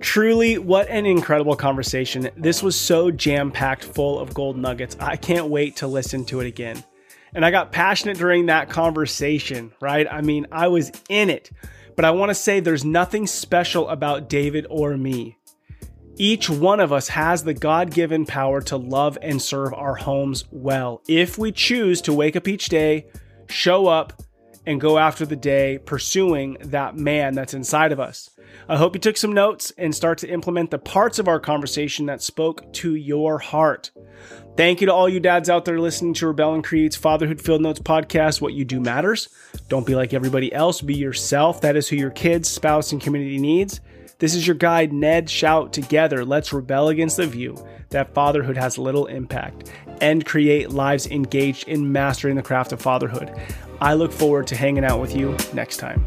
Truly, 0.00 0.58
what 0.58 0.88
an 0.88 1.06
incredible 1.06 1.56
conversation. 1.56 2.30
This 2.36 2.62
was 2.62 2.76
so 2.78 3.10
jam 3.10 3.50
packed 3.50 3.82
full 3.82 4.20
of 4.20 4.32
gold 4.32 4.56
nuggets. 4.56 4.96
I 5.00 5.16
can't 5.16 5.48
wait 5.48 5.76
to 5.76 5.88
listen 5.88 6.24
to 6.26 6.40
it 6.40 6.46
again. 6.46 6.84
And 7.34 7.44
I 7.44 7.50
got 7.50 7.72
passionate 7.72 8.16
during 8.16 8.46
that 8.46 8.70
conversation, 8.70 9.72
right? 9.80 10.06
I 10.10 10.20
mean, 10.20 10.46
I 10.52 10.68
was 10.68 10.92
in 11.08 11.30
it. 11.30 11.50
But 11.98 12.04
I 12.04 12.12
want 12.12 12.30
to 12.30 12.34
say 12.36 12.60
there's 12.60 12.84
nothing 12.84 13.26
special 13.26 13.88
about 13.88 14.28
David 14.28 14.68
or 14.70 14.96
me. 14.96 15.36
Each 16.16 16.48
one 16.48 16.78
of 16.78 16.92
us 16.92 17.08
has 17.08 17.42
the 17.42 17.54
God 17.54 17.90
given 17.92 18.24
power 18.24 18.60
to 18.60 18.76
love 18.76 19.18
and 19.20 19.42
serve 19.42 19.74
our 19.74 19.96
homes 19.96 20.44
well 20.52 21.02
if 21.08 21.38
we 21.38 21.50
choose 21.50 22.00
to 22.02 22.12
wake 22.12 22.36
up 22.36 22.46
each 22.46 22.68
day, 22.68 23.08
show 23.48 23.88
up, 23.88 24.22
and 24.68 24.82
go 24.82 24.98
after 24.98 25.24
the 25.24 25.34
day 25.34 25.78
pursuing 25.78 26.58
that 26.60 26.94
man 26.94 27.34
that's 27.34 27.54
inside 27.54 27.90
of 27.90 27.98
us. 27.98 28.28
I 28.68 28.76
hope 28.76 28.94
you 28.94 29.00
took 29.00 29.16
some 29.16 29.32
notes 29.32 29.72
and 29.78 29.94
start 29.94 30.18
to 30.18 30.28
implement 30.28 30.70
the 30.70 30.78
parts 30.78 31.18
of 31.18 31.26
our 31.26 31.40
conversation 31.40 32.04
that 32.06 32.20
spoke 32.20 32.70
to 32.74 32.94
your 32.94 33.38
heart. 33.38 33.90
Thank 34.58 34.82
you 34.82 34.86
to 34.86 34.92
all 34.92 35.08
you 35.08 35.20
dads 35.20 35.48
out 35.48 35.64
there 35.64 35.80
listening 35.80 36.12
to 36.14 36.26
Rebel 36.26 36.52
and 36.52 36.62
Create's 36.62 36.96
Fatherhood 36.96 37.40
Field 37.40 37.62
Notes 37.62 37.80
podcast. 37.80 38.42
What 38.42 38.52
you 38.52 38.66
do 38.66 38.78
matters. 38.78 39.30
Don't 39.68 39.86
be 39.86 39.94
like 39.94 40.12
everybody 40.12 40.52
else. 40.52 40.82
Be 40.82 40.94
yourself. 40.94 41.62
That 41.62 41.76
is 41.76 41.88
who 41.88 41.96
your 41.96 42.10
kids, 42.10 42.50
spouse, 42.50 42.92
and 42.92 43.00
community 43.00 43.38
needs. 43.38 43.80
This 44.18 44.34
is 44.34 44.46
your 44.46 44.56
guide, 44.56 44.92
Ned 44.92 45.28
Schaut. 45.28 45.72
Together, 45.72 46.26
let's 46.26 46.52
rebel 46.52 46.88
against 46.88 47.16
the 47.16 47.26
view 47.26 47.56
that 47.88 48.12
fatherhood 48.12 48.58
has 48.58 48.76
little 48.76 49.06
impact 49.06 49.70
and 50.02 50.26
create 50.26 50.70
lives 50.70 51.06
engaged 51.06 51.68
in 51.68 51.90
mastering 51.90 52.36
the 52.36 52.42
craft 52.42 52.72
of 52.72 52.82
fatherhood. 52.82 53.32
I 53.80 53.94
look 53.94 54.12
forward 54.12 54.46
to 54.48 54.56
hanging 54.56 54.84
out 54.84 55.00
with 55.00 55.14
you 55.14 55.36
next 55.54 55.76
time. 55.76 56.04